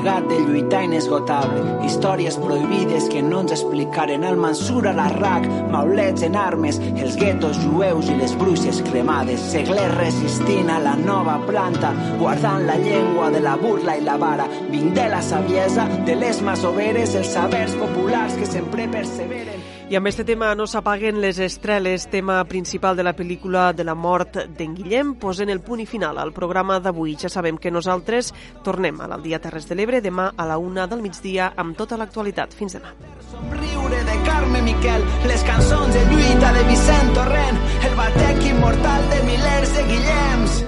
[0.02, 6.24] Llegat de lluitar inesgotable, històries prohibides que no ens explicaren el Mansur a l'Arrac, maulets
[6.26, 11.92] en armes, els guetos jueus i les bruixes cremades, seglers resistint a la nova planta,
[12.18, 16.42] guardant la llengua de la burla i la vara, vinc de la saviesa, de les
[16.42, 19.71] masoveres, els sabers populars que sempre perseveren.
[19.90, 23.94] I amb este tema no s'apaguen les estreles, tema principal de la pel·lícula de la
[23.94, 27.16] mort d'en Guillem, posant el punt i final al programa d'avui.
[27.20, 28.32] Ja sabem que nosaltres
[28.64, 32.54] tornem a l'Aldia Terres de l'Ebre demà a la una del migdia amb tota l'actualitat.
[32.54, 32.94] Fins demà.
[33.32, 39.20] Somriure de Carme Miquel, les cançons de lluita de Vicent Torrent, el batec immortal de
[39.28, 40.58] milers de Guillems.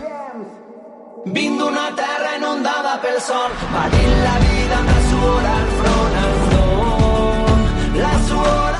[1.32, 6.40] Vinc d'una terra inundada pel sol, patint la vida amb la suor al front, al
[6.44, 7.68] front.
[8.04, 8.73] La suor